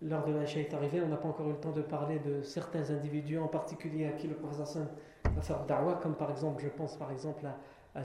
lors 0.09 0.25
de 0.25 0.33
l'Aïcha 0.33 0.61
est 0.61 0.73
arrivé, 0.75 1.01
on 1.03 1.09
n'a 1.09 1.17
pas 1.17 1.29
encore 1.29 1.49
eu 1.49 1.53
le 1.53 1.61
temps 1.61 1.73
de 1.73 1.83
parler 1.83 2.19
de 2.19 2.43
certains 2.43 2.91
individus 2.91 3.39
en 3.39 3.49
particulier 3.49 4.07
à 4.07 4.13
qui 4.13 4.29
le 4.29 4.35
professeur 4.35 4.63
Hassan 4.63 4.89
va 5.25 5.43
faire 5.43 5.65
da'wah, 5.67 5.95
comme 5.95 6.15
par 6.15 6.31
exemple, 6.31 6.63
je 6.63 6.69
pense 6.69 6.97
par 6.97 7.11
exemple 7.11 7.47
à 7.47 7.57
à 7.99 8.03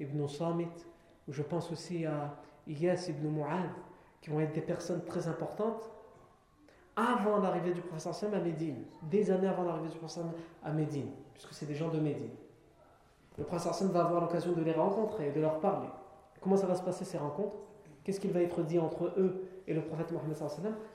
ibn 0.00 0.26
Samit, 0.26 0.68
ou 1.28 1.32
je 1.32 1.42
pense 1.42 1.70
aussi 1.70 2.06
à 2.06 2.34
Iyas 2.66 3.08
ibn 3.10 3.28
Mu'ad, 3.28 3.70
qui 4.20 4.30
vont 4.30 4.40
être 4.40 4.52
des 4.52 4.62
personnes 4.62 5.04
très 5.04 5.28
importantes, 5.28 5.90
avant 6.96 7.38
l'arrivée 7.38 7.72
du 7.72 7.80
professeur 7.80 8.14
Sam 8.14 8.34
à 8.34 8.40
Médine, 8.40 8.84
des 9.02 9.30
années 9.30 9.46
avant 9.46 9.64
l'arrivée 9.64 9.88
du 9.88 9.98
professeur 9.98 10.24
à 10.64 10.72
Médine, 10.72 11.10
puisque 11.34 11.52
c'est 11.52 11.66
des 11.66 11.74
gens 11.74 11.90
de 11.90 12.00
Médine. 12.00 12.30
Le 13.36 13.44
professeur 13.44 13.74
Sam 13.74 13.88
va 13.88 14.04
avoir 14.04 14.20
l'occasion 14.20 14.52
de 14.52 14.62
les 14.62 14.72
rencontrer 14.72 15.28
et 15.28 15.32
de 15.32 15.40
leur 15.40 15.60
parler. 15.60 15.88
Comment 16.40 16.56
ça 16.56 16.66
va 16.66 16.74
se 16.74 16.82
passer 16.82 17.04
ces 17.04 17.18
rencontres? 17.18 17.56
Qu'est-ce 18.02 18.20
qu'il 18.20 18.32
va 18.32 18.40
être 18.40 18.62
dit 18.62 18.78
entre 18.78 19.12
eux? 19.16 19.44
Et 19.68 19.74
le 19.74 19.82
prophète 19.82 20.10
Mohammed 20.12 20.34
Ça, 20.34 20.48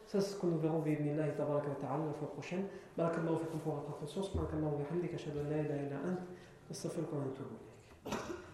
c'est 0.08 0.22
ce 0.22 0.36
que 0.36 0.48
nous 0.48 0.58
verrons 0.58 0.80
la 2.08 2.14
fois 2.14 2.32
prochaine. 2.32 2.66
Barakallahu 2.98 3.38
fikum 3.38 3.60
pour 3.60 3.76
votre 3.76 3.90
attention. 3.96 4.24
Subhanakallahu 4.24 4.74
wa 4.74 4.78
bihamdika 4.80 5.16
ashhadu 5.16 5.40
an 5.40 5.50
la 5.50 5.58
ilaha 5.58 5.84
illa 5.86 5.98
ant. 6.10 6.20
Astaghfiruka 6.72 7.16
wa 7.16 7.22
atubu 7.22 7.56
ilayk. 8.08 8.53